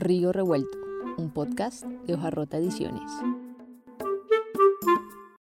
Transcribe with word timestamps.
Río 0.00 0.32
Revuelto, 0.32 0.78
un 1.18 1.30
podcast 1.30 1.84
de 1.84 2.14
Hojarrota 2.14 2.56
Ediciones. 2.56 3.12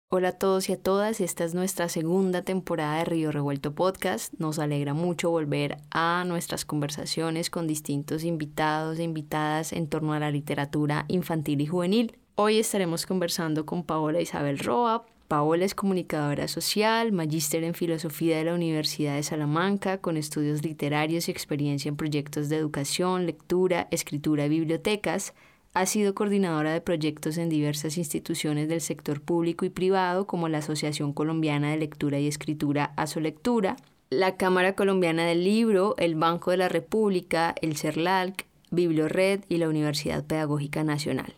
Hola 0.08 0.30
a 0.30 0.32
todos 0.32 0.70
y 0.70 0.74
a 0.74 0.82
todas, 0.82 1.20
esta 1.20 1.44
es 1.44 1.54
nuestra 1.54 1.90
segunda 1.90 2.42
temporada 2.42 3.00
de 3.00 3.04
Río 3.04 3.34
Revuelto 3.34 3.76
Podcast. 3.76 4.34
Nos 4.38 4.58
alegra 4.58 4.94
mucho 4.94 5.30
volver 5.30 5.76
a 5.92 6.24
nuestras 6.26 6.64
conversaciones 6.64 7.50
con 7.50 7.68
distintos 7.68 8.24
invitados 8.24 8.98
e 9.00 9.04
invitadas 9.04 9.74
en 9.74 9.90
torno 9.90 10.14
a 10.14 10.20
la 10.20 10.32
literatura 10.32 11.04
infantil 11.10 11.60
y 11.60 11.66
juvenil. 11.66 12.18
Hoy 12.36 12.58
estaremos 12.58 13.06
conversando 13.06 13.66
con 13.66 13.84
Paola 13.84 14.22
Isabel 14.22 14.60
Roa, 14.60 15.06
Paola 15.28 15.66
es 15.66 15.74
comunicadora 15.74 16.48
social, 16.48 17.12
magíster 17.12 17.64
en 17.64 17.74
filosofía 17.74 18.38
de 18.38 18.44
la 18.44 18.54
Universidad 18.54 19.16
de 19.16 19.24
Salamanca, 19.24 19.98
con 19.98 20.18
estudios 20.18 20.64
literarios 20.64 21.28
y 21.28 21.32
experiencia 21.32 21.90
en 21.90 21.96
proyectos 21.96 22.48
de 22.48 22.58
educación, 22.58 23.26
lectura, 23.26 23.88
escritura 23.90 24.46
y 24.46 24.50
bibliotecas. 24.50 25.34
Ha 25.74 25.88
sido 25.88 26.14
coordinadora 26.14 26.74
de 26.74 26.82
proyectos 26.82 27.38
en 27.38 27.50
diversas 27.50 27.98
instituciones 27.98 28.70
del 28.70 28.82
sector 28.82 29.20
público 29.20 29.66
y 29.66 29.70
privado, 29.70 30.28
como 30.28 30.48
la 30.48 30.60
Asociación 30.60 31.12
Colombiana 31.12 31.72
de 31.72 31.78
Lectura 31.78 32.20
y 32.20 32.28
Escritura 32.28 32.94
Asolectura, 32.96 33.78
la 34.12 34.38
Cámara 34.38 34.76
Colombiana 34.76 35.26
del 35.26 35.44
Libro, 35.44 35.96
el 35.98 36.14
Banco 36.14 36.52
de 36.52 36.58
la 36.58 36.70
República, 36.70 37.56
el 37.64 37.78
CERLALC, 37.78 38.46
Bibliored 38.70 39.44
y 39.50 39.58
la 39.58 39.70
Universidad 39.70 40.24
Pedagógica 40.24 40.84
Nacional 40.84 41.34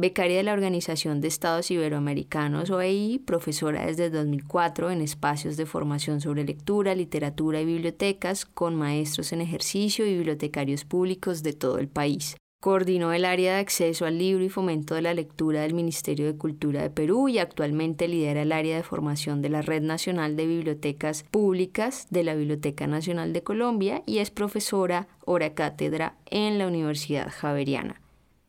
becaria 0.00 0.38
de 0.38 0.44
la 0.44 0.54
Organización 0.54 1.20
de 1.20 1.28
Estados 1.28 1.70
Iberoamericanos 1.70 2.70
OEI, 2.70 3.18
profesora 3.18 3.84
desde 3.84 4.08
2004 4.08 4.90
en 4.90 5.02
espacios 5.02 5.58
de 5.58 5.66
formación 5.66 6.22
sobre 6.22 6.44
lectura, 6.44 6.94
literatura 6.94 7.60
y 7.60 7.66
bibliotecas 7.66 8.46
con 8.46 8.76
maestros 8.76 9.32
en 9.34 9.42
ejercicio 9.42 10.06
y 10.06 10.14
bibliotecarios 10.14 10.86
públicos 10.86 11.42
de 11.42 11.52
todo 11.52 11.78
el 11.78 11.88
país. 11.88 12.36
Coordinó 12.62 13.12
el 13.12 13.26
área 13.26 13.54
de 13.54 13.60
acceso 13.60 14.06
al 14.06 14.18
libro 14.18 14.42
y 14.42 14.48
fomento 14.48 14.94
de 14.94 15.02
la 15.02 15.12
lectura 15.12 15.62
del 15.62 15.74
Ministerio 15.74 16.26
de 16.26 16.36
Cultura 16.38 16.80
de 16.80 16.90
Perú 16.90 17.28
y 17.28 17.38
actualmente 17.38 18.08
lidera 18.08 18.42
el 18.42 18.52
área 18.52 18.76
de 18.76 18.82
formación 18.82 19.42
de 19.42 19.50
la 19.50 19.60
Red 19.60 19.82
Nacional 19.82 20.34
de 20.34 20.46
Bibliotecas 20.46 21.24
Públicas 21.30 22.06
de 22.08 22.24
la 22.24 22.34
Biblioteca 22.34 22.86
Nacional 22.86 23.34
de 23.34 23.42
Colombia 23.42 24.02
y 24.06 24.18
es 24.18 24.30
profesora 24.30 25.08
hora 25.26 25.52
cátedra 25.52 26.16
en 26.26 26.58
la 26.58 26.66
Universidad 26.66 27.30
Javeriana. 27.30 27.99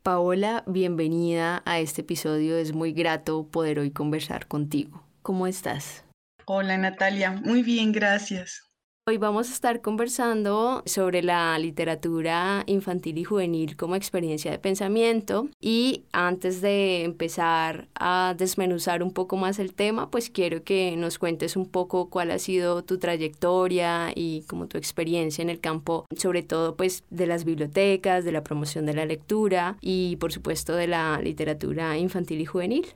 Paola, 0.03 0.63
bienvenida 0.65 1.61
a 1.63 1.79
este 1.79 2.01
episodio. 2.01 2.57
Es 2.57 2.73
muy 2.73 2.91
grato 2.91 3.45
poder 3.45 3.77
hoy 3.77 3.91
conversar 3.91 4.47
contigo. 4.47 5.03
¿Cómo 5.21 5.45
estás? 5.45 6.03
Hola 6.45 6.75
Natalia, 6.75 7.31
muy 7.31 7.61
bien, 7.61 7.91
gracias. 7.91 8.70
Hoy 9.11 9.17
vamos 9.17 9.49
a 9.49 9.53
estar 9.53 9.81
conversando 9.81 10.83
sobre 10.85 11.21
la 11.21 11.59
literatura 11.59 12.63
infantil 12.65 13.17
y 13.17 13.25
juvenil 13.25 13.75
como 13.75 13.97
experiencia 13.97 14.51
de 14.51 14.57
pensamiento. 14.57 15.49
Y 15.59 16.05
antes 16.13 16.61
de 16.61 17.03
empezar 17.03 17.89
a 17.93 18.35
desmenuzar 18.37 19.03
un 19.03 19.11
poco 19.11 19.35
más 19.35 19.59
el 19.59 19.73
tema, 19.73 20.09
pues 20.09 20.29
quiero 20.29 20.63
que 20.63 20.95
nos 20.95 21.19
cuentes 21.19 21.57
un 21.57 21.65
poco 21.65 22.09
cuál 22.09 22.31
ha 22.31 22.39
sido 22.39 22.85
tu 22.85 22.99
trayectoria 22.99 24.13
y 24.15 24.43
como 24.43 24.67
tu 24.67 24.77
experiencia 24.77 25.41
en 25.41 25.49
el 25.49 25.59
campo, 25.59 26.05
sobre 26.15 26.41
todo 26.41 26.77
pues 26.77 27.03
de 27.09 27.27
las 27.27 27.43
bibliotecas, 27.43 28.23
de 28.23 28.31
la 28.31 28.45
promoción 28.45 28.85
de 28.85 28.93
la 28.93 29.05
lectura 29.05 29.75
y 29.81 30.15
por 30.21 30.31
supuesto 30.31 30.73
de 30.73 30.87
la 30.87 31.19
literatura 31.21 31.97
infantil 31.97 32.39
y 32.39 32.45
juvenil 32.45 32.95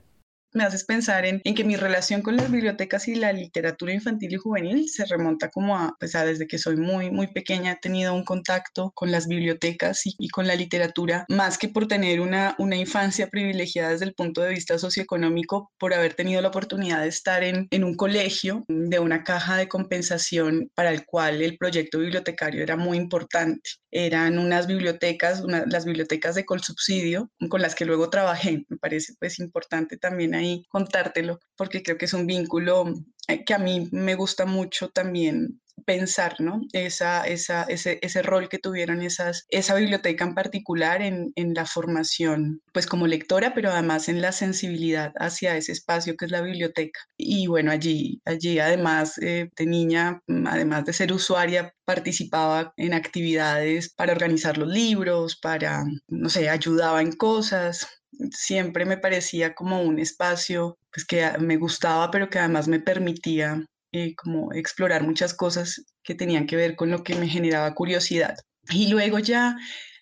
me 0.56 0.64
haces 0.64 0.86
pensar 0.86 1.26
en, 1.26 1.42
que 1.42 1.64
mi 1.64 1.76
relación 1.76 2.22
con 2.22 2.38
las 2.38 2.50
bibliotecas 2.50 3.08
y 3.08 3.16
la 3.16 3.34
literatura 3.34 3.94
infantil 3.94 4.34
y 4.34 4.38
juvenil 4.38 4.90
se 4.90 5.06
remonta 5.06 5.50
como 5.50 5.78
a, 5.78 5.96
pues 6.00 6.14
desde 6.14 6.48
que 6.48 6.58
soy 6.58 6.78
muy, 6.78 7.12
muy 7.12 7.28
pequeña 7.28 7.74
he 7.74 7.76
tenido 7.76 8.14
un 8.14 8.24
contacto 8.24 8.92
con 8.96 9.12
las 9.12 9.28
bibliotecas 9.28 10.02
y, 10.06 10.30
con 10.30 10.48
la 10.48 10.56
literatura, 10.56 11.26
más 11.30 11.58
que 11.58 11.70
por 11.70 11.88
tener 11.88 12.22
una, 12.22 12.56
una 12.58 12.78
infancia 12.78 13.28
privilegiada 13.28 13.92
desde 13.92 14.06
el 14.06 14.14
punto 14.14 14.42
de 14.42 14.50
vista 14.50 14.80
socioeconómico, 14.80 15.72
por 15.78 15.94
haber 15.94 16.14
tenido 16.14 16.42
la 16.42 16.48
oportunidad 16.48 17.02
de 17.02 17.10
estar 17.10 17.44
en, 17.44 17.68
en 17.72 17.84
un 17.84 17.96
colegio 17.96 18.64
de 18.68 19.00
una 19.00 19.24
caja 19.24 19.58
de 19.58 19.68
compensación 19.68 20.72
para 20.74 20.92
el 20.92 21.06
cual 21.06 21.42
el 21.42 21.58
proyecto 21.58 22.00
bibliotecario 22.00 22.64
era 22.64 22.78
muy 22.78 22.98
importante. 22.98 23.70
Eran 23.92 24.40
unas 24.40 24.68
bibliotecas, 24.68 25.44
las 25.68 25.86
bibliotecas 25.86 26.36
de 26.36 26.46
Colsubsidio, 26.46 27.30
con 27.50 27.62
las 27.62 27.76
que 27.76 27.86
luego 27.86 28.10
trabajé. 28.10 28.66
Me 28.68 28.78
parece 28.78 29.14
pues 29.20 29.40
importante 29.40 29.98
también 29.98 30.36
ahí 30.36 30.45
contártelo, 30.70 31.40
porque 31.56 31.84
creo 31.84 31.98
que 31.98 32.06
es 32.06 32.14
un 32.14 32.28
vínculo 32.28 32.86
eh, 33.28 33.44
que 33.46 33.54
a 33.54 33.60
mí 33.60 33.90
me 33.92 34.16
gusta 34.16 34.46
mucho 34.46 34.90
también 34.90 35.62
pensar, 35.86 36.36
¿no? 36.40 36.62
Esa, 36.74 37.26
esa, 37.26 37.64
ese, 37.64 38.00
ese 38.02 38.22
rol 38.22 38.50
que 38.50 38.60
tuvieron 38.60 39.02
esas, 39.02 39.46
esa 39.50 39.76
biblioteca 39.76 40.24
en 40.24 40.34
particular 40.34 41.02
en, 41.02 41.32
en, 41.36 41.54
la 41.54 41.66
formación, 41.66 42.62
pues 42.74 42.88
como 42.88 43.08
lectora, 43.08 43.54
pero 43.54 43.72
además 43.72 44.10
en 44.10 44.22
la 44.22 44.32
sensibilidad 44.32 45.14
hacia 45.20 45.58
ese 45.58 45.72
espacio 45.74 46.16
que 46.16 46.26
es 46.26 46.32
la 46.32 46.42
biblioteca. 46.42 47.00
Y 47.18 47.48
bueno, 47.48 47.72
allí, 47.72 48.22
allí 48.26 48.60
además 48.60 49.18
eh, 49.20 49.50
de 49.56 49.66
niña, 49.66 50.22
mm, 50.28 50.48
además 50.48 50.86
de 50.86 50.94
ser 50.94 51.14
usuaria, 51.14 51.74
participaba 51.86 52.74
en 52.78 52.94
actividades 52.94 53.94
para 53.94 54.14
organizar 54.14 54.58
los 54.58 54.70
libros, 54.70 55.38
para, 55.38 55.84
no 56.08 56.30
sé, 56.30 56.50
ayudaba 56.50 57.02
en 57.02 57.12
cosas, 57.12 57.88
siempre 58.32 58.86
me 58.86 58.98
parecía 58.98 59.54
como 59.54 59.82
un 59.82 60.00
espacio 60.00 60.78
pues, 60.92 61.06
que 61.06 61.30
me 61.40 61.58
gustaba, 61.58 62.12
pero 62.12 62.30
que 62.30 62.40
además 62.40 62.68
me 62.68 62.80
permitía 62.80 63.66
eh, 63.92 64.16
como 64.16 64.54
explorar 64.54 65.04
muchas 65.04 65.34
cosas 65.34 65.86
que 66.04 66.16
tenían 66.16 66.48
que 66.48 66.56
ver 66.56 66.76
con 66.76 66.92
lo 66.92 67.04
que 67.04 67.16
me 67.16 67.28
generaba 67.28 67.74
curiosidad. 67.74 68.36
Y 68.70 68.88
luego 68.90 69.20
ya 69.20 69.56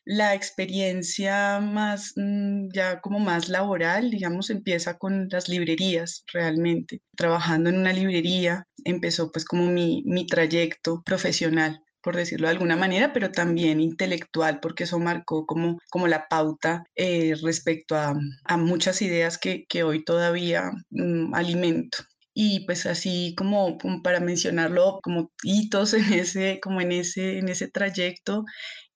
la 0.06 0.34
experiencia 0.34 1.60
más, 1.60 2.14
mm, 2.16 2.70
ya 2.74 3.00
como 3.02 3.20
más 3.20 3.50
laboral, 3.50 4.10
digamos, 4.10 4.50
empieza 4.50 4.98
con 4.98 5.28
las 5.30 5.48
librerías 5.48 6.24
realmente. 6.34 7.02
Trabajando 7.16 7.70
en 7.70 7.78
una 7.78 7.94
librería 7.94 8.68
empezó 8.84 9.32
pues 9.32 9.46
como 9.46 9.68
mi, 9.68 10.04
mi 10.06 10.26
trayecto 10.28 11.02
profesional 11.04 11.83
por 12.04 12.16
decirlo 12.16 12.48
de 12.48 12.54
alguna 12.54 12.76
manera, 12.76 13.14
pero 13.14 13.32
también 13.32 13.80
intelectual, 13.80 14.60
porque 14.60 14.84
eso 14.84 15.00
marcó 15.00 15.46
como, 15.46 15.80
como 15.90 16.08
la 16.08 16.28
pauta 16.28 16.84
eh, 16.96 17.34
respecto 17.42 17.96
a, 17.96 18.14
a, 18.46 18.58
muchas 18.58 19.02
ideas 19.02 19.38
que, 19.38 19.66
que 19.68 19.84
hoy 19.84 20.04
todavía 20.04 20.72
mm, 20.92 21.34
alimento. 21.34 22.00
Y 22.36 22.66
pues 22.66 22.86
así 22.88 23.36
como, 23.38 23.78
como, 23.78 24.02
para 24.02 24.20
mencionarlo 24.20 25.00
como 25.04 25.32
hitos 25.44 25.94
en 25.94 26.14
ese 26.14 26.60
como 26.62 26.82
en 26.82 26.92
ese 26.92 27.38
en 27.38 27.48
ese 27.50 27.68
trayecto 27.70 28.44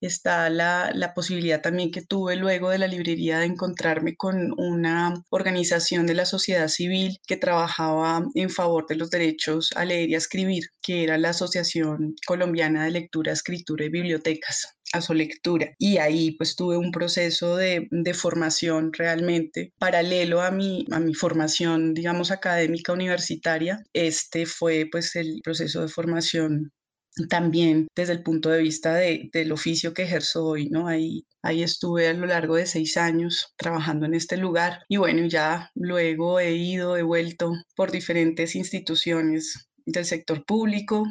está 0.00 0.50
la, 0.50 0.90
la, 0.94 1.14
posibilidad 1.14 1.60
también 1.60 1.90
que 1.90 2.02
tuve 2.02 2.36
luego 2.36 2.70
de 2.70 2.78
la 2.78 2.86
librería 2.86 3.38
de 3.38 3.46
encontrarme 3.46 4.16
con 4.16 4.52
una 4.58 5.14
organización 5.30 6.06
de 6.06 6.14
la 6.14 6.26
sociedad 6.26 6.68
civil 6.68 7.18
que 7.26 7.36
trabajaba 7.36 8.24
en 8.34 8.50
favor 8.50 8.86
de 8.86 8.96
los 8.96 9.10
derechos 9.10 9.70
a 9.74 9.84
leer 9.84 10.10
y 10.10 10.14
a 10.14 10.18
escribir, 10.18 10.64
que 10.82 11.04
era 11.04 11.18
la 11.18 11.30
Asociación 11.30 12.14
Colombiana 12.26 12.84
de 12.84 12.90
Lectura, 12.92 13.32
Escritura 13.32 13.84
y 13.84 13.88
Bibliotecas 13.90 14.78
a 14.92 15.00
su 15.00 15.14
lectura. 15.14 15.74
Y 15.78 15.98
ahí 15.98 16.32
pues 16.32 16.56
tuve 16.56 16.76
un 16.76 16.92
proceso 16.92 17.56
de, 17.56 17.88
de, 17.90 18.14
formación 18.14 18.92
realmente 18.92 19.72
paralelo 19.78 20.40
a 20.40 20.50
mi, 20.50 20.86
a 20.90 20.98
mi 20.98 21.14
formación, 21.14 21.94
digamos, 21.94 22.30
académica 22.30 22.92
universitaria. 22.92 23.84
Este 23.92 24.46
fue 24.46 24.88
pues 24.90 25.14
el 25.16 25.40
proceso 25.42 25.82
de 25.82 25.88
formación 25.88 26.72
también 27.28 27.88
desde 27.96 28.12
el 28.12 28.22
punto 28.22 28.50
de 28.50 28.62
vista 28.62 28.94
de, 28.94 29.30
del 29.32 29.52
oficio 29.52 29.94
que 29.94 30.02
ejerzo 30.02 30.44
hoy, 30.44 30.68
¿no? 30.68 30.86
Ahí, 30.86 31.24
ahí 31.42 31.62
estuve 31.62 32.08
a 32.08 32.12
lo 32.12 32.26
largo 32.26 32.56
de 32.56 32.66
seis 32.66 32.96
años 32.96 33.54
trabajando 33.56 34.06
en 34.06 34.14
este 34.14 34.36
lugar 34.36 34.84
y 34.88 34.98
bueno, 34.98 35.26
ya 35.26 35.70
luego 35.74 36.40
he 36.40 36.52
ido, 36.54 36.96
he 36.96 37.02
vuelto 37.02 37.52
por 37.74 37.90
diferentes 37.90 38.54
instituciones 38.54 39.68
del 39.86 40.04
sector 40.04 40.44
público, 40.44 41.06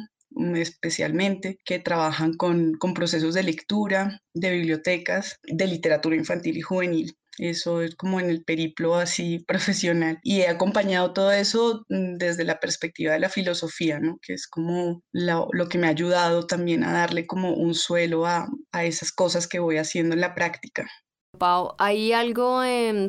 especialmente, 0.54 1.58
que 1.64 1.78
trabajan 1.80 2.34
con, 2.34 2.74
con 2.74 2.94
procesos 2.94 3.34
de 3.34 3.42
lectura, 3.42 4.22
de 4.34 4.50
bibliotecas, 4.52 5.38
de 5.42 5.66
literatura 5.66 6.16
infantil 6.16 6.56
y 6.56 6.62
juvenil. 6.62 7.17
Eso 7.38 7.82
es 7.82 7.94
como 7.96 8.20
en 8.20 8.30
el 8.30 8.44
periplo 8.44 8.96
así 8.96 9.38
profesional. 9.46 10.18
Y 10.22 10.40
he 10.40 10.48
acompañado 10.48 11.12
todo 11.12 11.32
eso 11.32 11.84
mm, 11.88 12.16
desde 12.16 12.44
la 12.44 12.60
perspectiva 12.60 13.12
de 13.12 13.20
la 13.20 13.28
filosofía, 13.28 14.00
¿no? 14.00 14.18
Que 14.22 14.34
es 14.34 14.46
como 14.46 15.02
lo, 15.12 15.48
lo 15.52 15.68
que 15.68 15.78
me 15.78 15.86
ha 15.86 15.90
ayudado 15.90 16.46
también 16.46 16.84
a 16.84 16.92
darle 16.92 17.26
como 17.26 17.54
un 17.54 17.74
suelo 17.74 18.26
a, 18.26 18.48
a 18.72 18.84
esas 18.84 19.12
cosas 19.12 19.46
que 19.46 19.58
voy 19.58 19.78
haciendo 19.78 20.14
en 20.14 20.20
la 20.20 20.34
práctica. 20.34 20.88
Pau, 21.36 21.74
hay 21.78 22.12
algo, 22.12 22.62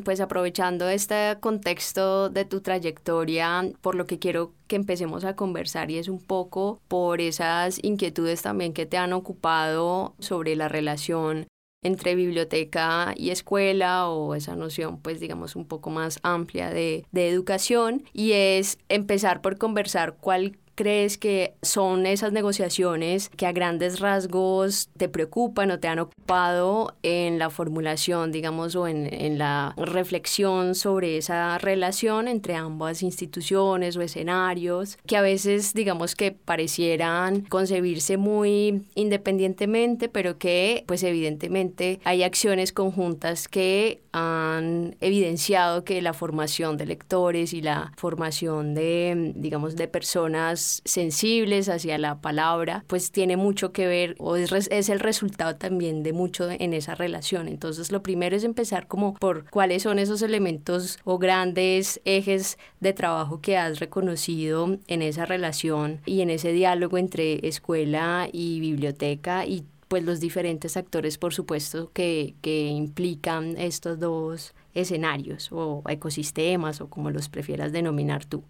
pues 0.04 0.20
aprovechando 0.20 0.88
este 0.88 1.36
contexto 1.40 2.28
de 2.28 2.44
tu 2.44 2.60
trayectoria, 2.60 3.64
por 3.80 3.94
lo 3.94 4.06
que 4.06 4.18
quiero 4.18 4.52
que 4.68 4.76
empecemos 4.76 5.24
a 5.24 5.34
conversar 5.34 5.90
y 5.90 5.98
es 5.98 6.08
un 6.08 6.20
poco 6.20 6.80
por 6.86 7.20
esas 7.20 7.82
inquietudes 7.82 8.42
también 8.42 8.72
que 8.72 8.86
te 8.86 8.98
han 8.98 9.12
ocupado 9.12 10.14
sobre 10.20 10.54
la 10.54 10.68
relación 10.68 11.46
entre 11.82 12.14
biblioteca 12.14 13.14
y 13.16 13.30
escuela 13.30 14.08
o 14.08 14.34
esa 14.34 14.54
noción 14.54 15.00
pues 15.00 15.20
digamos 15.20 15.56
un 15.56 15.66
poco 15.66 15.90
más 15.90 16.18
amplia 16.22 16.70
de, 16.70 17.06
de 17.10 17.28
educación 17.28 18.04
y 18.12 18.32
es 18.32 18.78
empezar 18.88 19.40
por 19.40 19.56
conversar 19.56 20.16
cuál 20.20 20.58
crees 20.80 21.18
que 21.18 21.52
son 21.60 22.06
esas 22.06 22.32
negociaciones 22.32 23.28
que 23.36 23.44
a 23.44 23.52
grandes 23.52 24.00
rasgos 24.00 24.88
te 24.96 25.10
preocupan 25.10 25.70
o 25.70 25.78
te 25.78 25.88
han 25.88 25.98
ocupado 25.98 26.94
en 27.02 27.38
la 27.38 27.50
formulación, 27.50 28.32
digamos, 28.32 28.74
o 28.76 28.88
en, 28.88 29.12
en 29.12 29.36
la 29.36 29.74
reflexión 29.76 30.74
sobre 30.74 31.18
esa 31.18 31.58
relación 31.58 32.28
entre 32.28 32.54
ambas 32.54 33.02
instituciones 33.02 33.94
o 33.98 34.00
escenarios, 34.00 34.96
que 35.04 35.18
a 35.18 35.20
veces, 35.20 35.74
digamos, 35.74 36.14
que 36.14 36.32
parecieran 36.32 37.42
concebirse 37.42 38.16
muy 38.16 38.86
independientemente, 38.94 40.08
pero 40.08 40.38
que, 40.38 40.84
pues 40.86 41.02
evidentemente, 41.02 42.00
hay 42.04 42.22
acciones 42.22 42.72
conjuntas 42.72 43.48
que 43.48 44.00
han 44.12 44.96
evidenciado 45.00 45.84
que 45.84 46.00
la 46.00 46.14
formación 46.14 46.78
de 46.78 46.86
lectores 46.86 47.52
y 47.52 47.60
la 47.60 47.92
formación 47.98 48.74
de, 48.74 49.34
digamos, 49.36 49.76
de 49.76 49.86
personas 49.86 50.69
sensibles 50.84 51.68
hacia 51.68 51.98
la 51.98 52.20
palabra, 52.20 52.84
pues 52.86 53.10
tiene 53.10 53.36
mucho 53.36 53.72
que 53.72 53.86
ver 53.86 54.14
o 54.18 54.36
es, 54.36 54.52
es 54.52 54.88
el 54.88 55.00
resultado 55.00 55.56
también 55.56 56.02
de 56.02 56.12
mucho 56.12 56.48
en 56.50 56.74
esa 56.74 56.94
relación. 56.94 57.48
Entonces, 57.48 57.92
lo 57.92 58.02
primero 58.02 58.36
es 58.36 58.44
empezar 58.44 58.86
como 58.86 59.14
por 59.14 59.48
cuáles 59.50 59.82
son 59.82 59.98
esos 59.98 60.22
elementos 60.22 60.98
o 61.04 61.18
grandes 61.18 62.00
ejes 62.04 62.58
de 62.80 62.92
trabajo 62.92 63.40
que 63.40 63.56
has 63.56 63.80
reconocido 63.80 64.78
en 64.86 65.02
esa 65.02 65.26
relación 65.26 66.00
y 66.06 66.20
en 66.20 66.30
ese 66.30 66.52
diálogo 66.52 66.98
entre 66.98 67.46
escuela 67.46 68.28
y 68.32 68.60
biblioteca 68.60 69.46
y 69.46 69.64
pues 69.88 70.04
los 70.04 70.20
diferentes 70.20 70.76
actores, 70.76 71.18
por 71.18 71.34
supuesto, 71.34 71.90
que, 71.92 72.34
que 72.42 72.68
implican 72.68 73.56
estos 73.56 73.98
dos 73.98 74.54
escenarios 74.72 75.48
o 75.50 75.82
ecosistemas 75.88 76.80
o 76.80 76.88
como 76.88 77.10
los 77.10 77.28
prefieras 77.28 77.72
denominar 77.72 78.24
tú. 78.24 78.44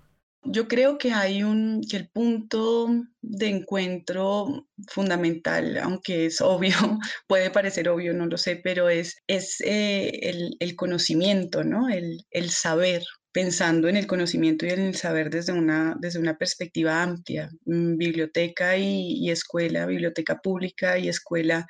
Yo 0.44 0.68
creo 0.68 0.96
que 0.96 1.12
hay 1.12 1.42
un, 1.42 1.82
que 1.88 1.98
el 1.98 2.08
punto 2.08 2.88
de 3.20 3.48
encuentro 3.48 4.68
fundamental, 4.88 5.76
aunque 5.78 6.26
es 6.26 6.40
obvio, 6.40 6.74
puede 7.28 7.50
parecer 7.50 7.88
obvio, 7.88 8.14
no 8.14 8.26
lo 8.26 8.38
sé, 8.38 8.56
pero 8.56 8.88
es, 8.88 9.18
es 9.26 9.60
eh, 9.60 10.54
el, 10.58 10.76
conocimiento, 10.76 11.62
¿no? 11.62 11.88
El, 11.90 12.24
el 12.30 12.50
saber, 12.50 13.02
pensando 13.32 13.88
en 13.88 13.96
el 13.96 14.06
conocimiento 14.06 14.66
y 14.66 14.70
en 14.70 14.80
el 14.80 14.96
saber 14.96 15.30
desde 15.30 15.52
una, 15.52 15.96
desde 16.00 16.18
una 16.18 16.36
perspectiva 16.36 17.02
amplia. 17.02 17.50
Mm, 17.66 17.96
biblioteca 17.96 18.76
y, 18.76 19.12
y 19.24 19.30
escuela, 19.30 19.86
biblioteca 19.86 20.40
pública 20.40 20.98
y 20.98 21.08
escuela 21.08 21.66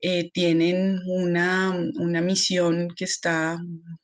eh, 0.00 0.30
tienen 0.32 1.00
una, 1.06 1.70
una 1.96 2.20
misión 2.20 2.88
que 2.96 3.04
está 3.04 3.58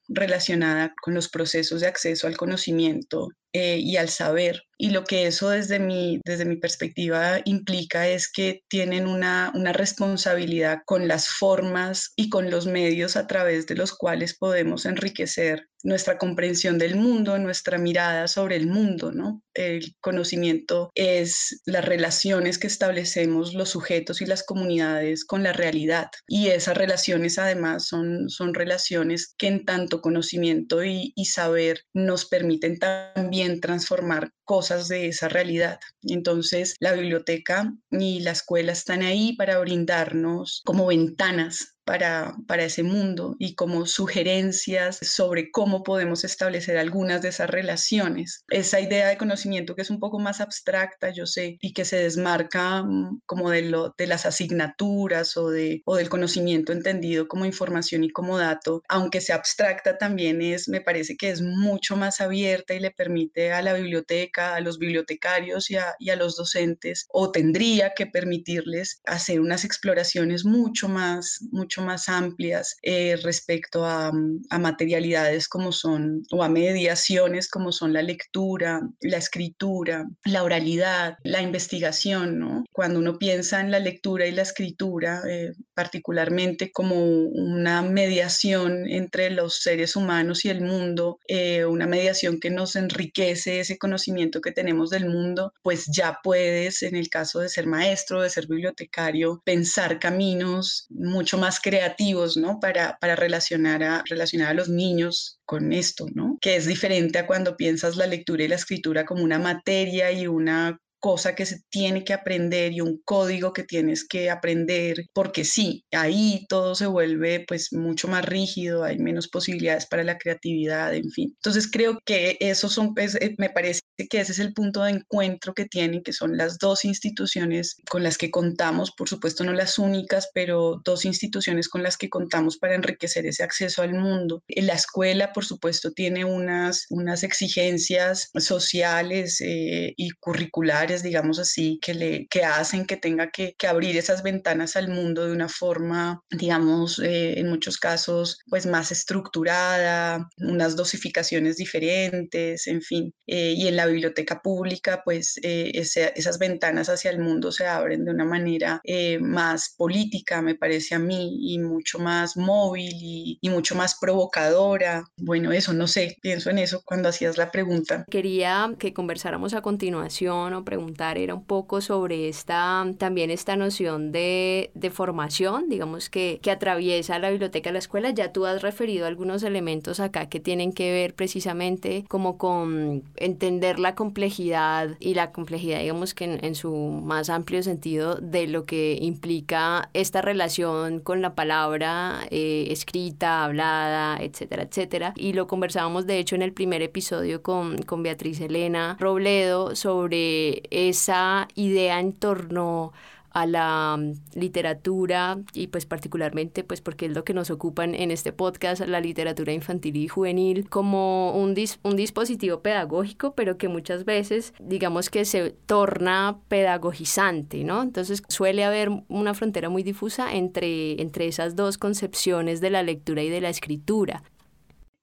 relacionada 0.09 0.95
con 1.03 1.15
los 1.15 1.29
procesos 1.29 1.83
de 1.83 1.89
acceso 1.89 2.27
al 2.27 2.37
conocimiento 2.37 3.29
eh, 3.53 3.79
y 3.79 3.97
al 3.97 4.09
saber. 4.09 4.63
Y 4.81 4.91
lo 4.91 5.03
que 5.05 5.27
eso 5.27 5.51
desde 5.51 5.81
mi, 5.81 6.21
desde 6.25 6.45
mi 6.45 6.57
perspectiva 6.57 7.41
implica 7.45 8.07
es 8.07 8.31
que 8.31 8.63
tienen 8.69 9.09
una, 9.09 9.51
una 9.55 9.73
responsabilidad 9.73 10.83
con 10.87 11.09
las 11.09 11.29
formas 11.29 12.13
y 12.15 12.29
con 12.29 12.49
los 12.51 12.67
medios 12.67 13.17
a 13.17 13.27
través 13.27 13.67
de 13.67 13.75
los 13.75 13.93
cuales 13.93 14.37
podemos 14.39 14.87
enriquecer 14.87 15.67
nuestra 15.83 16.19
comprensión 16.19 16.79
del 16.79 16.97
mundo, 16.97 17.39
nuestra 17.39 17.79
mirada 17.79 18.29
sobre 18.29 18.57
el 18.57 18.67
mundo, 18.67 19.13
¿no? 19.13 19.43
El 19.55 19.97
conocimiento 20.01 20.91
es 20.95 21.61
las 21.67 21.85
relaciones 21.85 22.59
que 22.59 22.67
establecemos 22.67 23.55
los 23.55 23.71
sujetos 23.71 24.21
y 24.21 24.27
las 24.27 24.45
comunidades 24.45 25.25
con 25.25 25.43
la 25.43 25.53
realidad. 25.53 26.09
Y 26.27 26.49
esas 26.49 26.77
relaciones 26.77 27.39
además 27.39 27.87
son, 27.87 28.29
son 28.29 28.55
relaciones 28.55 29.35
que 29.39 29.49
en 29.49 29.65
tanto 29.65 30.01
conocimiento 30.01 30.85
y, 30.85 31.13
y 31.17 31.25
saber 31.27 31.83
nos 31.95 32.27
permiten 32.27 32.79
también 32.79 33.38
transformar 33.61 34.31
cosas 34.45 34.89
de 34.89 35.09
esa 35.09 35.29
realidad. 35.29 35.79
Entonces, 36.13 36.75
la 36.81 36.93
biblioteca 36.93 37.73
y 37.91 38.21
la 38.21 38.33
escuela 38.33 38.73
están 38.73 39.03
ahí 39.03 39.35
para 39.37 39.59
brindarnos 39.59 40.63
como 40.65 40.87
ventanas 40.87 41.75
para, 41.89 42.37
para, 42.47 42.65
ese 42.65 42.83
mundo 42.83 43.35
y 43.39 43.55
como 43.55 43.87
sugerencias 43.87 44.99
sobre 45.01 45.51
cómo 45.51 45.83
podemos 45.83 46.23
establecer 46.23 46.77
algunas 46.77 47.23
de 47.23 47.31
esas 47.31 47.49
relaciones. 47.49 48.45
Esa 48.51 48.79
idea 48.79 49.09
de 49.09 49.17
conocimiento 49.17 49.75
que 49.75 49.81
es 49.81 49.89
un 49.89 49.99
poco 49.99 50.19
más 50.19 50.43
abstracta, 50.43 51.09
yo 51.09 51.25
sé, 51.25 51.57
y 51.63 51.73
que 51.73 51.87
se 51.87 51.97
desmarca 51.97 52.83
mm, 52.83 53.23
como 53.25 53.49
de, 53.49 53.63
lo, 53.63 53.95
de 53.97 54.07
las 54.07 54.27
asignaturas 54.27 55.39
o, 55.39 55.49
de, 55.49 55.81
o 55.87 55.97
del 55.97 56.11
conocimiento 56.11 56.75
entendido 56.75 57.27
como 57.27 57.47
información 57.47 58.05
y 58.05 58.11
como 58.11 58.37
dato, 58.37 58.83
aunque 58.91 59.23
sea 59.23 59.37
abstracta 59.37 59.97
también 59.97 60.43
es, 60.43 60.69
me 60.69 60.83
parece 60.83 61.17
que 61.17 61.31
es 61.31 61.41
mucho 61.41 61.97
más 61.97 62.21
abierta 62.21 62.75
y 62.75 62.81
le 62.81 62.91
permite 62.91 63.53
a 63.53 63.63
la 63.63 63.73
biblioteca, 63.73 64.55
a 64.55 64.61
los 64.61 64.79
bibliotecarios 64.79 65.71
y 65.71 65.77
a, 65.77 65.95
y 65.99 66.11
a 66.11 66.17
los 66.17 66.37
docentes, 66.37 67.07
o 67.11 67.31
tendría 67.31 67.93
que 67.95 68.07
permitirles 68.07 69.01
hacer 69.05 69.41
unas 69.41 69.65
exploraciones 69.65 70.45
mucho 70.45 70.89
más, 70.89 71.39
mucho 71.51 71.83
más 71.83 72.09
amplias 72.09 72.77
eh, 72.83 73.17
respecto 73.23 73.85
a, 73.85 74.13
a, 74.51 74.59
materialidades 74.59 75.49
como 75.49 75.73
son, 75.73 76.23
o 76.31 76.43
a 76.43 76.49
mediaciones 76.49 77.49
como 77.49 77.73
son 77.73 77.93
la 77.93 78.03
lectura, 78.03 78.81
la 79.01 79.17
escritura, 79.19 80.07
la 80.25 80.43
oralidad, 80.43 81.17
la 81.25 81.43
investigación, 81.43 82.39
¿no? 82.39 82.65
Cuando 82.73 82.99
uno 82.99 83.19
piensa 83.19 83.61
en 83.61 83.71
la 83.71 83.79
lectura 83.79 84.27
y 84.27 84.33
la 84.33 84.43
escritura, 84.43 85.23
eh, 85.29 85.53
particularmente 85.75 86.71
como 86.73 87.05
una 87.05 87.83
mediación 87.83 88.89
entre 88.89 89.31
los 89.31 89.61
seres 89.61 89.97
humanos 89.97 90.45
y 90.45 90.51
el 90.51 90.61
mundo, 90.61 91.19
eh, 91.29 91.65
una 91.65 91.87
mediación 91.87 92.41
que 92.41 92.51
nos 92.51 92.77
enriquece 92.77 93.61
ese 93.61 93.79
conocimiento 93.79 94.41
que 94.41 94.53
tenemos 94.53 94.91
del 94.91 95.07
mundo, 95.07 95.53
pues 95.63 95.78
ya 95.87 96.19
puedes, 96.23 96.83
en 96.83 96.97
el 96.97 97.09
caso 97.09 97.41
de 97.41 97.49
ser 97.49 97.67
maestro, 97.67 98.23
de 98.23 98.31
ser 98.31 98.47
bibliotecario, 98.47 99.43
pensar 99.45 99.99
caminos 99.99 100.87
mucho 100.91 101.39
más 101.39 101.61
creativos, 101.61 102.37
¿no? 102.37 102.61
Para, 102.61 102.99
para 103.01 103.17
relacionar, 103.17 103.83
a, 103.83 104.03
relacionar 104.09 104.49
a 104.49 104.55
los 104.55 104.69
niños 104.69 105.41
con 105.45 105.73
esto, 105.73 106.07
¿no? 106.15 106.39
Que 106.41 106.57
es 106.57 106.67
diferente 106.67 107.19
a 107.19 107.27
cuando 107.27 107.57
piensas 107.57 107.97
la 107.97 108.07
lectura 108.07 108.45
y 108.45 108.49
la 108.49 108.57
escritura 108.57 109.05
como 109.05 109.23
una 109.23 109.39
materia 109.39 110.13
y 110.13 110.27
una 110.27 110.79
cosa 110.99 111.35
que 111.35 111.47
se 111.47 111.61
tiene 111.71 112.05
que 112.05 112.13
aprender 112.13 112.73
y 112.73 112.81
un 112.81 113.01
código 113.05 113.53
que 113.53 113.65
tienes 113.65 114.07
que 114.07 114.31
aprender, 114.31 115.07
porque 115.13 115.45
sí, 115.45 115.85
ahí 115.93 116.47
todo 116.49 116.75
se 116.75 116.87
vuelve 116.87 117.45
pues 117.47 117.73
mucho 117.73 118.09
más 118.09 118.25
rígido, 118.25 118.85
hay 118.85 118.99
menos 118.99 119.29
posibilidades 119.29 119.87
para 119.87 120.05
la 120.05 120.19
creatividad, 120.19 120.95
en 120.95 121.11
fin. 121.11 121.33
Entonces 121.37 121.71
creo 121.71 121.99
que 122.05 122.37
esos 122.41 122.73
son, 122.73 122.95
pues, 122.95 123.15
eh, 123.17 123.35
me 123.39 123.51
parece 123.51 123.81
que 124.11 124.21
ese 124.21 124.33
es 124.33 124.39
el 124.39 124.53
punto 124.53 124.83
de 124.83 124.93
encuentro 124.93 125.55
que 125.55 125.67
tienen, 125.67 126.03
que 126.03 126.13
son 126.13 126.37
las 126.37 126.59
dos 126.59 126.85
instituciones 126.85 127.77
con 127.91 128.03
las 128.03 128.19
que 128.19 128.31
contamos, 128.31 128.93
por 128.93 129.09
supuesto 129.09 129.45
no 129.45 129.53
las 129.53 129.79
únicas, 129.79 130.29
pero 130.35 130.81
dos 130.85 131.05
instituciones 131.05 131.69
con 131.69 131.83
las 131.83 131.97
que 131.97 132.09
contamos 132.09 132.59
para 132.59 132.75
enriquecer 132.75 133.27
ese 133.27 133.43
acceso 133.43 133.83
al 133.83 133.95
mundo. 133.95 134.43
La 134.49 134.75
escuela, 134.75 135.33
por 135.33 135.45
supuesto, 135.45 135.93
tiene 135.93 136.25
unas, 136.25 136.87
unas 136.91 137.23
exigencias 137.23 138.31
sociales 138.37 139.41
eh, 139.41 139.95
y 139.97 140.11
curriculares 140.11 140.88
digamos 141.03 141.39
así, 141.39 141.79
que, 141.83 141.95
le, 141.95 142.27
que 142.29 142.45
hacen 142.45 142.87
que 142.87 142.97
tenga 142.97 143.31
que, 143.31 143.55
que 143.59 143.67
abrir 143.67 143.97
esas 143.97 144.23
ventanas 144.23 144.77
al 144.77 144.89
mundo 144.89 145.27
de 145.27 145.33
una 145.33 145.49
forma, 145.49 146.23
digamos, 146.31 146.99
eh, 146.99 147.39
en 147.39 147.49
muchos 147.49 147.79
casos, 147.79 148.39
pues 148.49 148.67
más 148.67 148.91
estructurada, 148.93 150.29
unas 150.39 150.77
dosificaciones 150.77 151.57
diferentes, 151.57 152.67
en 152.67 152.83
fin. 152.83 153.13
Eh, 153.27 153.55
y 153.57 153.69
en 153.69 153.77
la 153.77 153.87
biblioteca 153.87 154.41
pública, 154.43 155.03
pues 155.05 155.39
eh, 155.43 155.71
ese, 155.75 156.13
esas 156.17 156.39
ventanas 156.39 156.89
hacia 156.89 157.11
el 157.11 157.19
mundo 157.19 157.53
se 157.53 157.67
abren 157.67 158.05
de 158.05 158.11
una 158.11 158.25
manera 158.25 158.81
más 159.21 159.75
política, 159.77 160.43
me 160.43 160.55
parece 160.55 160.95
a 160.95 160.99
mí, 160.99 161.39
y 161.41 161.59
mucho 161.59 161.99
más 161.99 162.37
móvil 162.37 162.93
y, 162.95 163.39
y 163.41 163.51
mucho 163.51 163.75
más 163.75 163.99
provocadora. 164.01 165.05
Bueno, 165.17 165.53
eso, 165.53 165.73
no 165.73 165.87
sé, 165.87 166.17
pienso 166.23 166.51
en 166.51 166.59
eso 166.59 166.83
cuando 166.85 167.09
hacías 167.09 167.37
la 167.37 167.51
pregunta. 167.51 168.05
Quería 168.11 168.75
que 168.79 168.93
conversáramos 168.93 169.55
a 169.55 169.63
continuación 169.63 170.55
o 170.55 170.65
preguntar 170.65 170.78
era 171.17 171.35
un 171.35 171.45
poco 171.45 171.81
sobre 171.81 172.29
esta, 172.29 172.87
también 172.99 173.31
esta 173.31 173.57
noción 173.57 174.13
de, 174.13 174.71
formación, 174.93 175.69
digamos, 175.69 176.09
que, 176.09 176.39
que 176.43 176.51
atraviesa 176.51 177.19
la 177.19 177.31
biblioteca 177.31 177.69
de 177.71 177.75
la 177.75 177.79
escuela. 177.79 178.11
Ya 178.11 178.33
tú 178.33 178.47
has 178.47 178.63
referido 178.63 179.07
algunos 179.07 179.43
elementos 179.43 180.01
acá 180.01 180.29
que 180.29 180.41
tienen 180.41 180.73
que 180.73 180.91
ver 180.91 181.15
precisamente 181.15 182.05
como 182.09 182.39
con 182.39 183.03
entender 183.17 183.79
la 183.79 183.95
complejidad 183.95 184.97
y 184.99 185.15
la 185.15 185.33
complejidad, 185.33 185.81
digamos 185.81 186.15
que 186.15 186.25
en, 186.25 186.45
en 186.45 186.55
su 186.55 186.73
más 186.73 187.29
amplio 187.31 187.63
sentido 187.63 188.17
de 188.17 188.47
lo 188.47 188.65
que 188.65 188.99
implica 189.01 189.91
esta 189.95 190.23
relación 190.23 191.01
con 191.01 191.23
la 191.23 191.35
palabra 191.35 192.21
eh, 192.31 192.69
escrita, 192.71 193.45
hablada, 193.45 194.19
etcétera, 194.21 194.63
etcétera. 194.65 195.13
Y 195.17 195.33
lo 195.33 195.47
conversábamos 195.47 196.07
de 196.07 196.19
hecho 196.19 196.35
en 196.35 196.43
el 196.43 196.53
primer 196.53 196.83
episodio 196.83 197.43
con, 197.43 197.83
con 197.83 198.03
Beatriz 198.03 198.41
Elena 198.41 198.97
Robledo 198.99 199.75
sobre 199.77 200.63
esa 200.71 201.49
idea 201.55 202.01
en 202.01 202.13
torno 202.13 202.93
a 203.31 203.47
la 203.47 203.97
mm, 203.99 204.39
literatura 204.39 205.39
y 205.53 205.69
pues 205.69 205.87
particularmente 205.87 206.65
pues 206.65 206.81
porque 206.81 207.07
es 207.07 207.13
lo 207.13 207.25
que 207.25 207.35
nos 207.35 207.51
ocupan 207.51 207.95
en 207.95 208.11
este 208.11 208.33
podcast, 208.33 208.83
la 208.87 209.01
literatura 209.01 209.53
infantil 209.53 209.97
y 209.97 210.09
juvenil, 210.09 210.69
como 210.69 211.33
un, 211.33 211.55
un 211.83 211.97
dispositivo 211.97 212.61
pedagógico, 212.61 213.35
pero 213.35 213.59
que 213.59 213.69
muchas 213.69 214.05
veces 214.05 214.55
digamos 214.59 215.11
que 215.11 215.25
se 215.25 215.51
torna 215.67 216.39
pedagogizante, 216.49 217.65
¿no? 217.65 217.83
Entonces 217.83 218.23
suele 218.29 218.65
haber 218.65 218.91
una 219.09 219.35
frontera 219.35 219.69
muy 219.69 219.83
difusa 219.83 220.35
entre, 220.35 221.01
entre 221.01 221.29
esas 221.29 221.57
dos 221.57 221.79
concepciones 221.79 222.61
de 222.61 222.71
la 222.71 222.83
lectura 222.83 223.23
y 223.23 223.29
de 223.29 223.41
la 223.41 223.51
escritura. 223.51 224.23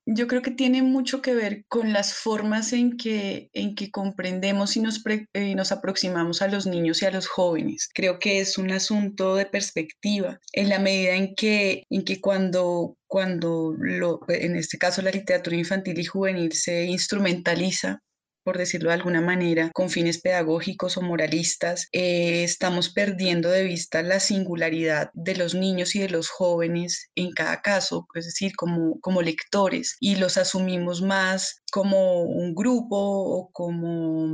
Yo 0.07 0.27
creo 0.27 0.41
que 0.43 0.51
tiene 0.51 0.83
mucho 0.83 1.21
que 1.21 1.33
ver 1.33 1.65
con 1.67 1.91
las 1.91 2.13
formas 2.13 2.73
en 2.73 2.95
que, 2.95 3.49
en 3.53 3.73
que 3.73 3.89
comprendemos 3.89 4.77
y 4.77 4.81
nos, 4.81 5.03
eh, 5.33 5.55
nos 5.55 5.71
aproximamos 5.71 6.43
a 6.43 6.47
los 6.47 6.67
niños 6.67 7.01
y 7.01 7.05
a 7.05 7.11
los 7.11 7.27
jóvenes. 7.27 7.89
Creo 7.93 8.19
que 8.19 8.39
es 8.39 8.59
un 8.59 8.71
asunto 8.71 9.35
de 9.35 9.47
perspectiva, 9.47 10.39
en 10.53 10.69
la 10.69 10.77
medida 10.77 11.15
en 11.15 11.33
que, 11.33 11.85
en 11.89 12.03
que 12.03 12.21
cuando 12.21 12.97
cuando 13.07 13.73
lo, 13.77 14.19
en 14.27 14.55
este 14.57 14.77
caso 14.77 15.01
la 15.01 15.11
literatura 15.11 15.55
infantil 15.55 15.99
y 15.99 16.05
juvenil 16.05 16.51
se 16.51 16.85
instrumentaliza 16.85 18.01
por 18.45 18.59
decirlo 18.59 18.89
de 18.89 18.95
alguna 18.95 19.21
manera, 19.21 19.71
con 19.73 19.89
fines 19.89 20.21
pedagógicos 20.21 20.97
o 20.97 21.01
moralistas, 21.01 21.89
eh, 21.91 22.43
estamos 22.43 22.91
perdiendo 22.91 23.49
de 23.49 23.63
vista 23.63 24.03
la 24.03 24.19
singularidad 24.19 25.09
de 25.13 25.35
los 25.35 25.55
niños 25.55 25.95
y 25.95 25.99
de 25.99 26.09
los 26.09 26.29
jóvenes 26.29 27.09
en 27.15 27.31
cada 27.31 27.63
caso, 27.63 28.07
es 28.13 28.25
decir, 28.25 28.55
como, 28.55 28.99
como 29.01 29.23
lectores, 29.23 29.97
y 29.99 30.17
los 30.17 30.37
asumimos 30.37 31.01
más 31.01 31.63
como 31.75 32.21
un 32.21 32.55
grupo 32.55 32.95
o 32.95 33.49
como, 33.51 34.29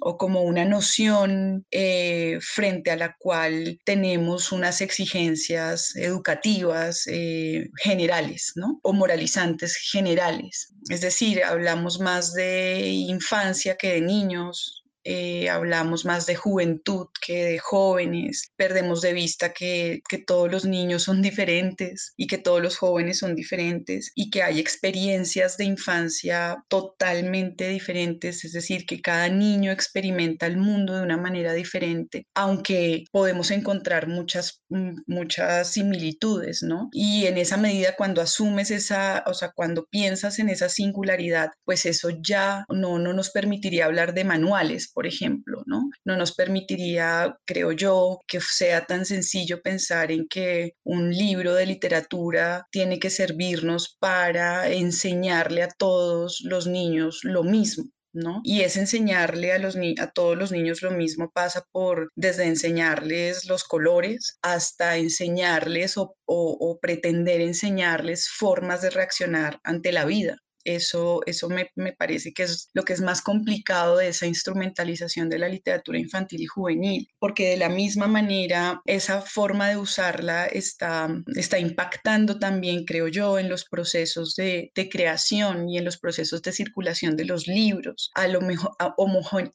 o 0.00 0.16
como 0.16 0.40
una 0.44 0.64
noción 0.64 1.66
eh, 1.70 2.38
frente 2.40 2.90
a 2.90 2.96
la 2.96 3.14
cual 3.18 3.78
tenemos 3.84 4.50
unas 4.50 4.80
exigencias 4.80 5.94
educativas 5.94 7.06
eh, 7.06 7.68
generales, 7.82 8.52
¿no? 8.56 8.80
O 8.82 8.94
moralizantes 8.94 9.76
generales. 9.76 10.72
Es 10.88 11.02
decir, 11.02 11.44
hablamos 11.44 12.00
más 12.00 12.32
de 12.32 12.88
infancia 12.88 13.76
que 13.76 13.92
de 13.92 14.00
niños, 14.00 14.83
eh, 15.04 15.48
hablamos 15.48 16.04
más 16.04 16.26
de 16.26 16.34
juventud 16.34 17.06
que 17.24 17.44
de 17.44 17.58
jóvenes, 17.58 18.52
perdemos 18.56 19.00
de 19.00 19.12
vista 19.12 19.52
que, 19.52 20.00
que, 20.08 20.18
todos 20.18 20.50
los 20.50 20.64
niños 20.64 21.02
son 21.02 21.20
diferentes 21.20 22.14
y 22.16 22.26
que 22.26 22.38
todos 22.38 22.62
los 22.62 22.78
jóvenes 22.78 23.18
son 23.18 23.34
diferentes 23.34 24.12
y 24.14 24.30
que 24.30 24.42
hay 24.42 24.58
experiencias 24.58 25.56
de 25.58 25.64
infancia 25.64 26.64
totalmente 26.68 27.68
diferentes, 27.68 28.44
es 28.44 28.52
decir, 28.52 28.86
que 28.86 29.02
cada 29.02 29.28
niño 29.28 29.70
experimenta 29.70 30.46
el 30.46 30.56
mundo 30.56 30.96
de 30.96 31.02
una 31.02 31.16
manera 31.16 31.52
diferente, 31.52 32.26
aunque 32.34 33.04
podemos 33.12 33.50
encontrar 33.50 34.08
muchas, 34.08 34.62
mm, 34.70 35.02
muchas 35.06 35.70
similitudes, 35.70 36.62
¿no? 36.62 36.88
Y 36.92 37.26
en 37.26 37.38
esa 37.38 37.56
medida, 37.56 37.94
cuando 37.96 38.20
asumes 38.22 38.70
esa, 38.70 39.22
o 39.26 39.34
sea, 39.34 39.52
cuando 39.54 39.86
piensas 39.86 40.38
en 40.38 40.48
esa 40.48 40.68
singularidad, 40.68 41.50
pues 41.64 41.86
eso 41.86 42.10
ya 42.22 42.64
no, 42.68 42.98
no 42.98 43.12
nos 43.12 43.30
permitiría 43.30 43.86
hablar 43.86 44.14
de 44.14 44.24
manuales, 44.24 44.90
por 44.94 45.06
ejemplo, 45.06 45.62
¿no? 45.66 45.90
No 46.04 46.16
nos 46.16 46.32
permitiría, 46.34 47.36
creo 47.44 47.72
yo, 47.72 48.20
que 48.26 48.40
sea 48.40 48.86
tan 48.86 49.04
sencillo 49.04 49.60
pensar 49.60 50.12
en 50.12 50.26
que 50.28 50.74
un 50.84 51.10
libro 51.10 51.54
de 51.54 51.66
literatura 51.66 52.66
tiene 52.70 52.98
que 52.98 53.10
servirnos 53.10 53.96
para 53.98 54.70
enseñarle 54.70 55.62
a 55.64 55.68
todos 55.68 56.40
los 56.44 56.66
niños 56.66 57.20
lo 57.22 57.42
mismo. 57.42 57.84
¿No? 58.16 58.42
Y 58.44 58.60
es 58.60 58.76
enseñarle 58.76 59.52
a 59.52 60.10
todos 60.12 60.38
los 60.38 60.52
niños 60.52 60.82
lo 60.82 60.92
mismo 60.92 61.32
pasa 61.34 61.64
por 61.72 62.12
desde 62.14 62.44
enseñarles 62.44 63.44
los 63.46 63.64
colores 63.64 64.38
hasta 64.40 64.98
enseñarles 64.98 65.96
o 65.96 66.78
pretender 66.80 67.40
enseñarles 67.40 68.28
formas 68.28 68.82
de 68.82 68.90
reaccionar 68.90 69.58
ante 69.64 69.90
la 69.90 70.04
vida. 70.04 70.43
Eso, 70.64 71.20
eso 71.26 71.48
me, 71.48 71.92
parece 71.92 72.32
que 72.32 72.44
es 72.44 72.70
lo 72.72 72.82
que 72.82 72.92
es 72.94 73.00
más 73.00 73.22
complicado 73.22 73.98
de 73.98 74.08
esa 74.08 74.26
instrumentalización 74.26 75.28
de 75.28 75.38
la 75.38 75.48
literatura 75.48 75.98
infantil 75.98 76.42
y 76.42 76.46
juvenil, 76.46 77.08
porque 77.18 77.50
de 77.50 77.56
la 77.56 77.68
misma 77.68 78.06
manera 78.06 78.80
esa 78.86 79.20
forma 79.20 79.68
de 79.68 79.76
usarla 79.76 80.46
está, 80.46 81.08
está 81.36 81.58
impactando 81.58 82.38
también, 82.38 82.84
creo 82.84 83.08
yo, 83.08 83.38
en 83.38 83.48
los 83.48 83.64
procesos 83.64 84.34
de, 84.34 84.72
creación 84.90 85.68
y 85.68 85.78
en 85.78 85.84
los 85.84 85.98
procesos 85.98 86.42
de 86.42 86.52
circulación 86.52 87.16
de 87.16 87.24
los 87.24 87.46
libros, 87.46 88.10
a 88.14 88.28
lo 88.28 88.40
mejor 88.40 88.76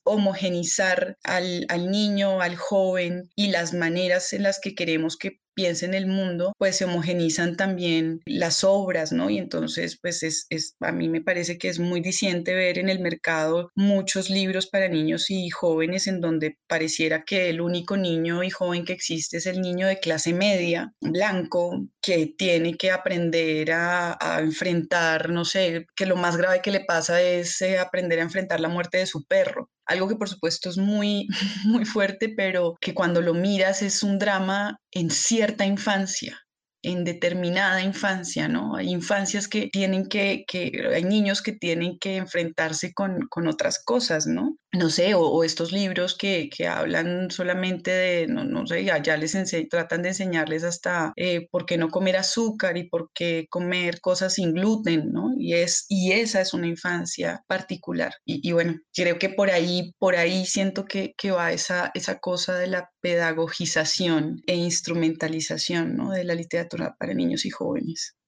homogenizar 0.04 1.18
al, 1.24 1.66
al 1.70 1.92
niño, 1.92 2.42
al 2.42 2.56
joven 2.56 3.30
y 3.36 3.50
las 3.50 3.74
maneras 3.74 4.34
en 4.34 4.44
las 4.44 4.60
que 4.60 4.76
queremos 4.76 5.18
que 5.18 5.40
piensa 5.60 5.86
en 5.86 5.94
el 5.94 6.08
mundo, 6.08 6.54
pues 6.58 6.78
se 6.78 6.86
homogenizan 6.86 7.58
también 7.58 8.22
las 8.26 8.64
obras, 8.64 9.12
¿no? 9.12 9.30
Y 9.30 9.38
entonces, 9.38 10.00
pues 10.02 10.24
es, 10.24 10.48
es, 10.50 10.78
a 10.80 10.94
mí 10.94 11.10
me 11.10 11.20
parece 11.20 11.58
que 11.58 11.68
es 11.68 11.80
muy 11.80 12.00
diciente 12.00 12.54
ver 12.56 12.78
en 12.78 12.88
el 12.88 13.00
mercado 13.02 13.70
muchos 13.76 14.30
libros 14.30 14.68
para 14.68 14.88
niños 14.88 15.30
y 15.30 15.50
jóvenes 15.50 16.08
en 16.08 16.22
donde 16.22 16.58
pareciera 16.66 17.24
que 17.26 17.50
el 17.50 17.60
único 17.60 17.98
niño 17.98 18.42
y 18.42 18.50
joven 18.50 18.86
que 18.86 18.94
existe 18.94 19.36
es 19.36 19.48
el 19.48 19.60
niño 19.60 19.86
de 19.86 20.00
clase 20.00 20.32
media, 20.34 20.94
blanco, 21.02 21.86
que 22.02 22.34
tiene 22.38 22.76
que 22.76 22.92
aprender 22.92 23.74
a, 23.74 24.18
a 24.18 24.40
enfrentar, 24.40 25.30
no 25.30 25.44
sé, 25.44 25.88
que 25.94 26.06
lo 26.06 26.16
más 26.16 26.38
grave 26.38 26.62
que 26.62 26.72
le 26.72 26.86
pasa 26.86 27.22
es 27.22 27.62
eh, 27.62 27.80
aprender 27.80 28.20
a 28.20 28.24
enfrentar 28.24 28.62
la 28.62 28.70
muerte 28.70 29.00
de 29.00 29.08
su 29.08 29.26
perro 29.26 29.70
algo 29.90 30.08
que 30.08 30.16
por 30.16 30.30
supuesto 30.30 30.70
es 30.70 30.78
muy, 30.78 31.28
muy 31.66 31.86
fuerte, 31.86 32.30
pero 32.30 32.78
que 32.80 32.94
cuando 32.94 33.22
lo 33.22 33.34
miras 33.34 33.82
es 33.82 34.04
un 34.04 34.20
drama 34.20 34.78
en 34.92 35.10
cierta 35.10 35.66
infancia 35.66 36.40
en 36.82 37.04
determinada 37.04 37.82
infancia, 37.82 38.48
¿no? 38.48 38.76
Hay 38.76 38.90
infancias 38.90 39.48
que 39.48 39.68
tienen 39.68 40.08
que, 40.08 40.46
que 40.48 40.72
hay 40.94 41.04
niños 41.04 41.42
que 41.42 41.52
tienen 41.52 41.98
que 42.00 42.16
enfrentarse 42.16 42.94
con, 42.94 43.28
con 43.30 43.48
otras 43.48 43.84
cosas, 43.84 44.28
¿no? 44.28 44.56
No 44.72 44.90
sé, 44.90 45.16
o, 45.16 45.44
estos 45.44 45.72
libros 45.72 46.16
que, 46.16 46.50
que, 46.56 46.68
hablan 46.68 47.32
solamente 47.32 47.92
de, 47.92 48.28
no, 48.28 48.44
no 48.44 48.68
sé, 48.68 48.86
ya 48.86 49.18
les 49.18 49.36
tratan 49.70 50.04
de 50.04 50.10
enseñarles 50.10 50.64
hasta 50.64 51.12
eh, 51.16 51.48
por 51.52 51.66
qué 51.66 51.78
no 51.78 51.90
comer 51.90 52.18
azúcar 52.18 52.78
y 52.78 52.88
por 52.88 53.10
qué 53.14 53.48
comer 53.50 54.00
cosas 54.02 54.36
sin 54.36 54.54
gluten, 54.54 55.12
¿no? 55.12 55.32
Y, 55.38 55.56
es, 55.56 55.86
y 55.90 56.12
esa 56.12 56.42
es 56.42 56.54
una 56.54 56.68
infancia 56.68 57.44
particular. 57.48 58.14
Y, 58.26 58.52
bueno, 58.52 58.76
creo 58.94 59.18
que 59.18 59.30
por 59.30 59.50
ahí, 59.50 59.94
por 59.98 60.16
ahí 60.16 60.46
siento 60.46 60.86
que, 60.86 61.14
que 61.18 61.32
va 61.32 61.52
esa, 61.52 61.92
esa 61.96 62.20
cosa 62.20 62.56
de 62.58 62.68
la 62.68 62.90
pedagogización 63.02 64.42
e 64.46 64.56
instrumentalización, 64.56 65.96
¿no? 65.96 66.12
De 66.12 66.24
la 66.24 66.36
literatura 66.36 66.96
para 67.00 67.14
niños 67.14 67.46
y 67.46 67.50
jóvenes. 67.50 68.19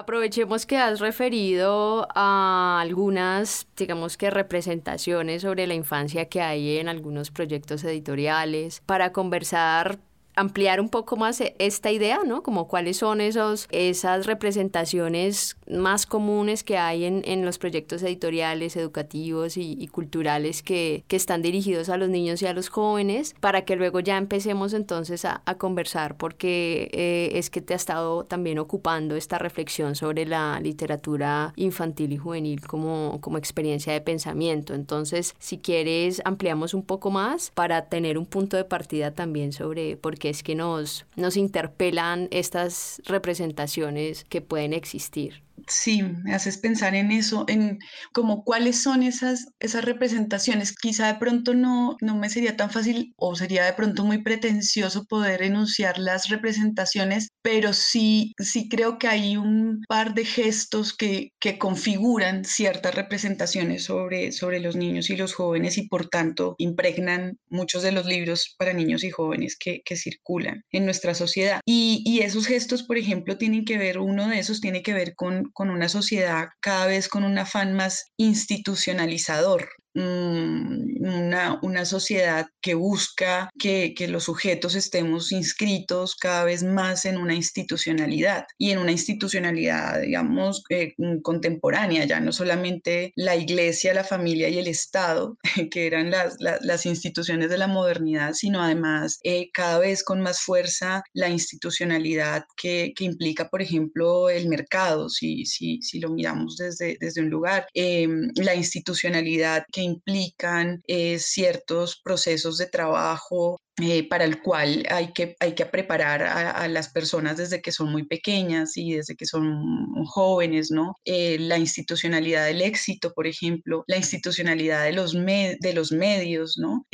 Aprovechemos 0.00 0.64
que 0.64 0.78
has 0.78 0.98
referido 0.98 2.08
a 2.14 2.80
algunas, 2.80 3.68
digamos 3.76 4.16
que 4.16 4.30
representaciones 4.30 5.42
sobre 5.42 5.66
la 5.66 5.74
infancia 5.74 6.30
que 6.30 6.40
hay 6.40 6.78
en 6.78 6.88
algunos 6.88 7.30
proyectos 7.30 7.84
editoriales 7.84 8.80
para 8.86 9.12
conversar 9.12 9.98
ampliar 10.34 10.80
un 10.80 10.88
poco 10.88 11.16
más 11.16 11.40
e, 11.40 11.54
esta 11.58 11.90
idea, 11.90 12.20
¿no? 12.26 12.42
Como 12.42 12.68
cuáles 12.68 12.98
son 12.98 13.20
esos, 13.20 13.68
esas 13.70 14.26
representaciones 14.26 15.56
más 15.68 16.06
comunes 16.06 16.64
que 16.64 16.78
hay 16.78 17.04
en, 17.04 17.22
en 17.24 17.44
los 17.44 17.58
proyectos 17.58 18.02
editoriales, 18.02 18.76
educativos 18.76 19.56
y, 19.56 19.86
culturales 19.88 20.62
que, 20.62 21.04
que, 21.08 21.16
están 21.16 21.42
dirigidos 21.42 21.88
a 21.88 21.96
los 21.96 22.08
niños 22.08 22.42
y 22.42 22.46
a 22.46 22.52
los 22.52 22.68
jóvenes, 22.68 23.34
para 23.40 23.64
que 23.64 23.76
luego 23.76 24.00
ya 24.00 24.16
empecemos 24.16 24.72
entonces 24.72 25.24
a, 25.24 25.42
a 25.44 25.56
conversar, 25.56 26.16
porque 26.16 26.88
eh, 26.92 27.30
es 27.34 27.50
que 27.50 27.60
te 27.60 27.74
ha 27.74 27.76
estado 27.76 28.24
también 28.24 28.58
ocupando 28.58 29.16
esta 29.16 29.38
reflexión 29.38 29.94
sobre 29.94 30.26
la 30.26 30.60
literatura 30.60 31.52
infantil 31.56 32.12
y 32.12 32.16
juvenil 32.16 32.66
como, 32.66 33.18
como 33.20 33.38
experiencia 33.38 33.92
de 33.92 34.00
pensamiento. 34.00 34.74
Entonces, 34.74 35.34
si 35.38 35.58
quieres, 35.58 36.22
ampliamos 36.24 36.74
un 36.74 36.82
poco 36.82 37.10
más 37.10 37.50
para 37.54 37.86
tener 37.86 38.16
un 38.18 38.26
punto 38.26 38.56
de 38.56 38.64
partida 38.64 39.12
también 39.12 39.52
sobre 39.52 39.96
por 39.96 40.18
qué 40.18 40.29
es 40.30 40.42
que 40.42 40.54
nos, 40.54 41.04
nos 41.16 41.36
interpelan 41.36 42.28
estas 42.30 43.02
representaciones 43.04 44.24
que 44.24 44.40
pueden 44.40 44.72
existir. 44.72 45.42
Sí, 45.68 46.02
me 46.02 46.34
haces 46.34 46.58
pensar 46.58 46.94
en 46.94 47.10
eso, 47.12 47.44
en 47.48 47.78
como 48.12 48.44
cuáles 48.44 48.82
son 48.82 49.02
esas, 49.02 49.48
esas 49.58 49.84
representaciones. 49.84 50.74
Quizá 50.74 51.06
de 51.08 51.18
pronto 51.18 51.54
no, 51.54 51.96
no 52.00 52.16
me 52.16 52.30
sería 52.30 52.56
tan 52.56 52.70
fácil 52.70 53.12
o 53.16 53.34
sería 53.36 53.64
de 53.64 53.72
pronto 53.72 54.04
muy 54.04 54.22
pretencioso 54.22 55.04
poder 55.06 55.42
enunciar 55.42 55.98
las 55.98 56.28
representaciones, 56.28 57.28
pero 57.42 57.72
sí, 57.72 58.32
sí 58.38 58.68
creo 58.68 58.98
que 58.98 59.08
hay 59.08 59.36
un 59.36 59.82
par 59.88 60.14
de 60.14 60.24
gestos 60.24 60.96
que, 60.96 61.30
que 61.40 61.58
configuran 61.58 62.44
ciertas 62.44 62.94
representaciones 62.94 63.84
sobre, 63.84 64.32
sobre 64.32 64.60
los 64.60 64.76
niños 64.76 65.10
y 65.10 65.16
los 65.16 65.34
jóvenes 65.34 65.78
y 65.78 65.88
por 65.88 66.08
tanto 66.08 66.54
impregnan 66.58 67.38
muchos 67.48 67.82
de 67.82 67.92
los 67.92 68.06
libros 68.06 68.54
para 68.58 68.72
niños 68.72 69.04
y 69.04 69.10
jóvenes 69.10 69.56
que, 69.58 69.82
que 69.84 69.96
circulan 69.96 70.62
en 70.70 70.84
nuestra 70.84 71.14
sociedad. 71.14 71.60
Y, 71.66 72.02
y 72.06 72.20
esos 72.20 72.46
gestos, 72.46 72.82
por 72.82 72.98
ejemplo, 72.98 73.36
tienen 73.36 73.64
que 73.64 73.78
ver, 73.78 73.98
uno 73.98 74.28
de 74.28 74.38
esos 74.38 74.60
tiene 74.60 74.82
que 74.82 74.94
ver 74.94 75.14
con 75.14 75.49
con 75.52 75.70
una 75.70 75.88
sociedad 75.88 76.48
cada 76.60 76.86
vez 76.86 77.08
con 77.08 77.24
un 77.24 77.38
afán 77.38 77.74
más 77.74 78.12
institucionalizador. 78.16 79.68
Una, 79.94 81.58
una, 81.62 81.84
sociedad 81.84 82.46
que 82.60 82.74
busca 82.74 83.50
que, 83.58 83.94
que, 83.96 84.06
los 84.08 84.24
sujetos 84.24 84.74
estemos 84.74 85.32
inscritos 85.32 86.14
cada 86.14 86.44
vez 86.44 86.62
más 86.62 87.04
en 87.04 87.16
una 87.16 87.34
institucionalidad 87.34 88.44
y 88.58 88.70
en 88.70 88.78
una 88.78 88.92
institucionalidad, 88.92 90.00
digamos, 90.00 90.62
eh, 90.68 90.94
contemporánea, 91.22 92.04
ya 92.04 92.20
no 92.20 92.32
solamente 92.32 93.12
la 93.16 93.36
iglesia, 93.36 93.94
la 93.94 94.04
familia 94.04 94.48
y 94.48 94.58
el 94.58 94.68
Estado, 94.68 95.38
que 95.70 95.86
eran 95.86 96.10
las, 96.10 96.36
las, 96.38 96.62
las 96.62 96.86
instituciones 96.86 97.50
de 97.50 97.58
la 97.58 97.66
modernidad, 97.66 98.32
sino 98.34 98.62
además 98.62 99.18
eh, 99.24 99.50
cada 99.52 99.78
vez 99.78 100.04
con 100.04 100.20
más 100.20 100.40
fuerza 100.40 101.02
la 101.12 101.28
institucionalidad 101.28 102.44
que, 102.56 102.92
que 102.94 103.04
implica, 103.04 103.48
por 103.48 103.62
ejemplo, 103.62 104.28
el 104.28 104.48
mercado, 104.48 105.08
si, 105.08 105.44
si, 105.46 105.80
si 105.82 106.00
lo 106.00 106.10
miramos 106.10 106.56
desde, 106.56 106.96
desde 107.00 107.22
un 107.22 107.30
lugar, 107.30 107.66
eh, 107.74 108.08
la 108.36 108.54
institucionalidad 108.54 109.64
que 109.72 109.79
implican 109.82 110.82
eh, 110.86 111.18
ciertos 111.18 112.00
procesos 112.02 112.58
de 112.58 112.66
trabajo 112.66 113.60
eh, 113.82 114.06
para 114.08 114.24
el 114.24 114.42
cual 114.42 114.86
hay 114.90 115.12
que, 115.12 115.36
hay 115.40 115.54
que 115.54 115.66
preparar 115.66 116.22
a, 116.22 116.68
las 116.68 116.90
personas 116.90 117.36
desde 117.38 117.62
que 117.62 117.72
son 117.72 117.90
muy 117.90 118.06
pequeñas 118.06 118.76
y 118.76 118.94
desde 118.94 119.16
que 119.16 119.26
son 119.26 120.04
jóvenes, 120.06 120.70
¿no? 120.70 120.96
Eh, 121.04 121.38
la 121.38 121.58
institucionalidad 121.58 122.46
del 122.46 122.60
éxito, 122.62 123.12
por 123.14 123.26
ejemplo, 123.26 123.84
la 123.86 123.96
institucionalidad 123.96 124.84
de 124.84 124.92
los, 124.92 125.14
de 125.14 125.72
los 125.74 125.92
medios, 125.92 126.58
¿no? 126.58 126.86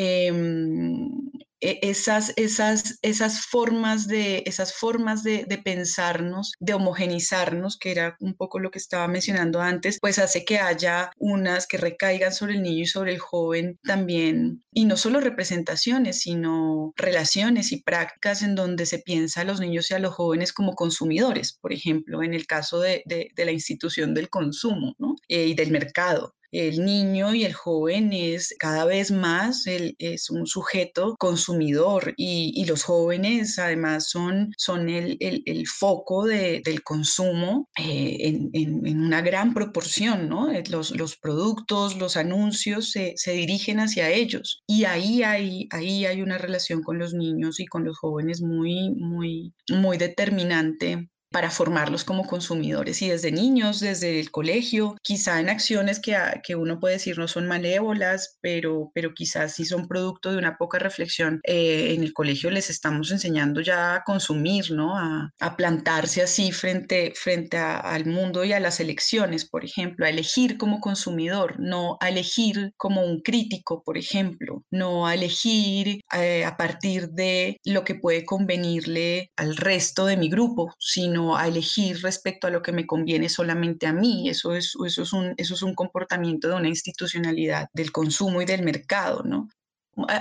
Eh, 1.66 1.80
esas, 1.82 2.32
esas, 2.37 2.96
esas 3.02 3.44
formas, 3.44 4.06
de, 4.06 4.44
esas 4.46 4.73
formas 4.73 5.25
de, 5.25 5.44
pensarnos, 5.64 6.52
de 6.61 6.75
homogenizarnos, 6.75 7.76
que 7.76 7.90
era 7.90 8.16
un 8.20 8.35
poco 8.35 8.61
lo 8.61 8.70
que 8.70 8.78
estaba 8.78 9.08
mencionando 9.08 9.61
antes, 9.61 9.99
pues 10.00 10.20
hace 10.20 10.44
que 10.44 10.61
haya 10.61 11.11
unas 11.18 11.66
que 11.66 11.76
recaigan 11.76 12.32
sobre 12.32 12.54
el 12.54 12.62
niño 12.62 12.85
y 12.85 12.87
sobre 12.87 13.12
el 13.12 13.18
joven 13.18 13.80
también, 13.82 14.62
y 14.70 14.85
no 14.85 14.96
solo 14.96 15.18
representaciones, 15.18 16.20
sino 16.20 16.92
relaciones 16.94 17.73
y 17.73 17.82
prácticas 17.82 18.42
en 18.42 18.54
donde 18.54 18.87
se 18.87 19.00
piensa 19.00 19.40
a 19.40 19.44
los 19.44 19.58
niños 19.58 19.90
y 19.90 19.94
a 19.94 19.99
los 19.99 20.14
jóvenes 20.14 20.52
como 20.52 20.76
consumidores, 20.76 21.58
por 21.61 21.73
ejemplo, 21.73 22.23
en 22.23 22.32
el 22.32 22.46
caso 22.46 22.78
de, 22.78 23.02
de, 23.06 23.30
de 23.35 23.44
la 23.44 23.50
institución 23.50 24.14
del 24.14 24.30
consumo 24.30 24.94
¿no? 24.99 25.16
eh, 25.26 25.46
y 25.46 25.54
del 25.54 25.73
mercado 25.73 26.37
el 26.58 26.84
niño 26.84 27.34
y 27.34 27.44
el 27.44 27.52
joven 27.52 28.12
es 28.12 28.54
cada 28.58 28.84
vez 28.84 29.10
más 29.10 29.66
es 29.66 30.30
un 30.30 30.46
sujeto 30.46 31.16
consumidor 31.18 32.14
y, 32.16 32.64
los 32.66 32.82
jóvenes 32.82 33.60
además 33.60 34.08
son, 34.10 34.50
son 34.56 34.88
el, 34.88 35.16
el, 35.20 35.66
foco 35.68 36.25
de, 36.25 36.62
del 36.64 36.82
consumo 36.82 37.68
eh, 37.78 38.16
en, 38.20 38.50
en, 38.54 38.86
en, 38.86 39.00
una 39.00 39.20
gran 39.20 39.54
proporción, 39.54 40.28
¿no? 40.28 40.50
Eh, 40.50 40.64
los, 40.68 40.90
los 40.90 41.16
productos, 41.16 41.96
los 41.96 42.16
anuncios 42.16 42.90
se, 42.90 43.12
se, 43.16 43.32
dirigen 43.32 43.78
hacia 43.78 44.10
ellos 44.10 44.64
y 44.66 44.84
ahí 44.84 45.22
hay, 45.22 45.68
ahí 45.70 46.06
hay 46.06 46.22
una 46.22 46.38
relación 46.38 46.82
con 46.82 46.98
los 46.98 47.14
niños 47.14 47.60
y 47.60 47.66
con 47.66 47.84
los 47.84 47.98
jóvenes 47.98 48.42
muy, 48.42 48.90
muy, 48.96 49.54
muy 49.68 49.96
determinante 49.96 51.08
para 51.37 51.50
formarlos 51.50 52.02
como 52.02 52.26
consumidores 52.26 53.02
y 53.02 53.11
desde 53.11 53.31
niños, 53.31 53.81
desde 53.81 54.19
el 54.21 54.31
colegio, 54.31 54.97
quizá 55.02 55.38
en 55.38 55.50
acciones 55.50 56.00
que, 56.00 56.16
que 56.43 56.55
uno 56.57 56.81
puede 56.81 56.95
decir 56.95 57.19
no 57.19 57.28
son 57.28 57.47
malévolas, 57.47 58.38
pero, 58.40 58.90
pero 58.95 59.12
quizás 59.12 59.52
sí 59.52 59.66
son 59.66 59.87
producto 59.87 60.33
de 60.33 60.38
una 60.38 60.57
poca 60.57 60.78
reflexión. 60.78 61.40
Eh, 61.43 61.93
en 61.93 62.02
el 62.02 62.14
colegio 62.14 62.50
les 62.50 62.71
estamos 62.71 63.11
enseñando 63.11 63.61
ya 63.61 63.97
a 63.97 64.05
consumir, 64.05 64.71
¿no? 64.71 64.97
A, 64.97 65.31
a 65.38 65.57
plantarse 65.59 66.23
así 66.23 66.52
frente, 66.52 67.12
frente 67.14 67.59
a, 67.59 67.81
al 67.81 68.07
mundo 68.07 68.43
y 68.43 68.55
a 68.55 68.61
las 68.61 68.81
elecciones, 68.81 69.45
por 69.47 69.62
ejemplo, 69.62 70.07
a 70.07 70.09
elegir 70.09 70.57
como 70.57 70.81
consumidor, 70.81 71.57
no 71.61 71.99
a 72.00 72.09
elegir 72.09 72.73
como 72.78 73.05
un 73.05 73.21
crítico, 73.21 73.83
por 73.85 73.99
ejemplo, 73.99 74.64
no 74.71 75.07
a 75.07 75.12
elegir 75.12 76.00
eh, 76.14 76.47
a 76.47 76.57
partir 76.57 77.11
de 77.11 77.61
lo 77.62 77.85
que 77.85 77.95
puede 77.95 78.25
convenirle 78.25 79.33
al 79.37 79.55
resto 79.59 80.07
de 80.07 80.16
mi 80.16 80.31
grupo, 80.31 80.73
sino 80.78 81.25
a 81.35 81.49
elegir 81.49 82.02
respecto 82.02 82.47
a 82.47 82.50
lo 82.50 82.61
que 82.61 82.73
me 82.73 82.87
conviene 82.87 83.30
solamente 83.30 83.87
a 83.87 83.95
mí. 83.95 84.28
Eso 84.28 84.54
es, 84.54 84.75
eso 84.87 85.02
es, 85.02 85.12
un, 85.14 85.33
eso 85.38 85.54
es 85.54 85.62
un 85.62 85.75
comportamiento 85.75 86.49
de 86.49 86.56
una 86.56 86.68
institucionalidad 86.68 87.68
del 87.73 87.90
consumo 87.90 88.42
y 88.42 88.45
del 88.45 88.62
mercado, 88.62 89.23
¿no? 89.25 89.49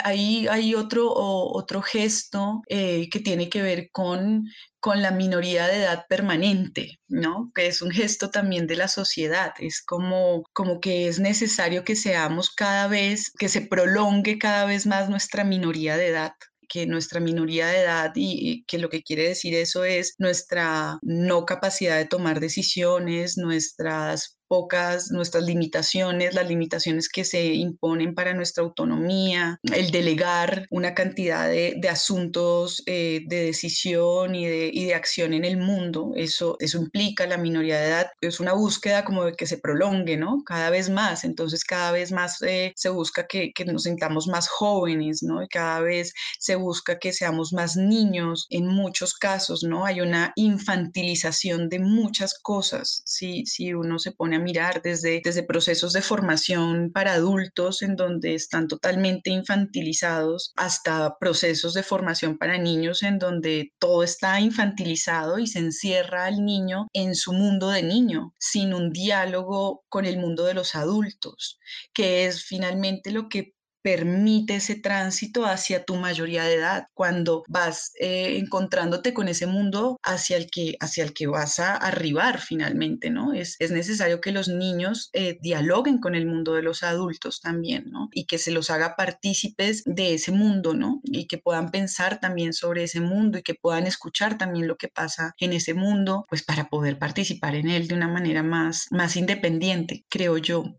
Ahí 0.05 0.47
hay 0.47 0.73
otro, 0.73 1.11
otro 1.13 1.81
gesto 1.81 2.61
eh, 2.69 3.09
que 3.09 3.19
tiene 3.19 3.49
que 3.49 3.61
ver 3.61 3.89
con, 3.91 4.45
con 4.79 5.01
la 5.01 5.11
minoría 5.11 5.67
de 5.67 5.79
edad 5.79 6.05
permanente, 6.07 6.99
¿no? 7.09 7.51
Que 7.53 7.67
es 7.67 7.81
un 7.81 7.91
gesto 7.91 8.29
también 8.29 8.67
de 8.67 8.77
la 8.77 8.87
sociedad. 8.87 9.53
Es 9.59 9.81
como, 9.83 10.43
como 10.53 10.79
que 10.79 11.09
es 11.09 11.19
necesario 11.19 11.83
que 11.83 11.97
seamos 11.97 12.51
cada 12.51 12.87
vez, 12.87 13.33
que 13.37 13.49
se 13.49 13.61
prolongue 13.61 14.39
cada 14.39 14.63
vez 14.63 14.85
más 14.85 15.09
nuestra 15.09 15.43
minoría 15.43 15.97
de 15.97 16.07
edad 16.07 16.31
que 16.67 16.85
nuestra 16.85 17.19
minoría 17.19 17.67
de 17.67 17.81
edad 17.81 18.11
y, 18.15 18.63
que 18.65 18.77
lo 18.79 18.89
que 18.89 19.03
quiere 19.03 19.27
decir 19.29 19.53
eso 19.55 19.83
es 19.83 20.15
nuestra 20.19 20.99
no 21.01 21.45
capacidad 21.45 21.97
de 21.97 22.05
tomar 22.05 22.39
decisiones, 22.39 23.37
nuestras 23.37 24.34
pocas 24.47 25.11
nuestras 25.11 25.43
limitaciones, 25.43 26.33
las 26.33 26.47
limitaciones 26.47 27.09
que 27.09 27.23
se 27.23 27.53
imponen 27.53 28.13
para 28.15 28.33
nuestra 28.33 28.63
autonomía, 28.63 29.59
el 29.63 29.91
delegar 29.91 30.67
una 30.69 30.93
cantidad 30.93 31.49
de, 31.49 31.75
de 31.77 31.89
asuntos 31.89 32.83
eh, 32.85 33.21
de 33.27 33.45
decisión 33.45 34.35
y 34.35 34.45
de, 34.45 34.69
y 34.73 34.85
de, 34.85 34.95
acción 34.95 35.33
en 35.33 35.45
el 35.45 35.57
mundo. 35.57 36.11
Eso, 36.15 36.57
eso 36.59 36.77
implica 36.77 37.27
la 37.27 37.37
minoría 37.37 37.79
de 37.79 37.87
edad, 37.87 38.07
es 38.21 38.39
una 38.39 38.53
búsqueda 38.53 39.03
como 39.03 39.25
de 39.25 39.33
que 39.33 39.47
se 39.47 39.57
prolongue, 39.57 40.17
¿no? 40.17 40.43
Cada 40.45 40.69
vez 40.69 40.89
más, 40.89 41.23
entonces 41.23 41.63
cada 41.63 41.91
vez 41.91 42.11
más 42.11 42.41
eh, 42.41 42.73
se 42.75 42.89
busca 42.89 43.27
que, 43.27 43.51
que, 43.53 43.65
nos 43.65 43.83
sintamos 43.83 44.27
más 44.27 44.47
jóvenes, 44.47 45.23
¿no? 45.23 45.43
Y 45.43 45.47
cada 45.47 45.81
vez 45.81 46.13
se 46.39 46.55
busca 46.55 46.99
que 46.99 47.13
seamos 47.13 47.51
más 47.53 47.75
niños 47.75 48.47
en 48.49 48.67
muchos 48.67 49.13
casos, 49.13 49.63
¿no? 49.63 49.85
Hay 49.85 50.01
una 50.01 50.31
infantilización 50.35 51.69
de 51.69 51.79
muchas 51.79 52.37
cosas, 52.39 53.01
si, 53.05 53.45
si 53.45 53.73
uno 53.73 53.99
se 53.99 54.11
pone 54.11 54.34
mirar 54.39 54.81
desde, 54.81 55.21
desde 55.23 55.43
procesos 55.43 55.93
de 55.93 56.01
formación 56.01 56.91
para 56.91 57.13
adultos 57.13 57.81
en 57.81 57.95
donde 57.95 58.35
están 58.35 58.67
totalmente 58.67 59.29
infantilizados 59.29 60.53
hasta 60.55 61.17
procesos 61.17 61.73
de 61.73 61.83
formación 61.83 62.37
para 62.37 62.57
niños 62.57 63.03
en 63.03 63.19
donde 63.19 63.73
todo 63.79 64.03
está 64.03 64.39
infantilizado 64.39 65.39
y 65.39 65.47
se 65.47 65.59
encierra 65.59 66.25
al 66.25 66.45
niño 66.45 66.87
en 66.93 67.15
su 67.15 67.33
mundo 67.33 67.69
de 67.69 67.83
niño 67.83 68.33
sin 68.39 68.73
un 68.73 68.91
diálogo 68.91 69.83
con 69.89 70.05
el 70.05 70.17
mundo 70.17 70.45
de 70.45 70.53
los 70.53 70.75
adultos, 70.75 71.59
que 71.93 72.25
es 72.25 72.43
finalmente 72.43 73.11
lo 73.11 73.29
que 73.29 73.54
permite 73.85 74.55
ese 74.55 74.73
tránsito 74.73 75.45
hacia 75.45 75.83
tu 75.83 75.95
mayoría 75.95 76.43
de 76.43 76.55
edad, 76.55 76.87
cuando 76.95 77.43
vas 77.47 77.91
eh, 77.99 78.39
encontrándote 78.39 79.13
con 79.13 79.27
ese 79.27 79.45
mundo 79.45 79.99
hacia 80.01 80.37
el 80.37 80.49
que, 80.49 80.75
hacia 80.79 81.03
el 81.03 81.13
que 81.13 81.27
vas 81.27 81.59
a 81.59 81.75
arribar 81.75 82.39
finalmente, 82.41 83.11
¿no? 83.11 83.31
Es, 83.31 83.55
es 83.59 83.69
necesario 83.69 84.21
que 84.21 84.31
los 84.31 84.47
niños 84.47 85.11
eh, 85.13 85.37
dialoguen 85.39 85.99
con 85.99 86.15
el 86.15 86.25
mundo 86.25 86.55
de 86.55 86.63
los 86.63 86.81
adultos 86.81 87.41
también, 87.41 87.91
¿no? 87.91 88.09
Y 88.11 88.25
que 88.25 88.39
se 88.39 88.49
los 88.49 88.71
haga 88.71 88.95
partícipes 88.95 89.83
de 89.85 90.15
ese 90.15 90.31
mundo, 90.31 90.73
¿no? 90.73 91.01
Y 91.03 91.27
que 91.27 91.37
puedan 91.37 91.69
pensar 91.69 92.19
también 92.19 92.53
sobre 92.53 92.85
ese 92.85 93.01
mundo 93.01 93.37
y 93.37 93.43
que 93.43 93.53
puedan 93.53 93.85
escuchar 93.85 94.39
también 94.39 94.67
lo 94.67 94.77
que 94.77 94.87
pasa 94.87 95.35
en 95.37 95.53
ese 95.53 95.75
mundo, 95.75 96.25
pues 96.27 96.41
para 96.41 96.69
poder 96.69 96.97
participar 96.97 97.53
en 97.53 97.69
él 97.69 97.87
de 97.87 97.93
una 97.93 98.07
manera 98.07 98.41
más, 98.41 98.87
más 98.89 99.15
independiente, 99.15 100.05
creo 100.09 100.39
yo. 100.39 100.73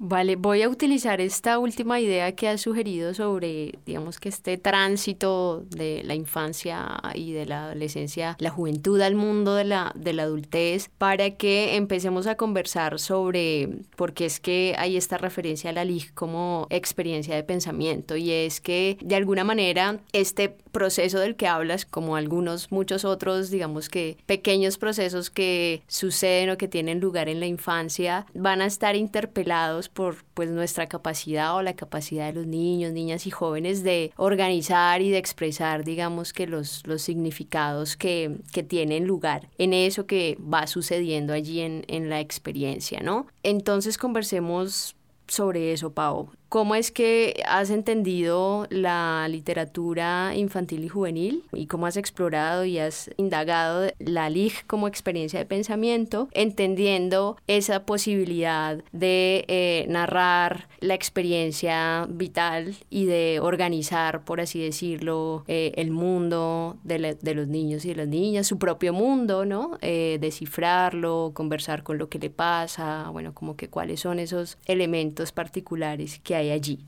Vale, 0.00 0.36
voy 0.36 0.62
a 0.62 0.68
utilizar 0.68 1.20
esta 1.20 1.58
última 1.58 1.98
idea 1.98 2.30
que 2.30 2.46
has 2.46 2.60
sugerido 2.60 3.14
sobre, 3.14 3.74
digamos 3.84 4.20
que 4.20 4.28
este 4.28 4.56
tránsito 4.56 5.64
de 5.70 6.02
la 6.04 6.14
infancia 6.14 7.00
y 7.14 7.32
de 7.32 7.46
la 7.46 7.64
adolescencia, 7.64 8.36
la 8.38 8.50
juventud 8.50 9.00
al 9.00 9.16
mundo 9.16 9.56
de 9.56 9.64
la, 9.64 9.90
de 9.96 10.12
la 10.12 10.22
adultez, 10.22 10.88
para 10.98 11.30
que 11.30 11.74
empecemos 11.74 12.28
a 12.28 12.36
conversar 12.36 13.00
sobre, 13.00 13.70
porque 13.96 14.26
es 14.26 14.38
que 14.38 14.76
hay 14.78 14.96
esta 14.96 15.18
referencia 15.18 15.70
a 15.70 15.72
la 15.72 15.84
LIG 15.84 16.14
como 16.14 16.68
experiencia 16.70 17.34
de 17.34 17.42
pensamiento, 17.42 18.16
y 18.16 18.30
es 18.30 18.60
que 18.60 18.98
de 19.02 19.16
alguna 19.16 19.42
manera 19.42 19.98
este 20.12 20.56
proceso 20.70 21.18
del 21.18 21.34
que 21.34 21.48
hablas, 21.48 21.84
como 21.84 22.14
algunos, 22.14 22.70
muchos 22.70 23.04
otros, 23.04 23.50
digamos 23.50 23.88
que 23.88 24.16
pequeños 24.26 24.78
procesos 24.78 25.28
que 25.28 25.82
suceden 25.88 26.50
o 26.50 26.56
que 26.56 26.68
tienen 26.68 27.00
lugar 27.00 27.28
en 27.28 27.40
la 27.40 27.46
infancia, 27.46 28.26
van 28.32 28.60
a 28.60 28.66
estar 28.66 28.94
interpelados 28.94 29.87
por 29.88 30.24
pues 30.34 30.50
nuestra 30.50 30.86
capacidad 30.86 31.56
o 31.56 31.62
la 31.62 31.74
capacidad 31.74 32.26
de 32.26 32.32
los 32.34 32.46
niños, 32.46 32.92
niñas 32.92 33.26
y 33.26 33.30
jóvenes 33.30 33.82
de 33.82 34.12
organizar 34.16 35.02
y 35.02 35.10
de 35.10 35.18
expresar, 35.18 35.84
digamos 35.84 36.32
que 36.32 36.46
los, 36.46 36.86
los 36.86 37.02
significados 37.02 37.96
que, 37.96 38.36
que 38.52 38.62
tienen 38.62 39.06
lugar 39.06 39.48
en 39.58 39.72
eso 39.72 40.06
que 40.06 40.38
va 40.40 40.66
sucediendo 40.66 41.32
allí 41.32 41.60
en, 41.60 41.84
en 41.88 42.08
la 42.08 42.20
experiencia, 42.20 43.00
¿no? 43.00 43.26
Entonces 43.42 43.98
conversemos 43.98 44.96
sobre 45.26 45.72
eso, 45.72 45.92
Pau. 45.92 46.30
¿Cómo 46.48 46.74
es 46.74 46.90
que 46.90 47.42
has 47.46 47.68
entendido 47.68 48.66
la 48.70 49.28
literatura 49.28 50.32
infantil 50.34 50.82
y 50.82 50.88
juvenil 50.88 51.44
y 51.52 51.66
cómo 51.66 51.84
has 51.84 51.98
explorado 51.98 52.64
y 52.64 52.78
has 52.78 53.10
indagado 53.18 53.92
la 53.98 54.30
LIG 54.30 54.66
como 54.66 54.88
experiencia 54.88 55.38
de 55.38 55.44
pensamiento, 55.44 56.28
entendiendo 56.32 57.36
esa 57.48 57.84
posibilidad 57.84 58.82
de 58.92 59.44
eh, 59.48 59.84
narrar 59.90 60.68
la 60.80 60.94
experiencia 60.94 62.06
vital 62.08 62.76
y 62.88 63.04
de 63.04 63.40
organizar, 63.42 64.24
por 64.24 64.40
así 64.40 64.58
decirlo, 64.62 65.44
eh, 65.48 65.72
el 65.76 65.90
mundo 65.90 66.78
de, 66.82 67.18
los 67.34 67.48
niños 67.48 67.84
y 67.84 67.88
de 67.88 67.96
las 67.96 68.08
niñas, 68.08 68.46
su 68.46 68.58
propio 68.58 68.94
mundo, 68.94 69.44
¿no? 69.44 69.76
Eh, 69.82 70.16
descifrarlo, 70.18 71.32
conversar 71.34 71.82
con 71.82 71.98
lo 71.98 72.08
que 72.08 72.18
le 72.18 72.30
pasa, 72.30 73.10
bueno, 73.10 73.34
como 73.34 73.54
que 73.54 73.68
cuáles 73.68 74.00
son 74.00 74.18
esos 74.18 74.56
elementos 74.64 75.32
particulares 75.32 76.20
que 76.20 76.37
hay 76.38 76.50
allí. 76.50 76.86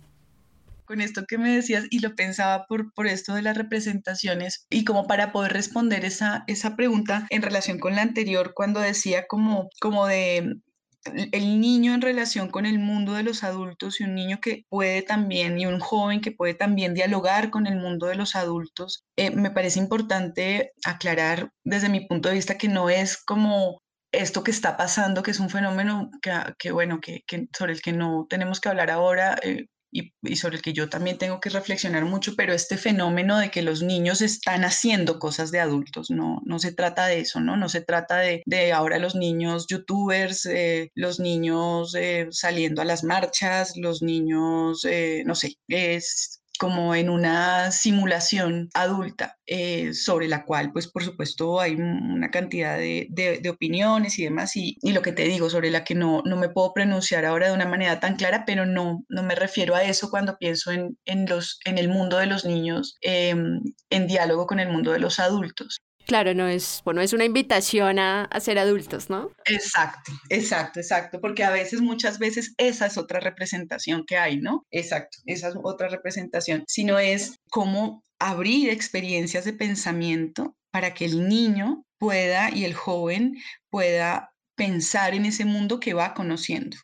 Con 0.85 1.01
esto 1.01 1.25
que 1.27 1.39
me 1.39 1.55
decías 1.55 1.85
y 1.91 2.01
lo 2.01 2.17
pensaba 2.17 2.67
por, 2.67 2.93
por 2.95 3.07
esto 3.07 3.35
de 3.35 3.43
las 3.43 3.57
representaciones 3.57 4.67
y 4.71 4.85
como 4.85 5.07
para 5.07 5.31
poder 5.31 5.53
responder 5.53 6.05
esa, 6.05 6.43
esa 6.49 6.75
pregunta 6.75 7.27
en 7.31 7.43
relación 7.43 7.79
con 7.79 7.95
la 7.95 8.03
anterior 8.03 8.53
cuando 8.55 8.81
decía 8.81 9.27
como, 9.29 9.69
como 9.81 10.07
de 10.07 10.57
el 11.05 11.61
niño 11.61 11.95
en 11.95 12.03
relación 12.03 12.51
con 12.51 12.67
el 12.67 12.79
mundo 12.79 13.15
de 13.15 13.23
los 13.23 13.43
adultos 13.43 14.01
y 14.01 14.05
un 14.05 14.15
niño 14.15 14.39
que 14.41 14.65
puede 14.69 15.03
también 15.03 15.59
y 15.59 15.67
un 15.67 15.81
joven 15.81 16.21
que 16.21 16.33
puede 16.33 16.55
también 16.55 16.95
dialogar 16.95 17.51
con 17.51 17.67
el 17.67 17.77
mundo 17.77 18.07
de 18.07 18.17
los 18.17 18.37
adultos, 18.37 19.05
eh, 19.17 19.31
me 19.31 19.51
parece 19.51 19.79
importante 19.79 20.73
aclarar 20.85 21.53
desde 21.65 21.89
mi 21.89 22.07
punto 22.07 22.29
de 22.29 22.35
vista 22.35 22.59
que 22.59 22.69
no 22.69 22.91
es 22.91 23.17
como 23.17 23.81
esto 24.13 24.43
que 24.43 24.51
está 24.51 24.77
pasando, 24.77 25.23
que 25.23 25.31
es 25.31 25.41
un 25.41 25.51
fenómeno 25.51 26.11
que, 26.23 26.33
que 26.59 26.73
bueno, 26.73 27.01
que, 27.01 27.23
que, 27.27 27.49
sobre 27.57 27.73
el 27.73 27.83
que 27.83 27.93
no 27.93 28.27
tenemos 28.29 28.61
que 28.61 28.69
hablar 28.69 28.91
ahora, 28.91 29.39
eh, 29.43 29.67
y, 29.93 30.13
sobre 30.37 30.57
el 30.57 30.63
que 30.63 30.73
yo 30.73 30.89
también 30.89 31.19
tengo 31.19 31.41
que 31.41 31.51
reflexionar 31.51 32.05
mucho, 32.05 32.35
pero 32.37 32.53
este 32.53 32.77
fenómeno 32.77 33.39
de 33.39 33.51
que 33.51 33.63
los 33.63 33.83
niños 33.83 34.21
están 34.23 34.65
haciendo 34.65 35.19
cosas 35.19 35.51
de 35.51 35.61
adultos, 35.61 36.11
no, 36.11 36.41
no 36.45 36.59
se 36.61 36.73
trata 36.73 37.07
de 37.07 37.21
eso, 37.21 37.41
¿no? 37.41 37.57
No 37.57 37.69
se 37.69 37.81
trata 37.81 38.19
de, 38.19 38.43
de 38.47 38.73
ahora 38.73 38.99
los 38.99 39.17
niños 39.17 39.67
youtubers, 39.69 40.47
eh, 40.47 40.91
los 40.95 41.19
niños 41.19 41.95
eh, 41.97 42.29
saliendo 42.31 42.83
a 42.83 42.85
las 42.85 43.03
marchas, 43.05 43.73
los 43.77 44.03
niños, 44.03 44.87
no 45.25 45.35
sé, 45.35 45.57
es 45.69 46.40
como 46.61 46.95
en 46.95 47.09
una 47.09 47.71
simulación 47.71 48.69
adulta 48.75 49.39
eh, 49.47 49.95
sobre 49.95 50.29
la 50.29 50.45
cual, 50.45 50.73
pues 50.73 50.89
por 50.89 51.03
supuesto, 51.03 51.59
hay 51.59 51.75
una 51.75 52.31
cantidad 52.31 52.77
de, 52.77 53.41
opiniones 53.51 54.19
y 54.19 54.25
demás, 54.25 54.55
y, 54.57 54.77
lo 54.83 55.01
que 55.01 55.13
te 55.13 55.23
digo, 55.25 55.49
sobre 55.49 55.71
la 55.71 55.85
que 55.85 55.95
no, 55.95 56.21
no 56.27 56.37
me 56.37 56.51
puedo 56.51 56.75
pronunciar 56.75 57.25
ahora 57.25 57.47
de 57.47 57.55
una 57.55 57.67
manera 57.67 57.99
tan 57.99 58.17
clara, 58.17 58.45
pero 58.45 58.67
no, 58.67 59.07
no 59.09 59.23
me 59.23 59.37
refiero 59.37 59.75
a 59.75 59.85
eso 59.85 60.11
cuando 60.11 60.37
pienso 60.37 60.71
en, 60.71 60.99
en 61.07 61.25
los, 61.25 61.61
en 61.65 61.79
el 61.79 61.89
mundo 61.89 62.19
de 62.19 62.27
los 62.27 62.45
niños 62.45 62.99
em, 63.01 63.63
en 63.89 64.07
diálogo 64.07 64.47
con 64.47 64.61
el 64.61 64.69
mundo 64.69 64.93
de 64.93 64.99
los 64.99 65.19
adultos. 65.19 65.81
Claro, 66.07 66.35
no 66.35 66.49
es, 66.49 66.81
bueno, 66.85 67.01
es 67.01 67.13
una 67.13 67.25
invitación 67.25 67.99
a, 67.99 68.29
ser 68.41 68.59
adultos, 68.59 69.11
¿no? 69.11 69.31
Exacto, 69.45 70.13
exacto, 70.29 70.81
exacto, 70.81 71.21
porque 71.21 71.45
a 71.45 71.51
veces, 71.51 71.81
muchas 71.81 72.19
veces, 72.19 72.55
esa 72.57 72.87
es 72.87 72.99
otra 72.99 73.21
representación 73.21 74.05
que 74.07 74.17
hay, 74.17 74.39
¿no? 74.39 74.67
Exacto, 74.71 75.19
esa 75.27 75.49
es 75.49 75.55
otra 75.63 75.89
representación, 75.89 76.65
sino 76.67 76.99
es 76.99 77.37
cómo 77.51 78.03
abrir 78.19 78.71
experiencias 78.71 79.45
de 79.45 79.53
pensamiento 79.53 80.57
para 80.71 80.95
que 80.95 81.05
el 81.05 81.29
niño 81.29 81.85
pueda 81.99 82.51
y 82.51 82.65
el 82.65 82.75
joven 82.75 83.37
pueda 83.69 84.33
pensar 84.57 85.15
en 85.15 85.27
ese 85.27 85.45
mundo 85.45 85.81
que 85.81 85.95
va 85.95 86.15
conociendo. 86.15 86.77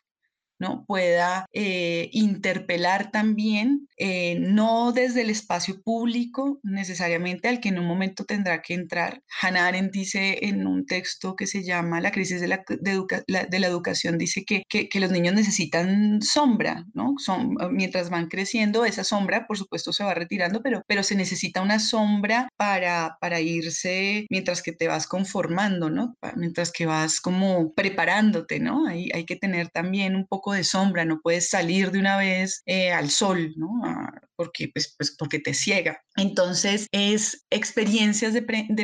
¿No? 0.59 0.85
pueda 0.85 1.45
eh, 1.53 2.09
interpelar 2.13 3.11
también, 3.11 3.87
eh, 3.97 4.37
no 4.39 4.91
desde 4.91 5.21
el 5.21 5.29
espacio 5.29 5.81
público 5.81 6.59
necesariamente 6.63 7.47
al 7.47 7.59
que 7.59 7.69
en 7.69 7.79
un 7.79 7.85
momento 7.85 8.25
tendrá 8.25 8.61
que 8.61 8.73
entrar. 8.73 9.21
Hannah 9.41 9.67
Arendt 9.67 9.91
dice 9.91 10.39
en 10.41 10.67
un 10.67 10.85
texto 10.85 11.35
que 11.35 11.47
se 11.47 11.63
llama 11.63 12.01
La 12.01 12.11
crisis 12.11 12.41
de 12.41 12.47
la, 12.47 12.63
de 12.67 13.59
la 13.59 13.67
educación, 13.67 14.17
dice 14.17 14.43
que, 14.45 14.63
que, 14.67 14.99
los 14.99 15.11
niños 15.11 15.35
necesitan 15.35 16.21
sombra, 16.23 16.85
¿no? 16.93 17.13
Son, 17.17 17.55
mientras 17.71 18.09
van 18.09 18.27
creciendo, 18.27 18.83
esa 18.83 19.03
sombra, 19.03 19.45
por 19.45 19.57
supuesto, 19.57 19.93
se 19.93 20.03
va 20.03 20.15
retirando, 20.15 20.61
pero, 20.63 20.81
pero 20.87 21.03
se 21.03 21.15
necesita 21.15 21.61
una 21.61 21.79
sombra 21.79 22.49
para, 22.57 23.17
para 23.21 23.39
irse 23.41 24.25
mientras 24.31 24.63
que 24.63 24.71
te 24.71 24.87
vas 24.87 25.07
conformando, 25.07 25.89
¿no? 25.89 26.15
Mientras 26.35 26.71
que 26.71 26.87
vas 26.87 27.21
como 27.21 27.73
preparándote, 27.73 28.59
¿no? 28.59 28.87
Hay, 28.87 29.09
hay 29.13 29.25
que 29.25 29.35
tener 29.35 29.69
también 29.69 30.15
un 30.15 30.25
poco 30.25 30.46
de 30.53 30.63
sombra, 30.63 31.05
no 31.05 31.19
puedes 31.21 31.49
salir 31.49 31.91
de 31.91 31.99
una 31.99 32.17
vez 32.17 32.61
eh, 32.65 32.91
al 32.91 33.09
sol, 33.09 33.53
¿no? 33.55 33.69
Ah, 33.83 34.13
porque, 34.35 34.69
pues, 34.73 34.93
pues, 34.97 35.15
porque 35.17 35.39
te 35.39 35.53
ciega. 35.53 36.01
Entonces, 36.15 36.87
es 36.91 37.45
experiencias 37.49 38.33
de, 38.33 38.41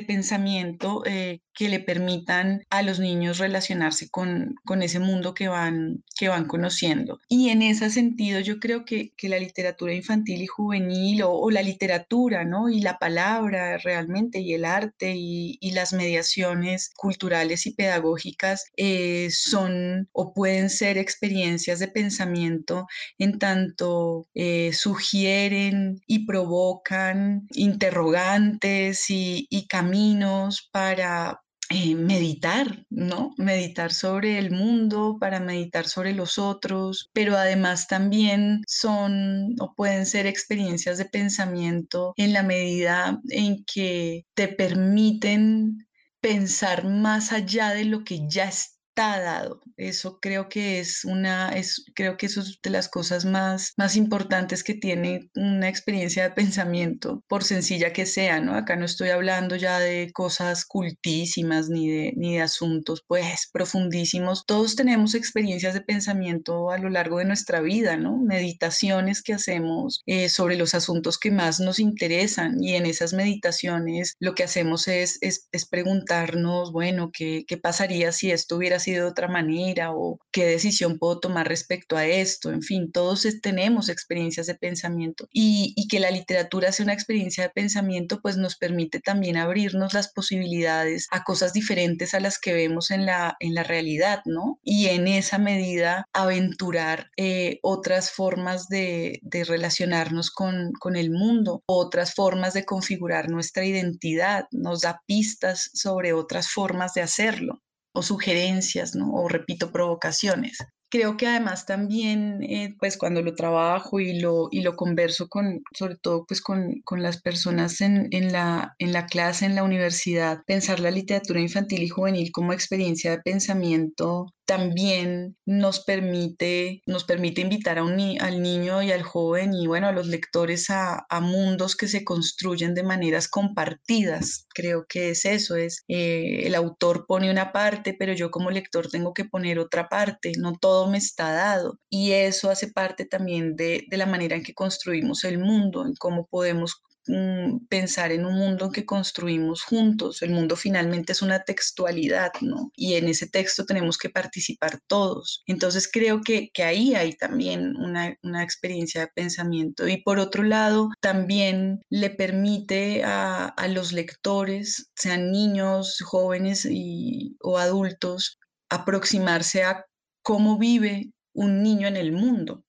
pensamiento 0.07 1.03
eh, 1.05 1.41
que 1.53 1.69
le 1.69 1.79
permitan 1.79 2.63
a 2.69 2.81
los 2.81 2.99
niños 2.99 3.37
relacionarse 3.37 4.09
con, 4.09 4.55
con, 4.65 4.81
ese 4.81 4.99
mundo 4.99 5.33
que 5.33 5.47
van, 5.47 6.03
que 6.17 6.29
van 6.29 6.45
conociendo. 6.45 7.19
Y 7.27 7.49
en 7.49 7.61
ese 7.61 7.89
sentido, 7.89 8.39
yo 8.39 8.59
creo 8.59 8.85
que, 8.85 9.13
que 9.15 9.29
la 9.29 9.39
literatura 9.39 9.93
infantil 9.93 10.41
y 10.41 10.47
juvenil 10.47 11.21
o, 11.23 11.49
la 11.51 11.61
literatura, 11.61 12.45
¿no? 12.45 12.69
Y 12.69 12.81
la 12.81 12.97
palabra 12.97 13.77
realmente, 13.77 14.39
y 14.39 14.53
el 14.53 14.65
arte 14.65 15.13
y, 15.15 15.57
y 15.61 15.71
las 15.71 15.93
mediaciones 15.93 16.91
culturales 16.95 17.65
y 17.67 17.73
pedagógicas 17.73 18.65
eh, 18.77 19.29
son 19.31 20.09
o 20.11 20.33
pueden 20.33 20.69
ser 20.69 20.97
experiencias 20.97 21.79
de 21.79 21.87
pensamiento 21.87 22.87
en 23.17 23.39
tanto 23.39 24.27
eh, 24.33 24.71
sugieren 24.73 26.01
y 26.07 26.25
provocan 26.25 27.47
interrogantes 27.53 29.09
y, 29.09 29.47
y 29.49 29.67
caminos 29.67 30.69
para, 30.71 31.42
eh, 31.69 31.95
meditar, 31.95 32.85
¿no? 32.89 33.33
Meditar 33.37 33.93
sobre 33.93 34.37
el 34.37 34.51
mundo, 34.51 35.17
para 35.19 35.39
meditar 35.39 35.87
sobre 35.87 36.13
los 36.13 36.37
otros, 36.37 37.09
pero 37.13 37.37
además 37.37 37.87
también 37.87 38.61
son 38.67 39.55
o 39.59 39.73
pueden 39.75 40.05
ser 40.05 40.27
experiencias 40.27 40.97
de 40.97 41.05
pensamiento 41.05 42.13
en 42.17 42.33
la 42.33 42.43
medida 42.43 43.19
en 43.29 43.63
que 43.65 44.25
te 44.33 44.47
permiten 44.47 45.87
pensar 46.21 46.85
más 46.85 47.31
allá 47.31 47.71
de 47.71 47.85
lo 47.85 48.03
que 48.03 48.27
ya 48.27 48.51
está 48.93 49.19
dado. 49.19 49.59
Eso 49.75 50.19
creo 50.19 50.49
que 50.49 50.79
es 50.79 51.03
una, 51.03 51.49
es, 51.49 51.83
creo 51.95 52.15
que 52.15 52.27
eso 52.27 52.41
es 52.41 52.59
de 52.61 52.69
las 52.69 52.87
cosas 52.89 53.25
más, 53.25 53.73
más 53.75 53.95
importantes 53.95 54.63
que 54.63 54.75
tiene 54.75 55.31
una 55.35 55.67
experiencia 55.67 56.23
de 56.23 56.35
pensamiento, 56.35 57.23
por 57.27 57.43
sencilla 57.43 57.91
que 57.91 58.05
sea, 58.05 58.39
¿no? 58.39 58.53
Acá 58.55 58.75
no 58.75 58.85
estoy 58.85 59.09
hablando 59.09 59.55
ya 59.55 59.79
de 59.79 60.11
cosas 60.13 60.65
cultísimas 60.65 61.69
ni 61.69 61.89
de, 61.89 62.13
ni 62.15 62.35
de 62.35 62.41
asuntos, 62.41 63.03
pues, 63.07 63.49
profundísimos. 63.51 64.45
Todos 64.45 64.75
tenemos 64.75 65.15
experiencias 65.15 65.73
de 65.73 65.81
pensamiento 65.81 66.69
a 66.69 66.77
lo 66.77 66.89
largo 66.89 67.17
de 67.17 67.25
nuestra 67.25 67.61
vida, 67.61 67.97
¿no? 67.97 68.17
Meditaciones 68.17 69.23
que 69.23 69.33
hacemos 69.33 70.03
eh, 70.05 70.29
sobre 70.29 70.55
los 70.55 70.75
asuntos 70.75 71.17
que 71.17 71.31
más 71.31 71.59
nos 71.59 71.79
interesan 71.79 72.63
y 72.63 72.75
en 72.75 72.85
esas 72.85 73.13
meditaciones 73.13 74.15
lo 74.19 74.35
que 74.35 74.43
hacemos 74.43 74.87
es, 74.87 75.17
es, 75.21 75.47
es 75.51 75.65
preguntarnos, 75.67 76.71
bueno, 76.71 77.09
¿qué, 77.11 77.43
¿qué 77.47 77.57
pasaría 77.57 78.11
si 78.11 78.29
esto 78.31 78.57
hubiera 78.57 78.79
sido 78.83 79.05
de 79.05 79.11
otra 79.11 79.27
manera 79.27 79.91
o 79.93 80.19
qué 80.31 80.45
decisión 80.45 80.99
puedo 80.99 81.19
tomar 81.19 81.47
respecto 81.47 81.97
a 81.97 82.05
esto. 82.05 82.51
En 82.51 82.61
fin, 82.61 82.91
todos 82.91 83.25
tenemos 83.41 83.89
experiencias 83.89 84.47
de 84.47 84.55
pensamiento 84.55 85.27
y, 85.31 85.75
que 85.89 85.99
la 85.99 86.11
literatura 86.11 86.71
sea 86.71 86.85
una 86.85 86.93
experiencia 86.93 87.43
de 87.43 87.49
pensamiento 87.49 88.19
pues 88.21 88.37
nos 88.37 88.55
permite 88.55 88.99
también 88.99 89.37
abrirnos 89.37 89.93
las 89.93 90.11
posibilidades 90.11 91.07
a 91.11 91.23
cosas 91.23 91.53
diferentes 91.53 92.13
a 92.13 92.19
las 92.19 92.39
que 92.39 92.53
vemos 92.53 92.89
en 92.89 93.05
la, 93.05 93.35
en 93.39 93.53
la 93.53 93.63
realidad, 93.63 94.21
¿no? 94.25 94.59
Y 94.63 94.87
en 94.87 95.07
esa 95.07 95.37
medida 95.37 96.07
aventurar 96.13 97.11
eh, 97.17 97.59
otras 97.61 98.11
formas 98.11 98.69
de, 98.69 99.19
de 99.21 99.43
relacionarnos 99.43 100.31
con, 100.31 100.71
con 100.79 100.95
el 100.95 101.11
mundo, 101.11 101.61
otras 101.67 102.13
formas 102.13 102.53
de 102.53 102.65
configurar 102.65 103.29
nuestra 103.29 103.65
identidad, 103.65 104.45
nos 104.51 104.81
da 104.81 105.01
pistas 105.05 105.69
sobre 105.73 106.13
otras 106.13 106.49
formas 106.49 106.93
de 106.93 107.01
hacerlo 107.01 107.62
o 107.93 108.01
sugerencias, 108.01 108.95
¿no? 108.95 109.13
O 109.13 109.27
repito, 109.29 109.71
provocaciones. 109.71 110.57
Creo 110.89 111.17
que 111.17 111.25
además 111.25 111.65
también, 111.65 112.43
eh, 112.43 112.75
pues 112.79 112.97
cuando 112.97 113.21
lo 113.23 113.33
trabajo 113.33 113.99
y 113.99 114.19
lo, 114.19 114.47
y 114.51 114.61
lo 114.61 114.75
converso 114.75 115.27
con, 115.27 115.63
sobre 115.75 115.95
todo 115.97 116.25
pues 116.27 116.39
con, 116.41 116.81
con 116.83 117.01
las 117.01 117.19
personas 117.21 117.81
en, 117.81 118.09
en, 118.11 118.31
la, 118.31 118.75
en 118.77 118.93
la 118.93 119.07
clase, 119.07 119.45
en 119.45 119.55
la 119.55 119.63
universidad, 119.63 120.41
pensar 120.45 120.79
la 120.79 120.91
literatura 120.91 121.39
infantil 121.39 121.81
y 121.83 121.89
juvenil 121.89 122.31
como 122.31 122.53
experiencia 122.53 123.11
de 123.11 123.21
pensamiento 123.23 124.27
también 124.45 125.37
nos 125.45 125.83
permite, 125.83 126.81
nos 126.85 127.03
permite 127.03 127.41
invitar 127.41 127.77
a 127.77 127.83
un 127.83 127.93
al 127.93 128.41
niño 128.41 128.81
y 128.81 128.91
al 128.91 129.03
joven 129.03 129.53
y 129.53 129.67
bueno, 129.67 129.87
a 129.87 129.91
los 129.91 130.07
lectores 130.07 130.69
a, 130.69 131.05
mundos 131.21 131.75
que 131.75 131.87
se 131.87 132.03
construyen 132.03 132.73
de 132.73 132.83
maneras 132.83 133.27
compartidas. 133.27 134.47
Creo 134.53 134.85
que 134.87 135.11
es 135.11 135.25
eso, 135.25 135.55
es 135.55 135.83
eh, 135.87 136.43
el 136.45 136.55
autor 136.55 137.05
pone 137.07 137.31
una 137.31 137.51
parte, 137.51 137.95
pero 137.97 138.13
yo 138.13 138.31
como 138.31 138.51
lector 138.51 138.89
tengo 138.89 139.13
que 139.13 139.25
poner 139.25 139.59
otra 139.59 139.89
parte, 139.89 140.33
no 140.37 140.53
todo 140.59 140.89
me 140.89 140.97
está 140.97 141.31
dado. 141.31 141.79
Y 141.89 142.11
eso 142.11 142.49
hace 142.49 142.71
parte 142.71 143.05
también 143.05 143.55
de, 143.55 143.83
de 143.89 143.97
la 143.97 144.05
manera 144.05 144.35
en 144.35 144.43
que 144.43 144.53
construimos 144.53 145.23
el 145.23 145.37
mundo, 145.39 145.85
en 145.85 145.93
cómo 145.95 146.27
podemos 146.27 146.81
Mm, 147.07 147.65
pensar 147.67 148.13
en 148.13 148.25
un 148.25 148.35
mundo 148.35 148.71
que 148.71 148.85
construimos 148.85 149.63
juntos. 149.63 150.21
El 150.21 150.31
mundo 150.31 150.55
finalmente 150.55 151.11
es 151.11 151.21
una 151.21 151.43
textualidad, 151.43 152.31
¿no? 152.41 152.71
Y 152.75 152.93
en 152.93 153.09
ese 153.09 153.27
texto 153.27 153.65
tenemos 153.65 153.97
que 153.97 154.09
participar 154.09 154.79
todos. 154.87 155.43
Entonces 155.45 155.89
creo 155.91 156.21
que, 156.21 156.49
que 156.53 156.63
ahí 156.63 156.95
hay 156.95 157.13
también 157.13 157.75
una, 157.75 158.17
una, 158.23 158.43
experiencia 158.43 159.01
de 159.01 159.07
pensamiento. 159.07 159.87
Y 159.87 159.97
por 160.01 160.19
otro 160.19 160.43
lado, 160.43 160.91
también 161.01 161.81
le 161.89 162.09
permite 162.09 163.03
a, 163.03 163.47
a 163.47 163.67
los 163.67 163.91
lectores, 163.91 164.89
sean 164.95 165.31
niños, 165.31 165.99
jóvenes 166.05 166.65
y, 166.69 167.35
o 167.41 167.57
adultos, 167.57 168.39
aproximarse 168.69 169.63
a 169.63 169.85
cómo 170.21 170.57
vive 170.57 171.11
un 171.33 171.63
niño 171.63 171.87
en 171.87 171.97
el 171.97 172.13
mundo, 172.13 172.63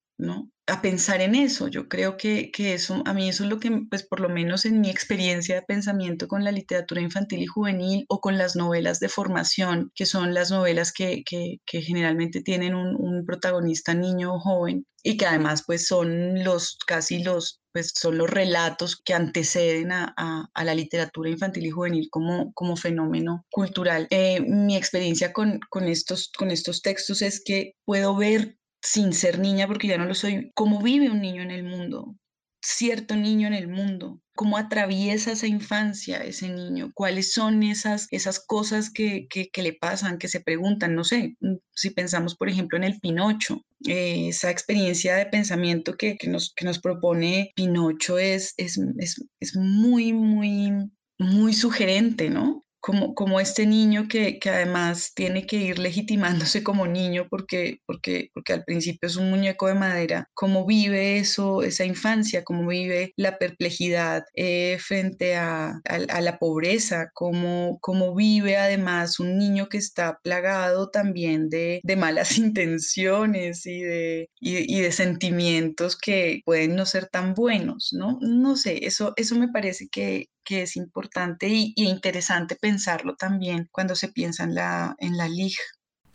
a 0.66 0.80
pensar 0.80 1.20
en 1.20 1.34
eso. 1.34 1.68
Yo 1.68 1.88
creo 1.88 2.16
que, 2.16 2.50
eso, 2.56 3.02
a 3.04 3.12
mí 3.12 3.28
eso 3.28 3.44
es 3.44 3.50
lo 3.50 3.60
que, 3.60 3.70
pues 3.90 4.06
por 4.06 4.20
lo 4.20 4.28
menos 4.28 4.64
en 4.64 4.80
mi 4.80 4.90
experiencia 4.90 5.56
de 5.56 5.62
pensamiento 5.62 6.28
con 6.28 6.44
la 6.44 6.52
literatura 6.52 7.00
infantil 7.00 7.42
y 7.42 7.46
juvenil 7.46 8.04
o 8.08 8.20
con 8.20 8.38
las 8.38 8.56
novelas 8.56 9.00
de 9.00 9.08
formación, 9.08 9.90
que 9.94 10.06
son 10.06 10.32
las 10.34 10.50
novelas 10.50 10.92
que, 10.92 11.22
generalmente 11.66 12.42
tienen 12.42 12.74
un, 12.74 13.24
protagonista 13.26 13.94
niño 13.94 14.34
o 14.34 14.40
joven 14.40 14.86
y 15.02 15.16
que 15.16 15.26
además 15.26 15.62
pues 15.66 15.86
son 15.86 16.44
los 16.44 16.76
casi 16.86 17.22
los 17.22 17.60
pues 17.72 17.92
son 17.94 18.18
los 18.18 18.30
relatos 18.30 19.00
que 19.02 19.14
anteceden 19.14 19.90
a, 19.90 20.48
la 20.54 20.74
literatura 20.74 21.28
infantil 21.28 21.66
y 21.66 21.70
juvenil 21.70 22.08
como, 22.10 22.52
como 22.52 22.76
fenómeno 22.76 23.44
cultural. 23.50 24.06
Eh, 24.10 24.40
mi 24.40 24.76
experiencia 24.76 25.32
con, 25.32 25.58
con, 25.70 25.84
estos, 25.84 26.30
con 26.36 26.52
estos 26.52 26.82
textos 26.82 27.20
es 27.20 27.42
que 27.44 27.72
puedo 27.84 28.14
ver 28.16 28.58
sin 28.84 29.12
ser 29.14 29.38
niña, 29.38 29.66
porque 29.66 29.88
ya 29.88 29.98
no 29.98 30.04
lo 30.04 30.14
soy, 30.14 30.52
cómo 30.54 30.80
vive 30.82 31.10
un 31.10 31.20
niño 31.20 31.42
en 31.42 31.50
el 31.50 31.64
mundo, 31.64 32.14
cierto 32.62 33.16
niño 33.16 33.46
en 33.46 33.54
el 33.54 33.66
mundo, 33.66 34.20
cómo 34.34 34.58
atraviesa 34.58 35.32
esa 35.32 35.46
infancia 35.46 36.18
ese 36.18 36.48
niño, 36.48 36.90
cuáles 36.94 37.32
son 37.32 37.62
esas, 37.62 38.08
esas 38.10 38.40
cosas 38.44 38.90
que, 38.90 39.26
que, 39.28 39.62
le 39.62 39.72
pasan, 39.72 40.18
que 40.18 40.28
se 40.28 40.40
preguntan, 40.40 40.94
no 40.94 41.04
sé, 41.04 41.36
mm, 41.40 41.56
si 41.74 41.90
pensamos 41.90 42.36
por 42.36 42.48
ejemplo 42.48 42.76
en 42.76 42.84
el 42.84 43.00
Pinocho, 43.00 43.62
eh, 43.86 44.28
esa 44.28 44.50
experiencia 44.50 45.16
de 45.16 45.26
pensamiento 45.26 45.96
que, 45.96 46.16
que, 46.16 46.28
nos, 46.28 46.52
que 46.54 46.64
nos 46.64 46.78
propone 46.78 47.52
Pinocho 47.54 48.18
es, 48.18 48.54
es, 48.58 48.78
es, 48.98 49.24
es 49.40 49.56
muy, 49.56 50.12
muy, 50.12 50.72
muy 51.18 51.54
sugerente, 51.54 52.28
¿no? 52.28 52.63
Como, 52.84 53.14
como 53.14 53.40
este 53.40 53.66
niño 53.66 54.08
que, 54.10 54.38
que, 54.38 54.50
además 54.50 55.12
tiene 55.14 55.46
que 55.46 55.56
ir 55.56 55.78
legitimándose 55.78 56.62
como 56.62 56.86
niño 56.86 57.26
porque, 57.30 57.78
porque, 57.86 58.28
porque 58.34 58.52
al 58.52 58.62
principio 58.64 59.08
es 59.08 59.16
un 59.16 59.30
muñeco 59.30 59.68
de 59.68 59.74
madera, 59.74 60.28
cómo 60.34 60.66
vive 60.66 61.16
eso, 61.16 61.62
esa 61.62 61.86
infancia, 61.86 62.44
cómo 62.44 62.66
vive 62.66 63.14
la 63.16 63.38
perplejidad 63.38 64.24
eh, 64.34 64.76
frente 64.80 65.34
a, 65.34 65.80
a, 65.86 66.20
la 66.20 66.38
pobreza, 66.38 67.08
cómo, 67.14 67.78
cómo 67.80 68.14
vive 68.14 68.58
además 68.58 69.18
un 69.18 69.38
niño 69.38 69.70
que 69.70 69.78
está 69.78 70.18
plagado 70.22 70.90
también 70.90 71.48
de, 71.48 71.80
de 71.82 71.96
malas 71.96 72.36
intenciones 72.38 73.64
y 73.64 73.80
de, 73.80 74.28
y, 74.40 74.76
y, 74.76 74.82
de 74.82 74.92
sentimientos 74.92 75.96
que 75.96 76.42
pueden 76.44 76.76
no 76.76 76.84
ser 76.84 77.06
tan 77.08 77.32
buenos, 77.32 77.94
¿no? 77.98 78.18
No 78.20 78.56
sé, 78.56 78.84
eso, 78.84 79.14
eso 79.16 79.36
me 79.36 79.48
parece 79.48 79.88
que, 79.88 80.28
que 80.44 80.62
es 80.62 80.76
importante 80.76 81.48
y, 81.48 81.72
interesante 81.76 82.56
pensarlo 82.56 83.16
también 83.16 83.68
cuando 83.72 83.94
se 83.94 84.08
piensa 84.08 84.44
en 84.44 84.54
la, 84.54 84.94
en 84.98 85.16
la 85.16 85.28
LIG. 85.28 85.56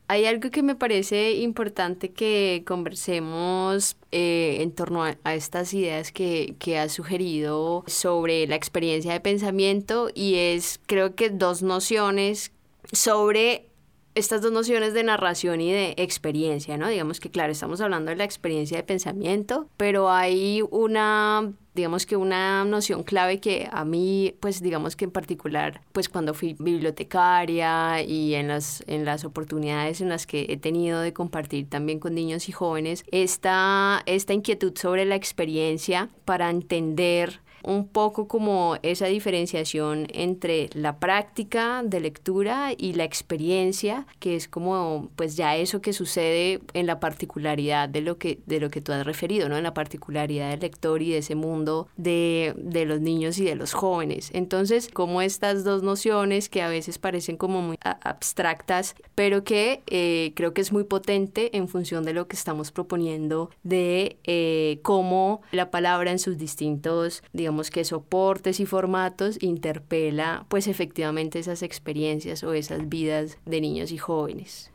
Hay 0.08 0.26
algo 0.26 0.50
que 0.50 0.64
me 0.64 0.76
parece 0.76 1.34
importante 1.34 2.12
que 2.12 2.64
conversemos 2.66 3.96
eh, 4.12 4.58
en 4.62 4.72
torno 4.72 5.04
a, 5.04 5.36
estas 5.36 5.74
ideas 5.74 6.12
que, 6.12 6.56
que 6.58 6.80
has 6.80 6.92
sugerido 6.92 7.84
sobre 7.86 8.48
la 8.48 8.56
experiencia 8.56 9.14
de 9.14 9.20
pensamiento 9.20 10.10
y 10.16 10.36
es 10.36 10.80
creo 10.88 11.14
que 11.14 11.30
dos 11.30 11.62
nociones 11.62 12.52
sobre 12.92 13.69
estas 14.20 14.42
dos 14.42 14.52
nociones 14.52 14.94
de 14.94 15.04
narración 15.04 15.62
y 15.62 15.72
de 15.72 15.94
experiencia, 15.98 16.78
¿no? 16.78 16.88
Digamos 16.88 17.20
que, 17.20 17.32
claro, 17.32 17.52
estamos 17.52 17.82
hablando 17.82 18.12
de 18.12 18.18
la 18.18 18.26
experiencia 18.26 18.78
de 18.78 18.84
pensamiento, 18.84 19.68
pero 19.78 20.10
hay 20.10 20.62
una 20.70 21.52
digamos 21.76 22.06
que 22.06 22.18
una 22.18 22.66
noción 22.66 23.04
clave 23.04 23.40
que 23.40 23.70
a 23.72 23.86
mí, 23.86 24.36
pues 24.42 24.62
digamos 24.62 24.98
que 24.98 25.06
en 25.06 25.12
particular, 25.12 25.80
pues 25.94 26.10
cuando 26.10 26.34
fui 26.34 26.56
bibliotecaria 26.60 28.02
y 28.02 28.34
en 28.34 28.50
las, 28.50 28.84
en 28.88 29.06
las 29.06 29.24
oportunidades 29.24 30.02
en 30.02 30.10
las 30.10 30.28
que 30.28 30.48
he 30.50 30.58
tenido 30.58 31.00
de 31.00 31.14
compartir 31.14 31.70
también 31.70 32.00
con 32.00 32.16
niños 32.16 32.50
y 32.50 32.52
jóvenes, 32.52 33.06
esta, 33.12 34.04
esta 34.08 34.34
inquietud 34.34 34.78
sobre 34.78 35.06
la 35.06 35.16
experiencia 35.16 36.10
para 36.26 36.50
entender 36.50 37.40
un 37.64 37.88
poco 37.88 38.28
como 38.28 38.78
esa 38.84 39.08
diferenciación 39.08 40.08
entre 40.14 40.70
la 40.74 41.00
práctica 41.00 41.82
de 41.84 42.00
lectura 42.00 42.74
y 42.78 42.94
la 42.94 43.04
experiencia, 43.04 44.06
que 44.20 44.36
es 44.36 44.48
como 44.48 45.10
pues 45.16 45.36
ya 45.36 45.56
eso 45.56 45.82
que 45.82 45.94
sucede 45.94 46.62
en 46.74 46.88
la 46.88 47.00
particularidad 47.00 47.90
de 47.90 48.02
lo 48.02 48.18
que, 48.18 48.40
de 48.46 48.60
lo 48.60 48.70
que 48.70 48.82
tú 48.82 48.92
has 48.92 49.06
referido, 49.06 49.50
¿no? 49.50 49.58
En 49.58 49.64
la 49.64 49.74
particularidad 49.74 50.52
del 50.52 50.62
lector 50.62 51.02
y 51.02 51.12
de 51.12 51.20
ese 51.20 51.36
mundo 51.36 51.88
de, 51.98 52.54
de 52.58 52.86
los 52.86 53.02
niños 53.02 53.38
y 53.40 53.46
de 53.46 53.56
los 53.56 53.74
jóvenes. 53.74 54.30
Entonces, 54.34 54.90
como 54.94 55.22
estas 55.22 55.64
dos 55.64 55.84
nociones 55.84 56.50
que 56.50 56.62
a 56.62 56.70
veces 56.70 56.98
parecen 56.98 57.38
como 57.38 57.62
muy 57.62 57.78
abstractas, 57.82 58.96
pero 59.16 59.44
que 59.44 59.84
eh, 59.88 60.34
creo 60.36 60.54
que 60.54 60.62
es 60.62 60.72
muy 60.72 60.84
potente 60.84 61.56
en 61.58 61.68
función 61.68 62.04
de 62.06 62.14
lo 62.14 62.28
que 62.28 62.36
estamos 62.36 62.72
proponiendo 62.72 63.50
de 63.64 64.18
eh, 64.24 64.80
cómo 64.84 65.42
la 65.52 65.72
palabra 65.72 66.12
en 66.12 66.20
sus 66.20 66.38
distintos, 66.38 67.24
digamos, 67.34 67.49
digamos 67.50 67.72
que 67.72 67.84
soportes 67.84 68.60
y 68.60 68.68
formatos 68.68 69.42
interpela 69.42 70.46
pues 70.50 70.68
efectivamente 70.68 71.40
esas 71.40 71.64
experiencias 71.64 72.44
o 72.44 72.54
esas 72.54 72.88
vidas 72.90 73.40
de 73.48 73.60
niños 73.60 73.92
y 73.92 73.98
jóvenes. 73.98 74.72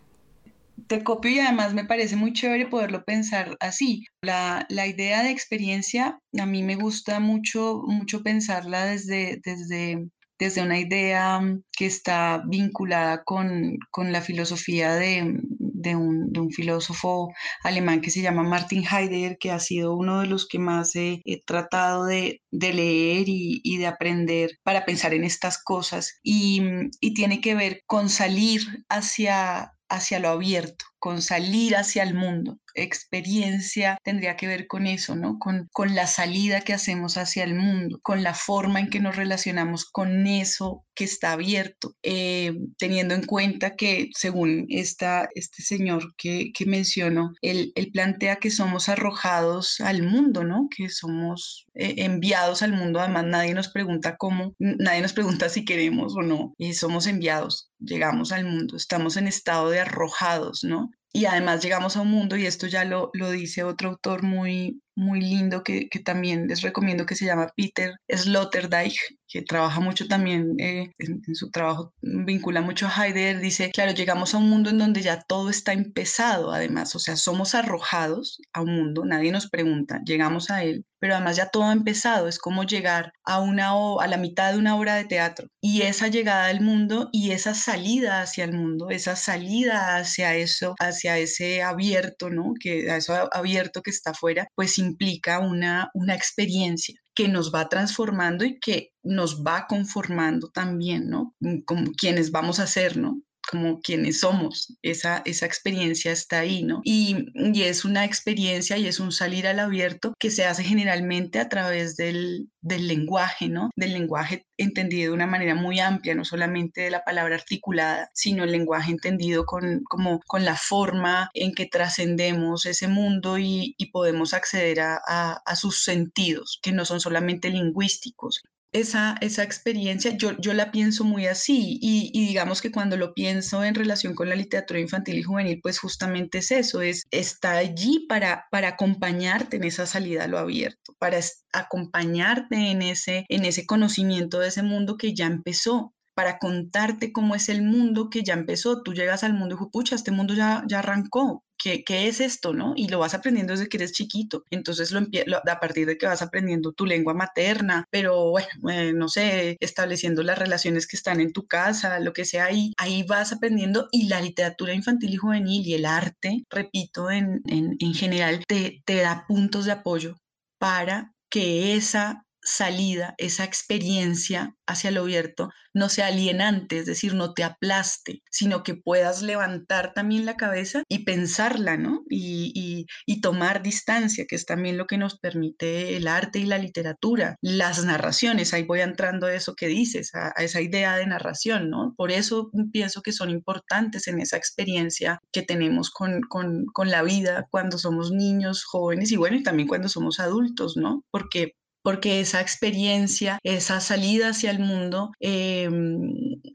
Te 0.89 1.05
copio 1.05 1.31
y 1.31 1.39
además 1.39 1.73
me 1.73 1.85
parece 1.85 2.17
muy 2.17 2.33
chévere 2.33 2.67
poderlo 2.67 3.05
pensar 3.05 3.57
así. 3.61 4.07
La, 4.23 4.67
la 4.71 4.89
idea 4.89 5.23
de 5.23 5.31
experiencia 5.31 6.19
a 6.37 6.47
mí 6.47 6.65
me 6.65 6.75
gusta 6.75 7.21
mucho, 7.21 7.85
mucho 7.87 8.25
pensarla 8.25 8.87
desde, 8.87 9.41
desde 9.45 10.09
desde 10.39 10.63
una 10.63 10.79
idea 10.79 11.41
que 11.77 11.87
está 11.87 12.43
vinculada 12.47 13.23
con, 13.23 13.79
con 13.91 14.11
la 14.11 14.21
filosofía 14.21 14.95
de, 14.95 15.41
de 15.85 15.97
un, 15.97 16.33
de 16.33 16.41
un, 16.41 16.51
filósofo 16.51 17.33
alemán 17.63 18.01
que 18.01 18.11
se 18.11 18.23
llama 18.23 18.43
Martin 18.43 18.85
Heidegger, 18.85 19.39
que 19.39 19.51
ha 19.51 19.61
sido 19.61 19.95
uno 19.95 20.21
de 20.21 20.27
los 20.27 20.49
que 20.49 20.59
más 20.59 20.97
he, 20.97 21.21
tratado 21.47 22.07
de, 22.07 22.41
de 22.51 22.73
leer 22.73 23.29
y, 23.29 23.61
y, 23.63 23.77
de 23.79 23.87
aprender 23.87 24.51
para 24.65 24.85
pensar 24.85 25.15
en 25.15 25.25
estas 25.25 25.63
cosas. 25.63 26.19
Y, 26.23 26.63
y 27.01 27.15
tiene 27.15 27.41
que 27.41 27.55
ver 27.55 27.83
con 27.87 28.09
salir 28.09 28.63
hacia, 28.89 29.73
hacia 29.89 30.19
lo 30.19 30.31
abierto, 30.31 30.85
con 31.05 31.21
salir 31.21 31.77
hacia 31.77 32.03
el 32.03 32.15
mundo. 32.15 32.59
Experiencia 32.75 33.99
tendría 34.03 34.37
que 34.37 34.47
ver 34.47 34.67
con 34.67 34.87
eso, 34.87 35.15
¿no? 35.15 35.39
Con, 35.39 35.69
con 35.71 35.95
la 35.95 36.07
salida 36.07 36.63
que 36.63 36.73
hacemos 36.73 37.19
hacia 37.19 37.45
el 37.45 37.55
mundo, 37.55 38.01
con 38.03 38.23
la 38.23 38.33
forma 38.33 38.81
en 38.81 38.89
que 38.89 39.01
nos 39.01 39.15
relacionamos 39.15 39.85
con 39.85 40.27
eso 40.27 40.83
que 40.95 41.05
está 41.05 41.33
abierto, 41.33 41.95
eh, 42.03 42.55
teniendo 42.79 43.15
en 43.15 43.27
cuenta 43.27 43.77
que 43.77 44.09
según 44.17 44.65
esta, 44.71 45.29
este 45.35 45.63
señor 45.63 46.15
que, 46.17 46.53
que 46.55 46.65
mencionó, 46.65 47.35
él, 47.43 47.73
él, 47.75 47.91
plantea 47.93 48.37
que 48.37 48.51
somos 48.51 48.89
arrojados 48.89 49.81
al 49.81 50.03
mundo, 50.05 50.43
¿no? 50.45 50.69
Que 50.75 50.89
somos 50.89 51.67
eh, 51.75 51.97
enviados 51.99 52.63
al 52.63 52.73
mundo, 52.73 53.01
además 53.01 53.27
nadie 53.27 53.53
nos 53.53 53.69
pregunta 53.69 54.17
cómo, 54.17 54.55
nadie 54.59 55.03
nos 55.03 55.13
pregunta 55.13 55.51
si 55.51 55.67
queremos 55.67 56.15
o 56.17 56.23
no, 56.23 56.55
y 56.57 56.73
somos 56.75 57.07
enviados, 57.07 57.71
llegamos 57.79 58.33
al 58.33 58.47
mundo, 58.47 58.77
estamos 58.77 59.17
en 59.17 59.27
estado 59.27 59.69
de 59.71 59.81
arrojados, 59.81 60.65
¿no? 60.65 60.91
Y 61.15 61.27
además 61.27 61.63
llegamos 61.63 61.97
a 61.97 62.03
un 62.03 62.11
mundo, 62.11 62.37
y 62.37 62.47
esto 62.47 62.67
ya 62.67 62.85
lo, 62.85 63.11
lo 63.15 63.31
dice 63.31 63.65
otro 63.65 63.91
autor 63.91 64.23
muy, 64.25 64.83
muy 64.97 65.21
lindo 65.21 65.63
que, 65.63 65.89
también 66.05 66.49
les 66.49 66.63
recomiendo 66.63 67.07
que 67.07 67.15
se 67.15 67.27
llama 67.27 67.53
Peter 67.57 67.95
Sloterdijk, 68.09 68.95
que 69.29 69.43
trabaja 69.43 69.81
mucho 69.81 70.07
también 70.07 70.55
eh, 70.59 70.93
en, 70.99 71.35
su 71.35 71.51
trabajo, 71.51 71.93
vincula 72.03 72.61
mucho 72.61 72.87
a 72.87 73.07
Heidegger, 73.07 73.41
dice, 73.41 73.71
claro, 73.73 73.93
llegamos 73.93 74.35
a 74.35 74.39
un 74.39 74.49
mundo 74.49 74.71
en 74.71 74.79
donde 74.79 75.03
ya 75.03 75.23
todo 75.23 75.51
está 75.51 75.73
empezado, 75.73 76.53
además, 76.53 76.95
o 76.95 76.99
sea, 76.99 77.17
somos 77.17 77.55
arrojados 77.55 78.41
a 78.53 78.63
un 78.63 78.77
mundo, 78.77 79.05
nadie 79.05 79.33
nos 79.33 79.49
pregunta, 79.49 80.01
llegamos 80.05 80.51
a 80.51 80.63
él, 80.63 80.85
pero 81.01 81.17
además 81.17 81.37
ya 81.37 81.51
todo 81.51 81.65
ha 81.65 81.73
empezado, 81.73 82.29
es 82.29 82.39
como 82.39 82.65
llegar 82.65 83.13
a, 83.25 83.41
una, 83.41 83.73
a 83.73 84.07
la 84.07 84.17
mitad 84.17 84.53
de 84.53 84.59
una 84.59 84.77
obra 84.77 84.95
de 84.95 85.05
teatro 85.05 85.49
y 85.61 85.83
esa 85.83 86.09
llegada 86.09 86.47
al 86.47 86.61
mundo 86.61 87.09
y 87.13 87.33
esa 87.33 87.55
salida 87.55 88.23
hacia 88.23 88.45
el 88.45 88.53
mundo, 88.53 88.89
esa 88.91 89.17
salida 89.17 89.97
hacia 89.97 90.35
eso, 90.37 90.75
hacia 90.79 91.19
ese 91.19 91.63
abierto, 91.63 92.31
¿no? 92.31 92.55
Que 92.59 92.91
a 92.91 92.97
eso 92.97 93.29
abierto 93.35 93.83
que 93.83 93.91
está 93.91 94.13
afuera, 94.13 94.49
pues 94.55 94.79
implica 94.85 95.39
una, 95.41 95.91
una 95.95 96.15
experiencia 96.15 97.01
que 97.15 97.29
nos 97.29 97.55
va 97.55 97.69
transformando 97.69 98.45
y 98.45 98.59
que 98.59 98.93
nos 99.03 99.43
va 99.43 99.67
conformando 99.69 100.51
también, 100.51 101.09
¿no? 101.09 101.35
Como 101.65 101.93
quienes 101.93 102.31
vamos 102.31 102.61
a 102.61 102.67
ser, 102.67 102.97
¿no? 102.97 103.21
Como 103.51 103.81
quienes 103.81 104.21
somos, 104.21 104.77
esa, 104.83 105.23
esa 105.25 105.47
experiencia 105.47 106.13
está 106.13 106.41
ahí, 106.41 106.63
¿no? 106.63 106.81
Y, 106.85 107.27
y, 107.35 107.63
es 107.63 107.85
una 107.85 108.05
experiencia 108.05 108.79
y 108.79 108.87
es 108.87 109.01
un 109.01 109.13
salir 109.13 109.47
al 109.47 109.61
abierto 109.61 110.15
que 110.19 110.31
se 110.31 110.45
hace 110.45 110.65
generalmente 110.65 111.39
a 111.39 111.49
través 111.49 111.97
del, 111.97 112.49
del 112.61 112.89
lenguaje, 112.89 113.49
¿no? 113.49 113.71
Del 113.77 113.93
lenguaje 113.93 114.47
entendido 114.57 115.11
de 115.11 115.15
una 115.15 115.27
manera 115.27 115.55
muy 115.55 115.81
amplia, 115.81 116.15
no 116.15 116.25
solamente 116.25 116.83
de 116.83 116.91
la 116.91 117.05
palabra 117.05 117.35
articulada, 117.37 118.11
sino 118.15 118.45
el 118.45 118.53
lenguaje 118.53 118.93
entendido 118.93 119.45
con, 119.45 119.83
como, 119.85 120.21
con 120.27 120.45
la 120.45 120.57
forma 120.57 121.31
en 121.35 121.55
que 121.55 121.67
trascendemos 121.67 122.67
ese 122.67 122.89
mundo 122.89 123.39
y, 123.39 123.75
y 123.79 123.91
podemos 123.91 124.35
acceder 124.35 124.81
a, 124.81 125.01
a, 125.07 125.43
a 125.45 125.57
sus 125.57 125.83
sentidos, 125.85 126.59
que 126.63 126.73
no 126.73 126.85
son 126.85 127.01
solamente 127.01 127.51
lingüísticos 127.51 128.43
esa, 128.75 129.17
esa 129.21 129.45
experiencia, 129.45 130.17
yo, 130.17 130.37
yo 130.39 130.53
la 130.53 130.73
pienso 130.73 131.05
muy 131.05 131.27
así 131.27 131.79
y, 131.81 132.11
digamos 132.27 132.61
que 132.61 132.73
cuando 132.73 132.97
lo 132.97 133.15
pienso 133.15 133.63
en 133.63 133.75
relación 133.75 134.15
con 134.15 134.29
la 134.29 134.35
literatura 134.35 134.81
infantil 134.81 135.17
y 135.17 135.23
juvenil, 135.23 135.61
pues 135.63 135.79
justamente 135.79 136.39
es 136.39 136.51
eso, 136.51 136.83
es 136.83 137.05
está 137.13 137.53
allí 137.53 138.05
para, 138.09 138.47
para 138.51 138.69
acompañarte 138.69 139.57
en 139.57 139.65
esa 139.65 139.87
salida 139.87 140.25
a 140.25 140.29
lo 140.29 140.39
abierto, 140.39 140.95
para 140.99 141.21
acompañarte 141.53 142.57
en 142.73 142.83
ese, 142.83 143.25
en 143.29 143.45
ese 143.45 143.65
conocimiento 143.65 144.41
de 144.41 144.49
ese 144.49 144.65
mundo 144.65 144.97
que 144.97 145.15
ya 145.15 145.27
empezó, 145.27 145.94
para 146.15 146.39
contarte 146.39 147.13
cómo 147.13 147.35
es 147.35 147.49
el 147.49 147.63
mundo 147.63 148.11
que 148.11 148.23
ya 148.23 148.35
empezó. 148.35 148.83
Tú 148.83 148.95
llegas 148.95 149.25
al 149.25 149.35
mundo 149.35 149.55
y 149.55 149.59
dices, 149.59 149.71
pucha, 149.73 149.95
este 149.97 150.11
mundo 150.11 150.35
ya, 150.35 150.65
ya 150.69 150.81
arrancó. 150.81 151.45
¿Qué, 151.57 151.85
¿Qué, 151.85 152.09
es 152.09 152.21
esto, 152.21 152.53
no? 152.53 152.75
Y 152.77 152.89
lo 152.89 152.99
vas 152.99 153.15
aprendiendo 153.15 153.53
desde 153.53 153.69
que 153.69 153.79
eres 153.79 153.93
chiquito. 153.93 154.45
Entonces, 154.51 154.93
lo, 154.93 155.01
a 155.01 155.61
partir 155.61 155.87
de 155.87 155.97
que 155.97 156.07
vas 156.07 156.21
aprendiendo 156.21 156.73
tu 156.73 156.85
lengua 156.85 157.15
materna, 157.15 157.87
pero 157.91 158.31
bueno, 158.31 158.49
eh, 158.71 158.93
no 158.93 159.09
sé, 159.09 159.57
estableciendo 159.61 160.23
las 160.23 160.39
relaciones 160.39 160.87
que 160.87 160.97
están 160.97 161.21
en 161.21 161.33
tu 161.33 161.47
casa, 161.47 162.01
lo 162.01 162.13
que 162.13 162.25
sea, 162.25 162.47
ahí, 162.47 162.75
ahí 162.77 163.03
vas 163.05 163.33
aprendiendo. 163.33 163.89
Y 163.93 164.09
la 164.09 164.21
literatura 164.21 164.75
infantil 164.75 165.15
y 165.15 165.17
juvenil 165.17 165.67
y 165.67 165.75
el 165.75 165.87
arte, 165.87 166.45
repito, 166.51 167.11
en, 167.11 167.41
en, 167.47 167.77
en 167.79 167.95
general, 167.95 168.45
te, 168.47 168.83
te 168.85 168.97
da 168.97 169.25
puntos 169.27 169.65
de 169.65 169.73
apoyo 169.73 170.17
para 170.59 171.13
que 171.31 171.75
esa 171.77 172.24
salida, 172.45 173.15
esa 173.19 173.45
experiencia 173.45 174.55
hacia 174.67 174.91
lo 174.91 175.03
abierto, 175.03 175.51
no 175.75 175.89
sea 175.89 176.07
alienante, 176.07 176.79
es 176.79 176.87
decir, 176.87 177.15
no 177.15 177.35
te 177.35 177.43
aplaste, 177.43 178.23
sino 178.31 178.63
que 178.63 178.75
puedas 178.75 179.23
levantar 179.23 179.93
también 179.93 180.25
la 180.25 180.37
cabeza 180.37 180.83
y 180.89 181.05
pensarla, 181.05 181.77
¿no? 181.77 182.03
Y, 182.09 182.87
tomar 183.23 183.63
distancia, 183.63 184.27
que 184.29 184.37
es 184.37 184.45
también 184.45 184.77
lo 184.77 184.87
que 184.87 184.99
nos 184.99 185.19
permite 185.19 185.97
el 185.97 186.09
arte 186.09 186.41
y 186.41 186.45
la 186.45 186.59
literatura, 186.59 187.37
las 187.41 187.83
narraciones, 187.83 188.53
ahí 188.53 188.65
voy 188.65 188.81
entrando 188.81 189.27
a 189.27 189.35
eso 189.35 189.55
que 189.55 189.67
dices, 189.67 190.15
a, 190.15 190.29
esa 190.43 190.61
idea 190.61 190.97
de 190.97 191.07
narración, 191.07 191.71
¿no? 191.71 191.95
Por 191.97 192.13
eso 192.13 192.51
pienso 192.71 193.01
que 193.01 193.13
son 193.13 193.31
importantes 193.31 194.09
en 194.09 194.21
esa 194.21 194.37
experiencia 194.37 195.21
que 195.33 195.41
tenemos 195.41 195.91
con, 195.91 196.21
con 196.21 196.91
la 196.91 197.03
vida 197.03 197.47
cuando 197.51 197.79
somos 197.79 198.11
niños, 198.11 198.63
jóvenes 198.65 199.11
y 199.11 199.17
bueno, 199.17 199.37
y 199.39 199.43
también 199.43 199.69
cuando 199.69 199.89
somos 199.89 200.21
adultos, 200.21 200.77
¿no? 200.77 201.03
Porque 201.11 201.55
porque 201.85 202.21
esa 202.21 202.41
experiencia, 202.41 203.39
esa 203.43 203.79
salida 203.81 204.31
hacia 204.31 204.51
el 204.51 204.59
mundo 204.59 205.13
eh, 205.21 205.69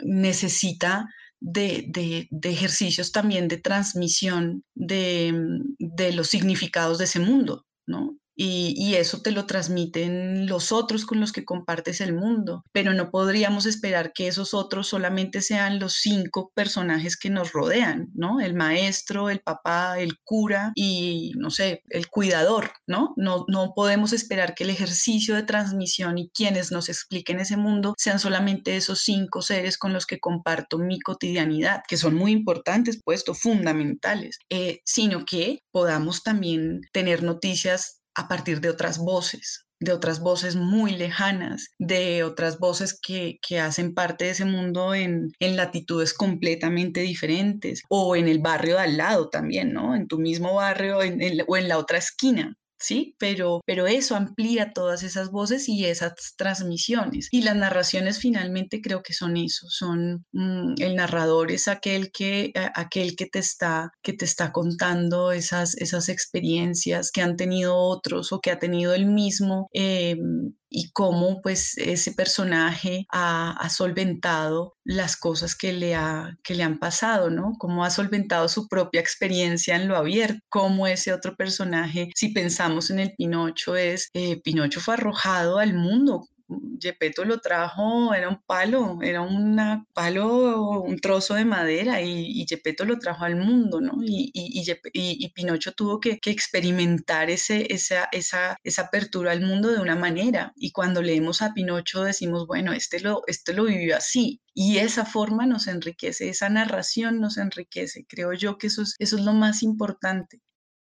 necesita 0.03 1.07
de, 1.39 2.27
ejercicios 2.41 3.11
también 3.11 3.47
de 3.47 3.57
transmisión 3.57 4.63
de, 4.73 5.61
de 5.77 6.13
los 6.13 6.29
significados 6.29 6.97
de 6.97 7.05
ese 7.05 7.19
mundo, 7.19 7.67
¿no? 7.85 8.17
Y, 8.41 8.95
eso 8.95 9.21
te 9.21 9.31
lo 9.31 9.45
transmiten 9.45 10.47
los 10.47 10.71
otros 10.71 11.05
con 11.05 11.19
los 11.19 11.31
que 11.31 11.45
compartes 11.45 11.99
el 12.01 12.13
mundo, 12.13 12.63
pero 12.71 12.93
no 12.93 13.11
podríamos 13.11 13.65
esperar 13.65 14.13
que 14.13 14.27
esos 14.27 14.53
otros 14.53 14.87
solamente 14.87 15.41
sean 15.41 15.79
los 15.79 15.95
cinco 15.95 16.51
personajes 16.55 17.17
que 17.17 17.29
nos 17.29 17.51
rodean, 17.51 18.07
¿no? 18.13 18.39
El 18.39 18.53
maestro, 18.53 19.29
el 19.29 19.41
papá, 19.41 19.99
el 19.99 20.17
cura 20.23 20.71
y, 20.75 21.33
no 21.37 21.49
sé, 21.49 21.81
el 21.89 22.07
cuidador, 22.07 22.71
¿no? 22.87 23.13
No, 23.17 23.45
no 23.49 23.73
podemos 23.75 24.13
esperar 24.13 24.55
que 24.55 24.63
el 24.63 24.69
ejercicio 24.69 25.35
de 25.35 25.43
transmisión 25.43 26.17
y 26.17 26.29
quienes 26.29 26.71
nos 26.71 26.87
expliquen 26.87 27.39
ese 27.39 27.57
mundo 27.57 27.93
sean 27.97 28.19
solamente 28.19 28.77
esos 28.77 29.01
cinco 29.01 29.41
seres 29.41 29.77
con 29.77 29.91
los 29.93 30.05
que 30.05 30.19
comparto 30.19 30.77
mi 30.77 30.99
cotidianidad, 30.99 31.81
que 31.87 31.97
son 31.97 32.15
muy 32.15 32.31
importantes, 32.31 33.01
puesto, 33.03 33.33
fundamentales, 33.33 34.39
eh, 34.49 34.79
sino 34.85 35.25
que 35.25 35.59
podamos 35.71 36.23
también 36.23 36.81
tener 36.93 37.23
noticias 37.23 37.98
a 38.19 38.27
partir 38.27 38.59
de 38.59 38.69
otras 38.69 38.97
voces, 38.97 39.65
de 39.79 39.93
otras 39.93 40.19
voces 40.19 40.57
muy 40.57 40.91
lejanas, 40.91 41.69
de 41.79 42.23
otras 42.23 42.59
voces 42.59 42.99
que, 42.99 43.39
hacen 43.59 43.93
parte 43.93 44.25
de 44.25 44.31
ese 44.31 44.43
mundo 44.43 44.93
en, 44.93 45.31
latitudes 45.39 46.13
completamente 46.13 46.99
diferentes 46.99 47.81
o 47.87 48.17
en 48.17 48.27
el 48.27 48.39
barrio 48.39 48.75
de 48.75 48.81
al 48.81 48.97
lado 48.97 49.29
también, 49.29 49.71
¿no? 49.71 49.95
En 49.95 50.07
tu 50.07 50.19
mismo 50.19 50.55
barrio 50.55 50.97
o 50.99 51.55
en 51.57 51.67
la 51.69 51.77
otra 51.77 51.97
esquina. 51.97 52.57
¿Sí? 52.79 53.15
Pero, 53.19 53.61
pero 53.65 53.87
eso 53.87 54.15
amplía 54.15 54.73
todas 54.73 55.03
esas 55.03 55.31
voces 55.31 55.69
y 55.69 55.85
esas 55.85 56.13
transmisiones. 56.37 57.27
Y 57.31 57.41
las 57.43 57.55
narraciones 57.55 58.19
finalmente 58.19 58.81
creo 58.81 59.03
que 59.03 59.13
son 59.13 59.37
eso, 59.37 59.67
son 59.69 60.25
mm, 60.31 60.75
el 60.79 60.95
narrador 60.95 61.51
es 61.51 61.67
aquel 61.67 62.11
que, 62.11 62.51
aquel 62.75 63.15
que 63.15 63.25
te 63.27 63.39
está, 63.39 63.91
que 64.01 64.13
te 64.13 64.25
está 64.25 64.51
contando 64.51 65.31
esas, 65.31 65.75
esas 65.77 66.09
experiencias 66.09 67.11
que 67.11 67.21
han 67.21 67.35
tenido 67.35 67.75
otros 67.77 68.31
o 68.31 68.39
que 68.39 68.51
ha 68.51 68.59
tenido 68.59 68.93
el 68.93 69.05
mismo. 69.05 69.69
Em, 69.73 70.53
y 70.69 70.91
cómo 70.91 71.41
pues 71.41 71.77
ese 71.77 72.13
personaje 72.13 73.05
ha, 73.11 73.67
solventado 73.69 74.75
las 74.83 75.15
cosas 75.17 75.55
que 75.55 75.73
le, 75.73 75.95
ha, 75.95 76.37
que 76.43 76.55
le 76.55 76.63
han 76.63 76.79
pasado, 76.79 77.29
¿no? 77.29 77.53
Cómo 77.59 77.83
ha 77.83 77.89
solventado 77.89 78.47
su 78.49 78.67
propia 78.67 79.01
experiencia 79.01 79.75
en 79.75 79.87
lo 79.87 79.95
abierto, 79.95 80.39
cómo 80.49 80.87
ese 80.87 81.13
otro 81.13 81.35
personaje, 81.35 82.09
si 82.15 82.29
pensamos 82.29 82.89
en 82.89 82.99
el 82.99 83.13
Pinocho, 83.15 83.75
es, 83.75 84.09
eh, 84.13 84.41
Pinocho 84.41 84.81
fue 84.81 84.95
arrojado 84.95 85.59
al 85.59 85.73
mundo 85.73 86.27
Gepetto 86.79 87.25
lo 87.25 87.39
trajo, 87.39 88.13
era 88.13 88.29
un 88.29 88.41
palo, 88.41 88.99
era 89.01 89.21
un 89.21 89.85
palo, 89.93 90.81
un 90.81 90.99
trozo 90.99 91.35
de 91.35 91.45
madera 91.45 92.01
y, 92.01 92.41
y 92.41 92.45
Gepetto 92.47 92.85
lo 92.85 92.97
trajo 92.97 93.23
al 93.25 93.35
mundo, 93.35 93.81
¿no? 93.81 93.97
Y, 94.01 95.31
Pinocho 95.35 95.73
tuvo 95.73 95.99
que, 95.99 96.19
experimentar 96.25 97.29
ese, 97.29 97.67
esa, 97.69 98.57
apertura 98.77 99.31
al 99.31 99.41
mundo 99.41 99.71
de 99.71 99.79
una 99.79 99.95
manera. 99.95 100.53
Y 100.55 100.71
cuando 100.71 101.01
leemos 101.01 101.41
a 101.41 101.53
Pinocho 101.53 102.03
decimos, 102.03 102.47
bueno, 102.47 102.73
este 102.73 102.99
lo, 102.99 103.21
este 103.27 103.53
vivió 103.53 103.95
así. 103.95 104.41
Y 104.53 104.77
esa 104.77 105.05
forma 105.05 105.45
nos 105.45 105.67
enriquece, 105.67 106.29
esa 106.29 106.49
narración 106.49 107.19
nos 107.19 107.37
enriquece. 107.37 108.05
Creo 108.07 108.33
yo 108.33 108.57
que 108.57 108.67
eso 108.67 108.81
es, 108.81 108.95
eso 108.99 109.17
es 109.17 109.23
lo 109.23 109.33
más 109.33 109.63
importante. 109.63 110.41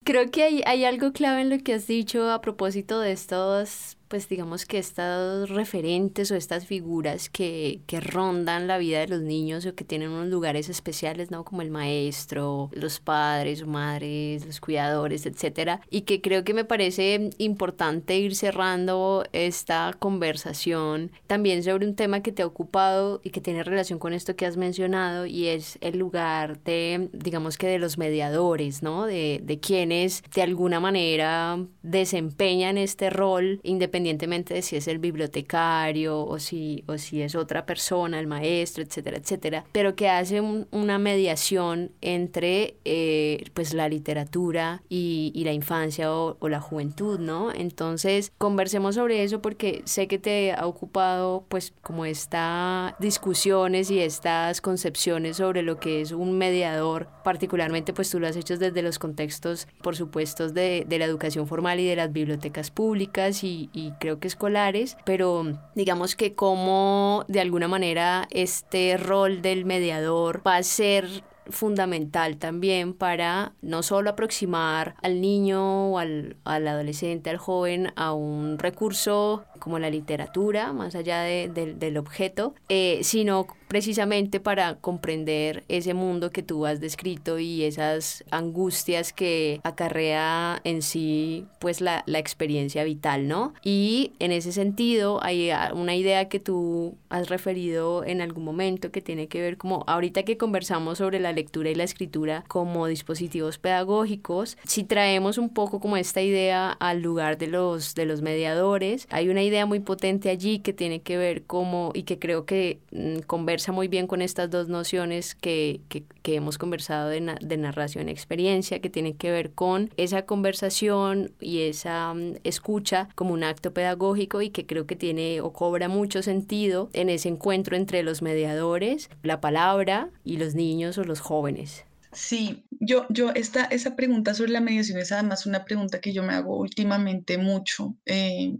Creo 0.04 0.30
que 0.30 0.42
hay, 0.42 0.62
hay 0.66 0.84
algo 0.84 1.12
clave 1.12 1.42
en 1.42 1.50
lo 1.50 1.58
que 1.58 1.74
has 1.74 1.86
dicho 1.86 2.30
a 2.30 2.40
propósito 2.40 3.00
de 3.00 3.12
estos 3.12 3.96
pues 4.12 4.28
digamos 4.28 4.66
que 4.66 4.76
estos 4.76 5.48
referentes 5.48 6.30
o 6.30 6.34
estas 6.34 6.66
figuras 6.66 7.30
que, 7.30 7.80
que, 7.86 7.98
rondan 7.98 8.66
la 8.66 8.76
vida 8.76 9.00
de 9.00 9.08
los 9.08 9.22
niños 9.22 9.64
o 9.64 9.74
que 9.74 9.84
tienen 9.84 10.10
unos 10.10 10.28
lugares 10.28 10.68
especiales, 10.68 11.30
¿no? 11.30 11.46
Como 11.46 11.62
el 11.62 11.70
maestro, 11.70 12.68
los 12.74 13.00
padres 13.00 13.62
o 13.62 13.66
madres, 13.66 14.44
los 14.44 14.60
cuidadores, 14.60 15.24
etcétera. 15.24 15.80
Y 15.88 16.02
que 16.02 16.20
creo 16.20 16.44
que 16.44 16.52
me 16.52 16.66
parece 16.66 17.30
importante 17.38 18.18
ir 18.18 18.36
cerrando 18.36 19.24
esta 19.32 19.96
conversación 19.98 21.10
también 21.26 21.62
sobre 21.62 21.86
un 21.86 21.96
tema 21.96 22.20
que 22.20 22.32
te 22.32 22.42
ha 22.42 22.46
ocupado 22.46 23.22
y 23.24 23.30
que 23.30 23.40
tiene 23.40 23.62
relación 23.62 23.98
con 23.98 24.12
esto 24.12 24.36
que 24.36 24.44
has 24.44 24.58
mencionado 24.58 25.24
y 25.24 25.46
es 25.46 25.78
el 25.80 25.96
lugar 25.96 26.62
de, 26.64 27.08
digamos 27.14 27.56
que 27.56 27.66
de 27.66 27.78
los 27.78 27.96
mediadores, 27.96 28.82
¿no? 28.82 29.06
De, 29.06 29.40
de 29.42 29.58
quienes 29.58 30.22
de 30.34 30.42
alguna 30.42 30.80
manera 30.80 31.64
desempeñan 31.80 32.76
este 32.76 33.08
rol 33.08 33.58
independiente 33.62 34.01
independientemente 34.06 34.54
de 34.54 34.62
si 34.62 34.76
es 34.76 34.88
el 34.88 34.98
bibliotecario 34.98 36.24
o 36.24 36.38
si, 36.38 36.84
o 36.86 36.98
si 36.98 37.22
es 37.22 37.34
otra 37.34 37.64
persona, 37.66 38.18
el 38.18 38.26
maestro, 38.26 38.82
etcétera, 38.82 39.18
etcétera, 39.18 39.64
pero 39.72 39.94
que 39.94 40.08
hace 40.08 40.40
una 40.40 40.98
mediación 40.98 41.92
entre 42.00 42.76
eh, 42.84 43.44
pues 43.54 43.74
la 43.74 43.88
literatura 43.88 44.82
y, 44.88 45.32
y 45.34 45.44
la 45.44 45.52
infancia 45.52 46.12
o, 46.12 46.36
o, 46.40 46.48
la 46.48 46.60
juventud, 46.60 47.18
¿no? 47.18 47.52
Entonces, 47.52 48.32
conversemos 48.38 48.96
sobre 48.96 49.22
eso 49.22 49.40
porque 49.40 49.82
sé 49.84 50.08
que 50.08 50.18
te 50.18 50.52
ha 50.52 50.66
ocupado 50.66 51.44
pues 51.48 51.72
como 51.82 52.04
estas 52.04 52.94
discusiones 52.98 53.90
y 53.90 54.00
estas 54.00 54.60
concepciones 54.60 55.36
sobre 55.36 55.62
lo 55.62 55.78
que 55.78 56.00
es 56.00 56.12
un 56.12 56.36
mediador, 56.36 57.08
particularmente 57.24 57.92
pues 57.92 58.10
tú 58.10 58.18
lo 58.18 58.26
has 58.26 58.36
hecho 58.36 58.58
desde 58.58 58.82
los 58.82 58.98
contextos, 58.98 59.68
por 59.82 59.96
supuesto, 59.96 60.48
de, 60.48 60.84
de 60.86 60.98
la 60.98 61.04
educación 61.04 61.46
formal 61.46 61.80
y 61.80 61.86
de 61.86 61.96
las 61.96 62.12
bibliotecas 62.12 62.70
públicas 62.70 63.44
y, 63.44 63.70
y 63.72 63.91
creo 63.98 64.18
que 64.18 64.28
escolares, 64.28 64.96
pero 65.04 65.44
digamos 65.74 66.16
que 66.16 66.34
como 66.34 67.24
de 67.28 67.40
alguna 67.40 67.68
manera 67.68 68.28
este 68.30 68.96
rol 68.96 69.42
del 69.42 69.64
mediador 69.64 70.42
va 70.46 70.56
a 70.56 70.62
ser 70.62 71.06
fundamental 71.50 72.36
también 72.36 72.94
para 72.94 73.52
no 73.62 73.82
solo 73.82 74.10
aproximar 74.10 74.94
al 75.02 75.20
niño 75.20 75.92
o 75.92 75.98
al, 75.98 76.36
al, 76.44 76.68
adolescente, 76.68 77.30
al 77.30 77.36
joven, 77.36 77.92
a 77.96 78.12
un 78.12 78.58
recurso 78.58 79.44
como 79.62 79.78
la 79.78 79.90
literatura, 79.90 80.72
más 80.72 80.96
allá 80.96 81.22
de, 81.22 81.48
de, 81.48 81.74
del 81.74 81.96
objeto, 81.96 82.54
eh, 82.68 82.98
sino 83.02 83.46
precisamente 83.68 84.40
para 84.40 84.74
comprender 84.74 85.64
ese 85.68 85.94
mundo 85.94 86.30
que 86.30 86.42
tú 86.42 86.66
has 86.66 86.80
descrito 86.80 87.38
y 87.38 87.62
esas 87.62 88.24
angustias 88.30 89.12
que 89.12 89.60
acarrea 89.62 90.60
en 90.64 90.82
sí 90.82 91.46
pues 91.58 91.80
la, 91.80 92.02
la 92.06 92.18
experiencia 92.18 92.84
vital, 92.84 93.28
¿no? 93.28 93.54
Y 93.62 94.12
en 94.18 94.32
ese 94.32 94.52
sentido 94.52 95.22
hay 95.22 95.50
una 95.74 95.94
idea 95.94 96.28
que 96.28 96.40
tú 96.40 96.96
has 97.08 97.28
referido 97.28 98.04
en 98.04 98.20
algún 98.20 98.44
momento 98.44 98.90
que 98.90 99.00
tiene 99.00 99.28
que 99.28 99.40
ver 99.40 99.56
como 99.56 99.84
ahorita 99.86 100.24
que 100.24 100.36
conversamos 100.36 100.98
sobre 100.98 101.20
la 101.20 101.32
lectura 101.32 101.70
y 101.70 101.74
la 101.74 101.84
escritura 101.84 102.44
como 102.48 102.86
dispositivos 102.88 103.58
pedagógicos, 103.58 104.58
si 104.64 104.84
traemos 104.84 105.38
un 105.38 105.48
poco 105.50 105.80
como 105.80 105.96
esta 105.96 106.20
idea 106.20 106.72
al 106.72 107.00
lugar 107.00 107.38
de 107.38 107.46
los, 107.46 107.94
de 107.94 108.06
los 108.06 108.22
mediadores, 108.22 109.06
hay 109.10 109.28
una 109.28 109.42
idea 109.42 109.51
muy 109.66 109.80
potente 109.80 110.30
allí 110.30 110.58
que 110.60 110.72
tiene 110.72 111.02
que 111.02 111.16
ver 111.16 111.44
como 111.44 111.92
y 111.94 112.02
que 112.04 112.18
creo 112.18 112.44
que 112.46 112.80
mmm, 112.90 113.18
conversa 113.26 113.72
muy 113.72 113.88
bien 113.88 114.06
con 114.06 114.22
estas 114.22 114.50
dos 114.50 114.68
nociones 114.68 115.34
que, 115.34 115.80
que, 115.88 116.04
que 116.22 116.34
hemos 116.34 116.58
conversado 116.58 117.08
de, 117.08 117.20
na 117.20 117.36
de 117.40 117.56
narración 117.56 118.08
y 118.08 118.12
experiencia, 118.12 118.80
que 118.80 118.90
tienen 118.90 119.14
que 119.14 119.30
ver 119.30 119.52
con 119.52 119.90
esa 119.96 120.22
conversación 120.22 121.32
y 121.40 121.60
esa 121.60 122.12
um, 122.12 122.34
escucha 122.44 123.08
como 123.14 123.34
un 123.34 123.44
acto 123.44 123.72
pedagógico 123.72 124.42
y 124.42 124.50
que 124.50 124.66
creo 124.66 124.86
que 124.86 124.96
tiene 124.96 125.40
o 125.40 125.52
cobra 125.52 125.88
mucho 125.88 126.22
sentido 126.22 126.88
en 126.92 127.08
ese 127.08 127.28
encuentro 127.28 127.76
entre 127.76 128.02
los 128.02 128.22
mediadores, 128.22 129.10
la 129.22 129.40
palabra 129.40 130.10
y 130.24 130.38
los 130.38 130.54
niños 130.54 130.98
o 130.98 131.04
los 131.04 131.20
jóvenes. 131.20 131.84
Sí, 132.12 132.64
yo, 132.78 133.06
yo, 133.08 133.30
esta, 133.34 133.64
esa 133.64 133.96
pregunta 133.96 134.34
sobre 134.34 134.52
la 134.52 134.60
mediación 134.60 134.98
es 134.98 135.12
además 135.12 135.46
una 135.46 135.64
pregunta 135.64 136.00
que 136.00 136.12
yo 136.12 136.22
me 136.22 136.34
hago 136.34 136.58
últimamente 136.58 137.38
mucho. 137.38 137.96
Eh, 138.04 138.54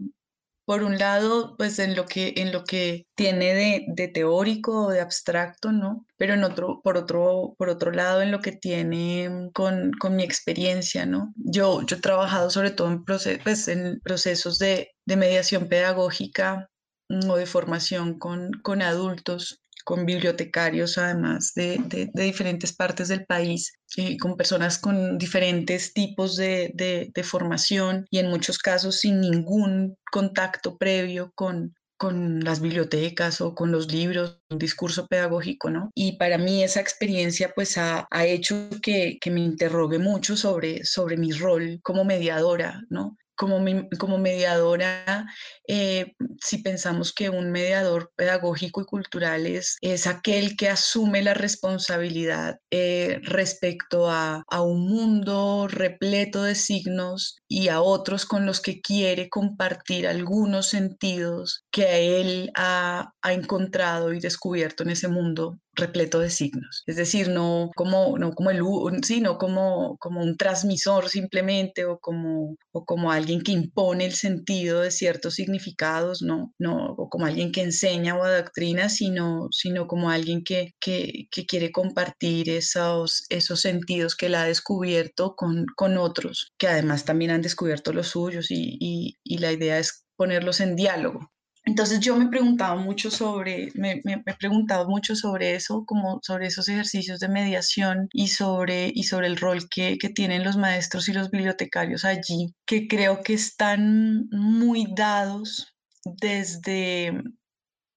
por 0.65 0.83
un 0.83 0.97
lado, 0.97 1.55
pues 1.57 1.79
en 1.79 1.95
lo 1.95 2.05
que, 2.05 2.33
en 2.37 2.51
lo 2.51 2.63
que 2.63 3.05
tiene 3.15 3.53
de, 3.53 3.85
de, 3.87 4.07
teórico 4.07 4.85
o 4.85 4.89
de 4.89 5.01
abstracto, 5.01 5.71
¿no? 5.71 6.05
Pero 6.17 6.33
en 6.33 6.43
otro, 6.43 6.81
por, 6.83 6.97
otro, 6.97 7.55
por 7.57 7.69
otro 7.69 7.91
lado, 7.91 8.21
en 8.21 8.31
lo 8.31 8.39
que 8.39 8.53
tiene 8.53 9.49
con, 9.53 9.91
con 9.99 10.15
mi 10.15 10.23
experiencia, 10.23 11.05
¿no? 11.05 11.33
Yo, 11.35 11.81
yo 11.85 11.97
he 11.97 12.01
trabajado 12.01 12.49
sobre 12.49 12.71
todo 12.71 12.89
en, 12.89 13.03
proces 13.03 13.39
pues, 13.43 13.67
en 13.67 13.99
procesos 14.01 14.59
de, 14.59 14.91
de 15.05 15.17
mediación 15.17 15.67
pedagógica 15.67 16.69
mm, 17.09 17.29
o 17.29 17.35
de 17.35 17.45
formación 17.45 18.17
con, 18.19 18.51
con 18.61 18.81
adultos 18.81 19.62
con 19.83 20.05
bibliotecarios 20.05 20.97
además 20.97 21.53
de, 21.55 21.79
de, 21.85 22.23
diferentes 22.23 22.73
partes 22.73 23.07
del 23.07 23.25
país, 23.25 23.73
eh, 23.97 24.17
con 24.17 24.37
personas 24.37 24.77
con 24.77 25.17
diferentes 25.17 25.93
tipos 25.93 26.35
de, 26.35 26.71
de, 26.73 27.23
formación 27.23 28.05
y 28.09 28.19
en 28.19 28.29
muchos 28.29 28.57
casos 28.57 28.99
sin 28.99 29.21
ningún 29.21 29.97
contacto 30.11 30.77
previo 30.77 31.31
con, 31.35 31.73
con 31.97 32.41
las 32.41 32.59
bibliotecas 32.59 33.39
o 33.41 33.55
con 33.55 33.71
los 33.71 33.91
libros, 33.91 34.39
un 34.49 34.59
discurso 34.59 35.07
pedagógico, 35.07 35.69
¿no? 35.69 35.89
Y 35.95 36.17
para 36.17 36.37
mí 36.37 36.63
esa 36.63 36.81
experiencia 36.81 37.53
pues 37.55 37.77
ha, 37.77 38.07
ha 38.11 38.25
hecho 38.25 38.69
que, 38.81 39.17
que, 39.21 39.31
me 39.31 39.41
interrogue 39.41 39.99
mucho 39.99 40.35
sobre, 40.35 40.83
sobre 40.83 41.17
mi 41.17 41.31
rol 41.31 41.79
como 41.81 42.03
mediadora, 42.03 42.81
¿no? 42.89 43.15
Como, 43.43 43.59
como 43.99 44.17
mediadora, 44.17 45.25
eh, 45.67 46.13
si 46.39 46.59
pensamos 46.59 47.13
que 47.13 47.29
un 47.29 47.51
mediador 47.51 48.09
pedagógico 48.15 48.81
y 48.81 48.85
cultural 48.85 49.45
es, 49.45 49.77
es 49.81 50.07
aquel 50.07 50.55
que 50.55 50.69
asume 50.69 51.21
la 51.21 51.33
responsabilidad 51.33 52.59
eh, 52.71 53.19
respecto 53.23 54.09
a, 54.09 54.45
a, 54.47 54.61
un 54.61 54.87
mundo 54.87 55.67
repleto 55.67 56.43
de 56.43 56.55
signos 56.55 57.42
y 57.53 57.69
a 57.69 57.81
otros 57.81 58.25
con 58.25 58.47
los 58.47 58.61
que 58.61 58.81
quiere 58.81 59.29
compartir 59.29 60.07
algunos 60.07 60.69
sentidos 60.69 61.63
que 61.71 62.19
él 62.19 62.51
ha, 62.55 63.13
ha 63.21 63.33
encontrado 63.33 64.11
y 64.11 64.19
descubierto 64.19 64.81
en 64.81 64.89
ese 64.89 65.07
mundo 65.07 65.59
repleto 65.75 66.19
de 66.19 66.29
signos. 66.29 66.83
Es 66.85 66.95
decir, 66.95 67.29
no 67.29 67.71
como, 67.75 68.17
no 68.17 68.33
como 68.33 68.51
el, 68.51 68.61
sino 69.03 69.37
como, 69.37 69.97
como 69.97 70.21
un 70.21 70.37
transmisor 70.37 71.09
simplemente 71.09 71.85
o 71.85 71.99
como, 71.99 72.55
o 72.71 72.85
como 72.85 73.11
alguien 73.11 73.41
que 73.41 73.51
impone 73.51 74.05
el 74.05 74.13
sentido 74.13 74.81
de 74.81 74.91
ciertos 74.91 75.35
significados, 75.35 76.21
no, 76.21 76.53
no, 76.59 76.93
o 76.97 77.09
como 77.09 77.25
alguien 77.25 77.51
que 77.51 77.61
enseña 77.61 78.15
o 78.15 78.23
adoctrina, 78.23 78.89
sino, 78.89 79.47
sino 79.51 79.87
como 79.87 80.09
alguien 80.09 80.43
que, 80.43 80.73
que, 80.79 81.27
que 81.31 81.45
quiere 81.45 81.71
compartir 81.71 82.49
esos, 82.49 83.25
esos 83.29 83.61
sentidos 83.61 84.15
que 84.15 84.27
él 84.27 84.35
ha 84.35 84.45
descubierto 84.45 85.35
con, 85.35 85.65
con 85.75 85.97
otros, 85.97 86.51
que 86.57 86.67
además 86.67 87.05
también 87.05 87.31
han 87.31 87.41
descubierto 87.43 87.93
los 87.93 88.07
suyos 88.07 88.49
y, 88.51 88.77
y, 88.79 89.17
y 89.23 89.37
la 89.37 89.51
idea 89.51 89.77
es 89.77 90.05
ponerlos 90.15 90.59
en 90.59 90.75
diálogo. 90.75 91.31
Entonces 91.65 92.01
yo 92.01 92.17
me 92.17 92.25
he 92.25 92.29
preguntado 92.29 92.75
mucho 92.77 93.09
sobre, 93.09 93.69
me, 93.75 94.01
me, 94.03 94.17
me, 94.17 94.33
he 94.33 94.35
preguntado 94.35 94.89
mucho 94.89 95.15
sobre 95.15 95.55
eso, 95.55 95.85
como 95.85 96.19
sobre 96.21 96.47
esos 96.47 96.67
ejercicios 96.67 97.19
de 97.19 97.29
mediación 97.29 98.09
y 98.11 98.27
sobre, 98.27 98.91
y 98.93 99.03
sobre 99.03 99.27
el 99.27 99.37
rol 99.37 99.69
que, 99.69 99.97
que 99.97 100.09
tienen 100.09 100.43
los 100.43 100.57
maestros 100.57 101.07
y 101.07 101.13
los 101.13 101.31
bibliotecarios 101.31 102.03
allí, 102.03 102.53
que 102.65 102.87
creo 102.87 103.21
que 103.23 103.33
están 103.33 104.27
muy 104.31 104.93
dados 104.93 105.73
desde, 106.03 107.13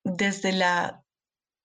desde 0.05 0.53
la 0.53 1.03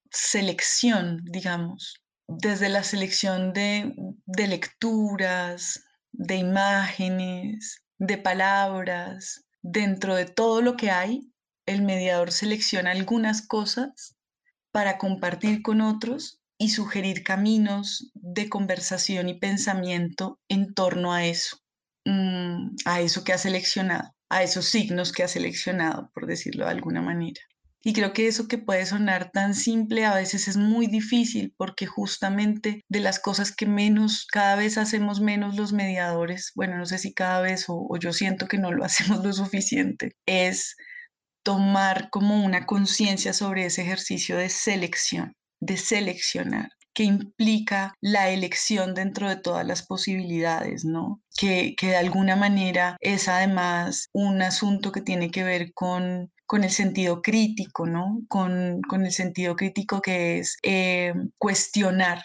selección, 0.10 1.22
digamos, 1.26 2.02
desde 2.28 2.70
la 2.70 2.84
selección 2.84 3.54
de, 3.54 3.94
de 4.26 4.48
lecturas, 4.48 5.84
de 6.12 6.36
imágenes, 6.36 7.84
de 7.98 8.18
palabras, 8.18 9.46
dentro 9.62 10.16
de 10.16 10.26
todo 10.26 10.62
lo 10.62 10.76
que 10.76 10.92
hay 10.92 11.32
el 11.66 11.84
mediador 11.84 12.32
selecciona 12.32 12.92
algunas 12.92 13.46
cosas 13.48 14.16
para 14.72 14.98
compartir 14.98 15.62
con 15.62 15.82
otros 15.82 16.42
y 16.58 16.70
sugerir 16.70 17.24
caminos 17.24 18.12
de 18.14 18.50
conversación 18.50 19.30
y 19.30 19.40
pensamiento 19.40 20.40
en 20.48 20.74
torno 20.74 21.14
a 21.14 21.26
eso, 21.26 21.58
mm, 22.06 22.76
a 22.86 23.02
eso 23.02 23.24
que 23.24 23.34
ha 23.34 23.38
seleccionado, 23.38 24.14
a 24.30 24.44
esos 24.44 24.66
signos 24.66 25.12
que 25.12 25.24
ha 25.24 25.28
seleccionado, 25.28 26.10
por 26.14 26.28
decirlo 26.28 26.66
de 26.66 26.72
alguna 26.72 27.02
manera. 27.02 27.42
Y 27.84 27.94
creo 27.94 28.14
que 28.14 28.28
eso 28.28 28.48
que 28.48 28.60
puede 28.60 28.86
sonar 28.86 29.32
tan 29.32 29.56
simple 29.56 30.06
a 30.06 30.14
veces 30.14 30.48
es 30.48 30.56
muy 30.56 30.86
difícil 30.88 31.54
porque 31.58 31.88
justamente 31.88 32.84
de 32.90 33.00
las 33.00 33.20
cosas 33.20 33.56
que 33.56 33.66
menos, 33.66 34.28
cada 34.32 34.56
vez 34.56 34.78
hacemos 34.78 35.20
menos 35.20 35.56
los 35.56 35.74
mediadores, 35.74 36.52
bueno, 36.56 36.78
no 36.78 36.86
sé 36.86 37.00
si 37.00 37.14
cada 37.14 37.42
vez 37.42 37.66
o, 37.68 37.98
yo 38.00 38.14
siento 38.14 38.48
que 38.48 38.60
no 38.60 38.72
lo 38.72 38.86
hacemos 38.86 39.24
lo 39.24 39.34
suficiente, 39.34 40.16
es 40.28 40.76
tomar 41.44 42.10
como 42.12 42.44
una 42.46 42.68
conciencia 42.68 43.34
sobre 43.34 43.66
ese 43.66 43.82
ejercicio 43.82 44.38
de 44.38 44.50
selección, 44.50 45.34
de 45.60 45.78
seleccionar 45.78 46.70
que 46.94 47.04
implica 47.04 47.94
la 48.02 48.30
elección 48.32 48.94
dentro 48.94 49.30
de 49.30 49.38
todas 49.38 49.66
las 49.66 49.82
posibilidades, 49.82 50.84
¿no? 50.84 51.22
Que, 51.38 51.74
que 51.78 51.88
de 51.88 51.96
alguna 51.96 52.36
manera 52.36 52.98
es 53.00 53.30
además 53.30 54.10
un 54.12 54.42
asunto 54.42 54.92
que 54.92 55.02
tiene 55.02 55.32
que 55.32 55.44
ver 55.44 55.72
con, 55.74 56.32
con 56.52 56.66
el 56.66 56.70
sentido 56.72 57.22
crítico, 57.22 57.86
¿no? 57.86 58.24
Con, 58.28 58.82
con 58.82 59.06
el 59.06 59.14
sentido 59.14 59.56
crítico 59.56 60.02
que 60.02 60.40
es 60.40 60.58
eh, 60.64 61.14
cuestionar 61.38 62.22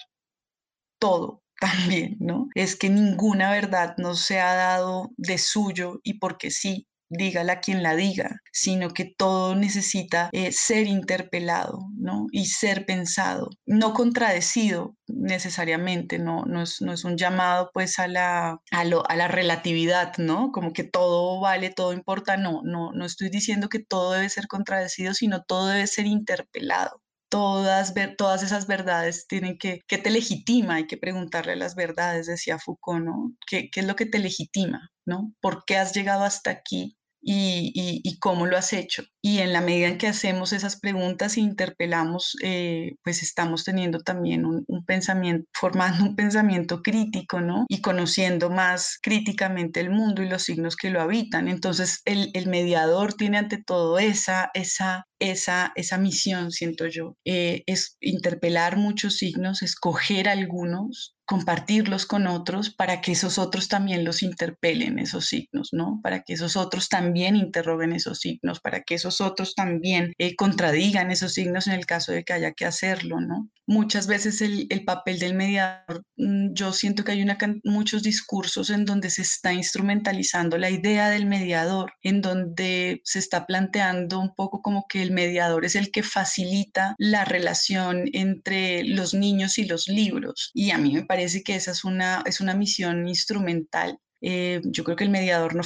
todo, 0.98 1.44
también, 1.60 2.16
¿no? 2.18 2.48
Es 2.56 2.74
que 2.74 2.90
ninguna 2.90 3.52
verdad 3.52 3.94
nos 3.98 4.18
se 4.22 4.40
ha 4.40 4.52
dado 4.56 5.12
de 5.16 5.38
suyo 5.38 6.00
y 6.02 6.14
porque 6.18 6.50
sí, 6.50 6.88
dígala 7.08 7.60
quien 7.60 7.82
la 7.82 7.94
diga, 7.96 8.40
sino 8.52 8.90
que 8.90 9.04
todo 9.04 9.54
necesita 9.54 10.28
eh, 10.32 10.52
ser 10.52 10.86
interpelado 10.86 11.80
¿no? 11.96 12.26
y 12.32 12.46
ser 12.46 12.86
pensado, 12.86 13.50
no 13.66 13.94
contradecido, 13.94 14.96
necesariamente, 15.06 16.18
no, 16.18 16.44
no, 16.46 16.62
es, 16.62 16.80
no 16.80 16.92
es 16.92 17.04
un 17.04 17.16
llamado 17.16 17.70
pues 17.72 17.98
a 17.98 18.08
la, 18.08 18.60
a, 18.70 18.84
lo, 18.84 19.08
a 19.08 19.16
la 19.16 19.28
relatividad, 19.28 20.16
¿no? 20.18 20.50
Como 20.52 20.72
que 20.72 20.84
todo 20.84 21.40
vale, 21.40 21.70
todo 21.70 21.92
importa, 21.92 22.36
no, 22.36 22.62
no, 22.64 22.92
no 22.92 23.04
estoy 23.04 23.30
diciendo 23.30 23.68
que 23.68 23.78
todo 23.80 24.12
debe 24.12 24.28
ser 24.28 24.46
contradecido, 24.48 25.14
sino 25.14 25.42
todo 25.44 25.68
debe 25.68 25.86
ser 25.86 26.06
interpelado 26.06 27.00
todas, 27.28 27.94
todas 28.16 28.42
esas 28.42 28.66
verdades 28.66 29.26
tienen 29.26 29.58
que, 29.58 29.80
¿qué 29.86 29.98
te 29.98 30.10
legitima? 30.10 30.76
Hay 30.76 30.86
que 30.86 30.96
preguntarle 30.96 31.56
las 31.56 31.74
verdades, 31.74 32.26
decía 32.26 32.58
Foucault, 32.58 33.04
¿no? 33.04 33.32
¿Qué, 33.46 33.70
¿Qué, 33.70 33.80
es 33.80 33.86
lo 33.86 33.96
que 33.96 34.06
te 34.06 34.18
legitima? 34.18 34.90
¿no? 35.06 35.32
¿Por 35.40 35.64
qué 35.64 35.78
has 35.78 35.94
llegado 35.94 36.24
hasta 36.24 36.50
aquí? 36.50 36.98
Y, 37.20 38.18
cómo 38.20 38.46
lo 38.46 38.56
has 38.56 38.72
hecho. 38.72 39.04
Y 39.22 39.38
en 39.38 39.52
la 39.52 39.60
medida 39.60 39.88
en 39.88 39.98
que 39.98 40.06
hacemos 40.06 40.52
esas 40.52 40.78
preguntas 40.78 41.36
e 41.36 41.40
interpelamos, 41.40 42.36
eh, 42.42 42.94
pues 43.02 43.22
estamos 43.22 43.64
teniendo 43.64 44.00
también 44.00 44.44
un, 44.44 44.64
pensamiento, 44.86 45.48
formando 45.54 46.04
un 46.04 46.16
pensamiento 46.16 46.82
crítico, 46.82 47.40
¿no? 47.40 47.66
Y 47.68 47.80
conociendo 47.80 48.50
más 48.50 48.98
críticamente 49.02 49.80
el 49.80 49.90
mundo 49.90 50.22
y 50.22 50.28
los 50.28 50.42
signos 50.42 50.76
que 50.76 50.90
lo 50.90 51.00
habitan. 51.00 51.48
Entonces, 51.48 52.02
el, 52.04 52.46
mediador 52.46 53.14
tiene 53.14 53.38
ante 53.38 53.62
todo 53.62 53.98
esa, 53.98 54.50
esa, 54.54 55.06
esa, 55.18 55.72
esa 55.74 55.98
misión, 55.98 56.52
siento 56.52 56.86
yo, 56.86 57.16
eh, 57.24 57.64
es 57.66 57.96
interpelar 58.00 58.76
muchos 58.76 59.16
signos, 59.16 59.62
escoger 59.62 60.28
algunos 60.28 61.15
compartirlos 61.26 62.06
con 62.06 62.28
otros 62.28 62.70
para 62.70 63.00
que 63.00 63.12
esos 63.12 63.38
otros 63.38 63.68
también 63.68 64.04
los 64.04 64.22
interpelen, 64.22 64.98
esos 65.00 65.26
signos, 65.26 65.70
¿no? 65.72 66.00
Para 66.02 66.22
que 66.22 66.34
esos 66.34 66.56
otros 66.56 66.88
también 66.88 67.34
interroguen 67.34 67.92
esos 67.92 68.20
signos, 68.20 68.60
para 68.60 68.82
que 68.82 68.94
esos 68.94 69.20
otros 69.20 69.54
también 69.54 70.12
eh, 70.18 70.36
contradigan 70.36 71.10
esos 71.10 71.34
signos 71.34 71.66
en 71.66 71.74
el 71.74 71.84
caso 71.84 72.12
de 72.12 72.22
que 72.22 72.32
haya 72.32 72.52
que 72.52 72.64
hacerlo, 72.64 73.20
¿no? 73.20 73.50
Muchas 73.68 74.06
veces 74.06 74.40
el, 74.42 74.68
papel 74.84 75.18
del 75.18 75.34
mediador, 75.34 76.04
mm, 76.16 76.52
yo 76.52 76.72
siento 76.72 77.02
que 77.02 77.10
hay 77.12 77.22
una, 77.22 77.36
muchos 77.64 78.04
discursos 78.04 78.70
en 78.70 78.84
donde 78.84 79.10
se 79.10 79.22
está 79.22 79.52
instrumentalizando 79.52 80.56
la 80.56 80.70
idea 80.70 81.10
del 81.10 81.26
mediador, 81.26 81.92
en 82.02 82.20
donde 82.20 83.00
se 83.02 83.18
está 83.18 83.44
planteando 83.44 84.20
un 84.20 84.32
poco 84.36 84.62
como 84.62 84.86
que 84.88 85.02
el 85.02 85.10
mediador 85.10 85.64
es 85.64 85.74
el 85.74 85.90
que 85.90 86.04
facilita 86.04 86.94
la 86.98 87.24
relación 87.24 88.04
entre 88.12 88.84
los 88.84 89.14
niños 89.14 89.58
y 89.58 89.64
los 89.64 89.88
libros. 89.88 90.52
Y 90.54 90.70
a 90.70 90.78
mí 90.78 90.92
me 90.92 91.02
parece 91.02 91.15
parece 91.16 91.42
que 91.42 91.54
esa 91.56 91.70
es 91.70 91.82
una, 91.82 92.22
es 92.26 92.42
una 92.42 92.54
misión 92.54 93.08
instrumental. 93.08 93.98
Eh, 94.20 94.60
yo 94.64 94.84
creo 94.84 94.96
que 94.96 95.04
el 95.04 95.10
mediador 95.10 95.54
no, 95.54 95.62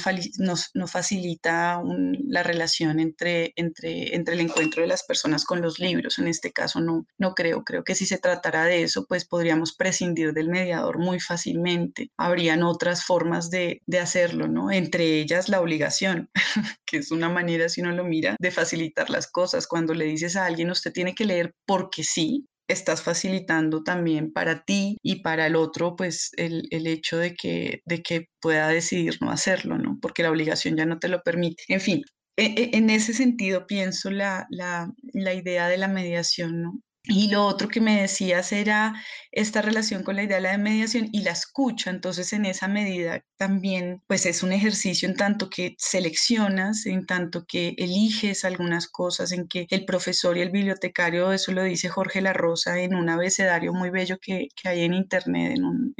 no, 0.75 0.87
facilita 0.87 1.81
la 2.27 2.41
relación 2.41 3.01
entre, 3.01 3.51
entre, 3.57 4.15
entre 4.15 4.35
el 4.35 4.39
encuentro 4.39 4.81
de 4.81 4.87
las 4.87 5.03
personas 5.03 5.43
con 5.43 5.61
los 5.61 5.79
libros. 5.79 6.19
En 6.19 6.29
este 6.29 6.53
caso 6.53 6.79
no, 6.79 7.05
no 7.17 7.33
creo. 7.33 7.65
Creo 7.65 7.83
que 7.83 7.95
si 7.95 8.05
se 8.05 8.17
tratara 8.17 8.63
de 8.63 8.83
eso, 8.83 9.05
pues 9.09 9.25
podríamos 9.25 9.75
prescindir 9.75 10.31
del 10.31 10.47
mediador 10.47 10.99
muy 10.99 11.19
fácilmente. 11.19 12.11
Habrían 12.15 12.63
otras 12.63 13.03
formas 13.03 13.49
de, 13.49 13.81
de 13.87 13.99
hacerlo, 13.99 14.47
¿no? 14.47 14.71
Entre 14.71 15.19
ellas 15.19 15.49
la 15.49 15.59
obligación, 15.59 16.29
que 16.85 16.97
es 16.97 17.11
una 17.11 17.27
manera, 17.27 17.67
si 17.67 17.81
uno 17.81 17.91
lo 17.91 18.05
mira, 18.05 18.37
de 18.39 18.51
facilitar 18.51 19.09
las 19.09 19.29
cosas. 19.29 19.67
Cuando 19.67 19.93
le 19.93 20.05
dices 20.05 20.37
a 20.37 20.45
alguien, 20.45 20.71
usted 20.71 20.93
tiene 20.93 21.13
que 21.13 21.25
leer 21.25 21.53
porque 21.65 22.05
sí, 22.05 22.47
estás 22.71 23.01
facilitando 23.03 23.83
también 23.83 24.31
para 24.31 24.63
ti 24.63 24.97
y 25.03 25.21
para 25.21 25.47
el 25.47 25.55
otro, 25.55 25.95
pues 25.95 26.31
el, 26.37 26.67
hecho 26.87 27.17
de 27.17 27.33
que, 27.35 27.81
de 27.85 28.01
que 28.01 28.27
pueda 28.39 28.67
decidir 28.69 29.17
no 29.21 29.31
hacerlo, 29.31 29.77
¿no? 29.77 29.97
Porque 30.01 30.23
la 30.23 30.31
obligación 30.31 30.77
ya 30.77 30.85
no 30.85 30.99
te 30.99 31.07
lo 31.07 31.21
permite. 31.23 31.63
En 31.67 31.81
fin, 31.81 32.01
e, 32.37 32.45
e, 32.45 32.77
en 32.77 32.89
ese 32.89 33.13
sentido 33.13 33.67
pienso 33.67 34.09
la, 34.11 34.45
la, 34.49 34.91
la 35.13 35.33
idea 35.33 35.67
de 35.67 35.77
la 35.77 35.87
mediación, 35.87 36.61
¿no? 36.61 36.81
Y 37.03 37.31
lo 37.31 37.45
otro 37.45 37.67
que 37.67 37.81
me 37.81 38.01
decías 38.01 38.51
era 38.51 38.93
esta 39.31 39.63
relación 39.63 40.03
con 40.03 40.15
la 40.15 40.23
idea 40.23 40.35
de 40.35 40.43
la 40.43 40.57
mediación 40.59 41.09
y 41.11 41.23
la 41.23 41.31
escucha. 41.31 41.89
Entonces, 41.89 42.31
en 42.31 42.45
esa 42.45 42.67
medida 42.67 43.23
también, 43.37 44.03
pues 44.07 44.27
es 44.27 44.43
un 44.43 44.51
ejercicio 44.51 45.09
en 45.09 45.15
tanto 45.15 45.49
que 45.49 45.75
seleccionas, 45.79 46.85
en 46.85 47.07
tanto 47.07 47.45
que 47.47 47.73
eliges 47.77 48.45
algunas 48.45 48.87
cosas, 48.87 49.31
en 49.31 49.47
que 49.47 49.65
el 49.71 49.85
profesor 49.85 50.37
y 50.37 50.41
el 50.41 50.51
bibliotecario, 50.51 51.31
eso 51.31 51.51
lo 51.53 51.63
dice 51.63 51.89
Jorge 51.89 52.21
La 52.21 52.33
Rosa 52.33 52.79
en 52.79 52.93
un 52.93 53.09
abecedario 53.09 53.73
muy 53.73 53.89
bello 53.89 54.19
que, 54.21 54.49
hay 54.63 54.81
en 54.83 54.93
internet, 54.93 55.53
en, 55.55 55.65
un, 55.65 55.95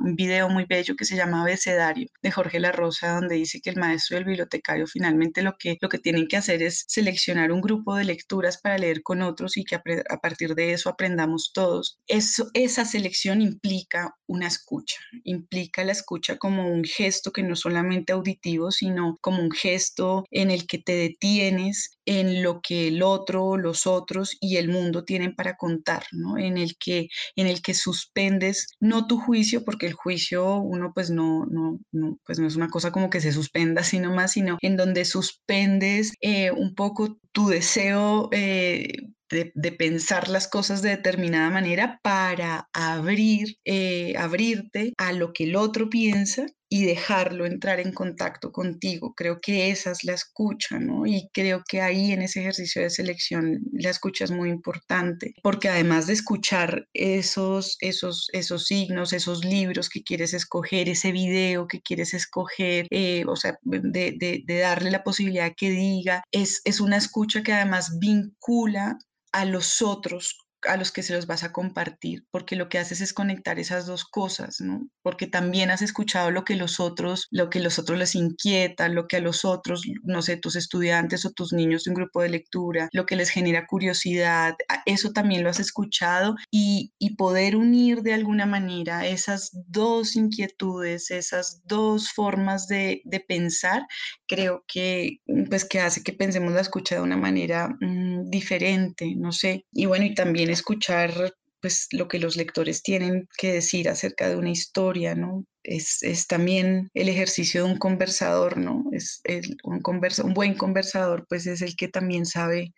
un 0.00 0.14
video 0.16 0.48
muy 0.48 0.64
bello 0.66 0.94
que 0.96 1.04
se 1.04 1.16
llama 1.16 1.42
Abecedario 1.42 2.08
de 2.22 2.30
Jorge 2.30 2.60
La 2.60 2.72
Rosa, 2.72 3.14
donde 3.14 3.36
dice 3.36 3.60
que 3.60 3.70
el 3.70 3.76
maestro 3.76 4.16
y 4.16 4.20
el 4.20 4.24
bibliotecario 4.24 4.86
finalmente 4.86 5.42
lo 5.42 5.56
que, 5.58 5.78
lo 5.80 5.88
que 5.88 5.98
tienen 5.98 6.26
que 6.28 6.36
hacer 6.36 6.62
es 6.62 6.84
seleccionar 6.88 7.52
un 7.52 7.60
grupo 7.60 7.96
de 7.96 8.04
lecturas 8.04 8.58
para 8.60 8.78
leer 8.78 9.02
con 9.02 9.22
otros 9.22 9.56
y 9.56 9.64
que 9.64 9.76
a 9.76 10.20
partir 10.20 10.54
de 10.54 10.72
eso 10.72 10.88
aprendamos 10.90 11.52
todos. 11.52 11.98
Eso, 12.06 12.50
esa 12.54 12.84
selección 12.84 13.40
implica 13.40 14.14
una 14.26 14.46
escucha, 14.46 15.00
implica 15.24 15.84
la 15.84 15.92
escucha 15.92 16.36
como 16.36 16.68
un 16.68 16.84
gesto 16.84 17.32
que 17.32 17.42
no 17.42 17.56
solamente 17.56 18.12
auditivo, 18.12 18.70
sino 18.70 19.18
como 19.20 19.42
un 19.42 19.50
gesto 19.50 20.24
en 20.30 20.50
el 20.50 20.66
que 20.66 20.78
te 20.78 20.92
detienes 20.92 21.98
en 22.06 22.42
lo 22.42 22.60
que 22.60 22.88
el 22.88 23.02
otro, 23.02 23.56
los 23.56 23.86
otros 23.86 24.36
y 24.40 24.56
el 24.56 24.68
mundo 24.68 25.04
tienen 25.04 25.34
para 25.34 25.56
contar, 25.56 26.04
¿no? 26.12 26.38
En 26.38 26.58
el 26.58 26.76
que, 26.76 27.08
en 27.36 27.46
el 27.46 27.62
que 27.62 27.74
suspendes 27.74 28.66
no 28.80 29.06
tu 29.06 29.18
juicio, 29.18 29.64
porque 29.70 29.86
el 29.86 29.92
juicio 29.92 30.56
uno 30.56 30.90
pues 30.92 31.10
no, 31.10 31.46
no, 31.46 31.78
no, 31.92 32.18
pues 32.26 32.40
no 32.40 32.48
es 32.48 32.56
una 32.56 32.68
cosa 32.68 32.90
como 32.90 33.08
que 33.08 33.20
se 33.20 33.30
suspenda, 33.30 33.84
sino 33.84 34.12
más, 34.12 34.32
sino 34.32 34.58
en 34.62 34.76
donde 34.76 35.04
suspendes 35.04 36.12
eh, 36.20 36.50
un 36.50 36.74
poco 36.74 37.20
tu 37.30 37.46
deseo 37.46 38.28
eh, 38.32 38.88
de, 39.30 39.72
pensar 39.72 40.28
las 40.28 40.48
cosas 40.48 40.82
de 40.82 40.88
determinada 40.88 41.50
manera 41.50 42.00
para 42.02 42.68
abrir, 42.72 43.58
eh, 43.64 44.14
abrirte 44.18 44.92
a 44.98 45.12
lo 45.12 45.32
que 45.32 45.44
el 45.44 45.54
otro 45.54 45.88
piensa 45.88 46.46
y 46.72 46.84
dejarlo 46.84 47.46
entrar 47.46 47.80
en 47.80 47.92
contacto 47.92 48.52
contigo. 48.52 49.12
Creo 49.16 49.40
que 49.40 49.70
esa 49.70 49.90
es 49.90 50.04
la 50.04 50.14
escucha, 50.14 50.78
¿no? 50.78 51.04
Y 51.04 51.28
creo 51.34 51.64
que 51.68 51.82
ahí 51.82 52.12
en 52.12 52.22
ese 52.22 52.40
ejercicio 52.40 52.80
de 52.80 52.90
selección 52.90 53.60
la 53.72 53.90
escucha 53.90 54.24
es 54.24 54.30
muy 54.30 54.50
importante, 54.50 55.34
porque 55.42 55.68
además 55.68 56.06
de 56.06 56.12
escuchar 56.12 56.86
esos, 56.94 57.76
esos, 57.80 58.28
esos 58.32 58.66
signos, 58.66 59.12
esos 59.12 59.44
libros 59.44 59.88
que 59.88 60.04
quieres 60.04 60.32
escoger, 60.32 60.88
ese 60.88 61.10
video 61.10 61.66
que 61.66 61.82
quieres 61.82 62.14
escoger, 62.14 62.86
eh, 62.90 63.24
o 63.26 63.34
sea, 63.34 63.58
de, 63.62 64.12
de, 64.16 64.44
de, 64.46 64.58
darle 64.60 64.92
la 64.92 65.02
posibilidad 65.02 65.52
que 65.56 65.70
diga, 65.70 66.22
es, 66.30 66.60
es 66.64 66.80
una 66.80 66.98
escucha 66.98 67.42
que 67.42 67.52
además 67.52 67.98
vincula 67.98 68.96
a 69.32 69.44
los 69.44 69.82
otros 69.82 70.38
a 70.66 70.76
los 70.76 70.92
que 70.92 71.02
se 71.02 71.14
los 71.14 71.26
vas 71.26 71.44
a 71.44 71.52
compartir, 71.52 72.24
porque 72.30 72.56
lo 72.56 72.68
que 72.68 72.78
haces 72.78 73.00
es 73.00 73.12
conectar 73.12 73.58
esas 73.58 73.86
dos 73.86 74.04
cosas, 74.04 74.60
¿no? 74.60 74.88
Porque 75.02 75.26
también 75.26 75.70
has 75.70 75.82
escuchado 75.82 76.30
lo 76.30 76.44
que 76.44 76.56
los 76.56 76.80
otros, 76.80 77.26
lo 77.30 77.50
que 77.50 77.60
los 77.60 77.78
otros 77.78 77.98
les 77.98 78.14
inquieta, 78.14 78.88
lo 78.88 79.06
que 79.06 79.16
a 79.16 79.20
los 79.20 79.44
otros, 79.44 79.82
no 80.02 80.22
sé, 80.22 80.36
tus 80.36 80.56
estudiantes 80.56 81.24
o 81.24 81.30
tus 81.30 81.52
niños 81.52 81.84
de 81.84 81.90
un 81.90 81.96
grupo 81.96 82.22
de 82.22 82.28
lectura, 82.28 82.88
lo 82.92 83.06
que 83.06 83.16
les 83.16 83.30
genera 83.30 83.66
curiosidad, 83.66 84.54
eso 84.86 85.12
también 85.12 85.42
lo 85.42 85.50
has 85.50 85.60
escuchado 85.60 86.34
y, 86.50 86.92
y 86.98 87.16
poder 87.16 87.56
unir 87.56 88.02
de 88.02 88.14
alguna 88.14 88.46
manera 88.46 89.06
esas 89.06 89.50
dos 89.66 90.16
inquietudes, 90.16 91.10
esas 91.10 91.62
dos 91.64 92.12
formas 92.12 92.66
de, 92.66 93.02
de 93.04 93.20
pensar, 93.20 93.86
creo 94.26 94.64
que 94.66 95.18
pues 95.48 95.64
que 95.64 95.80
hace 95.80 96.02
que 96.02 96.12
pensemos 96.12 96.52
la 96.52 96.60
escucha 96.60 96.96
de 96.96 97.00
una 97.00 97.16
manera 97.16 97.68
mm, 97.80 98.19
diferente, 98.24 99.14
no 99.16 99.32
sé, 99.32 99.66
y 99.72 99.86
bueno, 99.86 100.04
y 100.04 100.14
también 100.14 100.50
escuchar 100.50 101.34
pues 101.60 101.88
lo 101.92 102.08
que 102.08 102.18
los 102.18 102.36
lectores 102.36 102.82
tienen 102.82 103.28
que 103.36 103.52
decir 103.52 103.88
acerca 103.88 104.28
de 104.28 104.36
una 104.36 104.50
historia, 104.50 105.14
¿no? 105.14 105.44
Es, 105.62 106.02
es 106.02 106.26
también 106.26 106.90
el 106.94 107.08
ejercicio 107.08 107.64
de 107.64 107.72
un 107.72 107.78
conversador, 107.78 108.56
¿no? 108.56 108.84
Es 108.92 109.22
un, 109.62 109.80
conversa, 109.80 110.24
un 110.24 110.34
buen 110.34 110.54
conversador, 110.54 111.26
pues 111.28 111.46
es 111.46 111.60
el 111.62 111.76
que 111.76 111.88
también 111.88 112.24
sabe, 112.24 112.74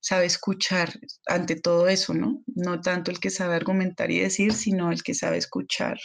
sabe 0.00 0.26
escuchar 0.26 0.92
ante 1.26 1.56
todo 1.56 1.88
eso, 1.88 2.14
¿no? 2.14 2.42
No 2.46 2.80
tanto 2.80 3.10
el 3.10 3.20
que 3.20 3.30
sabe 3.30 3.54
argumentar 3.54 4.10
y 4.10 4.18
decir, 4.18 4.52
sino 4.54 4.90
el 4.90 5.02
que 5.02 5.14
sabe 5.14 5.36
escuchar. 5.38 5.98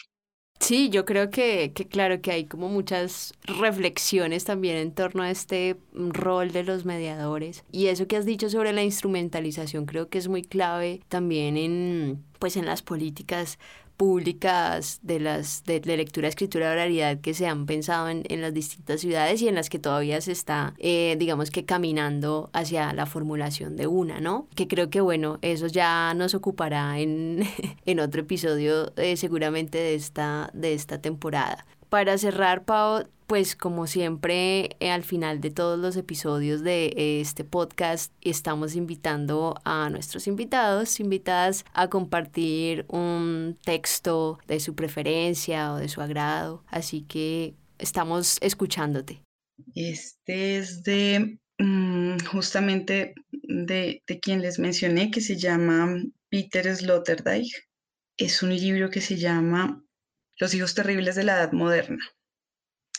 Sí, 0.62 0.90
yo 0.90 1.06
creo 1.06 1.32
que, 1.32 1.72
que, 1.74 1.88
claro 1.88 2.22
que 2.22 2.32
hay 2.32 2.46
como 2.46 2.70
muchas 2.70 3.34
reflexiones 3.44 4.46
también 4.46 4.78
en 4.78 4.94
torno 4.94 5.24
a 5.24 5.32
este 5.32 5.76
rol 5.92 6.52
de 6.52 6.64
los 6.64 6.86
mediadores. 6.86 7.64
Y 7.72 7.88
eso 7.88 8.08
que 8.08 8.16
has 8.16 8.26
dicho 8.26 8.48
sobre 8.48 8.72
la 8.72 8.84
instrumentalización 8.84 9.86
creo 9.88 10.10
que 10.10 10.20
es 10.20 10.28
muy 10.28 10.44
clave 10.44 11.02
también 11.10 11.58
en 11.58 12.24
pues 12.38 12.58
en 12.58 12.66
las 12.66 12.82
políticas 12.82 13.60
públicas 14.02 15.00
de 15.04 15.20
las 15.20 15.64
de, 15.64 15.80
lectura, 15.80 16.28
escritura, 16.28 16.72
oralidad 16.72 17.22
que 17.22 17.36
se 17.36 17.46
han 17.46 17.68
pensado 17.68 18.10
en, 18.10 18.24
en, 18.30 18.42
las 18.42 18.52
distintas 18.52 19.00
ciudades 19.00 19.44
y 19.44 19.48
en 19.48 19.54
las 19.54 19.70
que 19.70 19.78
todavía 19.78 20.20
se 20.22 20.32
está, 20.32 20.74
eh, 20.80 21.16
digamos 21.20 21.52
que 21.52 21.66
caminando 21.66 22.50
hacia 22.52 22.94
la 22.94 23.06
formulación 23.06 23.76
de 23.76 23.86
una, 23.86 24.20
¿no? 24.20 24.48
Que 24.56 24.68
creo 24.68 24.90
que, 24.90 25.02
bueno, 25.02 25.38
eso 25.44 25.68
ya 25.68 26.16
nos 26.16 26.34
ocupará 26.34 26.98
en, 26.98 27.44
en 27.86 28.00
otro 28.00 28.22
episodio 28.22 28.92
eh, 28.96 29.18
seguramente 29.18 29.78
de 29.78 29.94
esta, 29.94 30.50
de 30.56 30.74
esta 30.74 31.00
temporada. 31.00 31.64
Para 31.92 32.18
cerrar, 32.18 32.64
Pau, 32.64 33.06
pues 33.28 33.58
como 33.58 33.86
siempre 33.86 34.78
eh, 34.80 34.92
al 34.92 35.04
final 35.04 35.42
de 35.42 35.52
todos 35.52 35.78
los 35.78 35.98
episodios 35.98 36.64
de 36.64 36.94
este 37.20 37.44
podcast 37.44 38.14
estamos 38.22 38.78
invitando 38.78 39.56
a 39.66 39.90
nuestros 39.90 40.26
invitados, 40.26 41.02
invitadas 41.02 41.66
a 41.74 41.90
compartir 41.90 42.86
un 42.88 43.58
texto 43.66 44.40
de 44.48 44.62
su 44.62 44.74
preferencia 44.74 45.74
o 45.74 45.80
de 45.80 45.90
su 45.90 46.00
agrado. 46.00 46.64
Así 46.68 47.02
que 47.02 47.56
estamos 47.78 48.38
escuchándote. 48.40 49.22
Este 49.76 50.60
es 50.60 50.84
de 50.84 51.40
mm, 51.58 52.20
justamente 52.32 53.16
de, 53.34 54.02
de, 54.08 54.20
quien 54.22 54.42
les 54.42 54.60
mencioné 54.60 55.12
que 55.12 55.20
se 55.20 55.36
llama 55.36 56.02
Peter 56.30 56.74
Sloterdijk. 56.74 57.52
Es 58.18 58.42
un 58.44 58.56
libro 58.56 58.90
que 58.90 59.02
se 59.02 59.18
llama 59.18 59.84
Los 60.42 60.56
hijos 60.56 60.74
terribles 60.74 61.14
de 61.14 61.24
la 61.24 61.34
edad 61.34 61.52
moderna. 61.52 62.04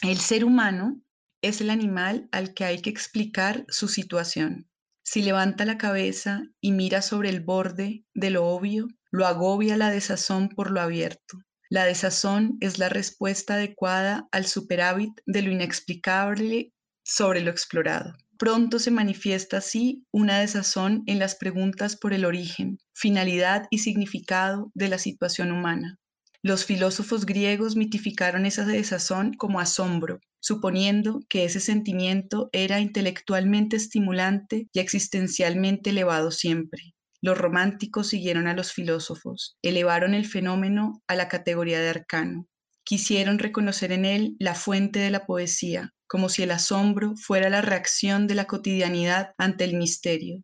El 0.00 0.18
ser 0.18 0.44
humano 0.44 1.02
es 1.42 1.60
el 1.60 1.70
animal 1.70 2.28
al 2.30 2.54
que 2.54 2.64
hay 2.64 2.80
que 2.80 2.88
explicar 2.88 3.64
su 3.66 3.88
situación. 3.88 4.70
Si 5.04 5.22
levanta 5.22 5.64
la 5.64 5.76
cabeza 5.76 6.44
y 6.60 6.70
mira 6.70 7.02
sobre 7.02 7.30
el 7.30 7.40
borde 7.40 8.04
de 8.14 8.30
lo 8.30 8.46
obvio, 8.46 8.86
lo 9.10 9.26
agobia 9.26 9.76
la 9.76 9.90
desazón 9.90 10.50
por 10.50 10.70
lo 10.70 10.80
abierto. 10.80 11.38
La 11.68 11.84
desazón 11.84 12.58
es 12.60 12.78
la 12.78 12.88
respuesta 12.88 13.54
adecuada 13.54 14.28
al 14.30 14.46
superávit 14.46 15.10
de 15.26 15.42
lo 15.42 15.50
inexplicable 15.50 16.72
sobre 17.02 17.40
lo 17.40 17.50
explorado. 17.50 18.14
Pronto 18.38 18.78
se 18.78 18.92
manifiesta 18.92 19.56
así 19.56 20.06
una 20.12 20.38
desazón 20.38 21.02
en 21.06 21.18
las 21.18 21.34
preguntas 21.34 21.96
por 21.96 22.12
el 22.12 22.24
origen, 22.24 22.78
finalidad 22.94 23.66
y 23.68 23.78
significado 23.78 24.70
de 24.74 24.88
la 24.88 24.98
situación 24.98 25.50
humana. 25.50 25.98
Los 26.44 26.64
filósofos 26.64 27.24
griegos 27.24 27.76
mitificaron 27.76 28.46
esa 28.46 28.66
desazón 28.66 29.32
como 29.34 29.60
asombro, 29.60 30.18
suponiendo 30.40 31.20
que 31.28 31.44
ese 31.44 31.60
sentimiento 31.60 32.50
era 32.52 32.80
intelectualmente 32.80 33.76
estimulante 33.76 34.66
y 34.72 34.80
existencialmente 34.80 35.90
elevado 35.90 36.32
siempre. 36.32 36.94
Los 37.20 37.38
románticos 37.38 38.08
siguieron 38.08 38.48
a 38.48 38.54
los 38.54 38.72
filósofos, 38.72 39.56
elevaron 39.62 40.14
el 40.14 40.26
fenómeno 40.26 41.00
a 41.06 41.14
la 41.14 41.28
categoría 41.28 41.80
de 41.80 41.90
arcano. 41.90 42.48
Quisieron 42.82 43.38
reconocer 43.38 43.92
en 43.92 44.04
él 44.04 44.34
la 44.40 44.56
fuente 44.56 44.98
de 44.98 45.10
la 45.10 45.26
poesía, 45.26 45.90
como 46.08 46.28
si 46.28 46.42
el 46.42 46.50
asombro 46.50 47.14
fuera 47.14 47.50
la 47.50 47.62
reacción 47.62 48.26
de 48.26 48.34
la 48.34 48.46
cotidianidad 48.46 49.30
ante 49.38 49.62
el 49.62 49.76
misterio, 49.76 50.42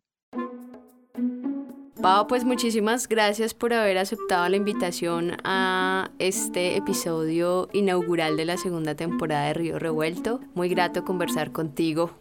Pau, 2.01 2.27
pues 2.27 2.45
muchísimas 2.45 3.09
gracias 3.09 3.53
por 3.53 3.73
haber 3.73 3.97
aceptado 3.97 4.47
la 4.47 4.55
invitación 4.55 5.35
a 5.43 6.11
este 6.17 6.77
episodio 6.77 7.67
inaugural 7.73 8.37
de 8.37 8.45
la 8.45 8.55
segunda 8.55 8.95
temporada 8.95 9.47
de 9.47 9.53
Río 9.53 9.79
Revuelto. 9.79 10.39
Muy 10.55 10.69
grato 10.69 11.03
conversar 11.03 11.51
contigo. 11.51 12.11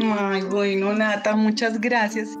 Ay, 0.00 0.42
bueno, 0.42 0.92
Nata, 0.92 1.34
muchas 1.34 1.80
gracias. 1.80 2.38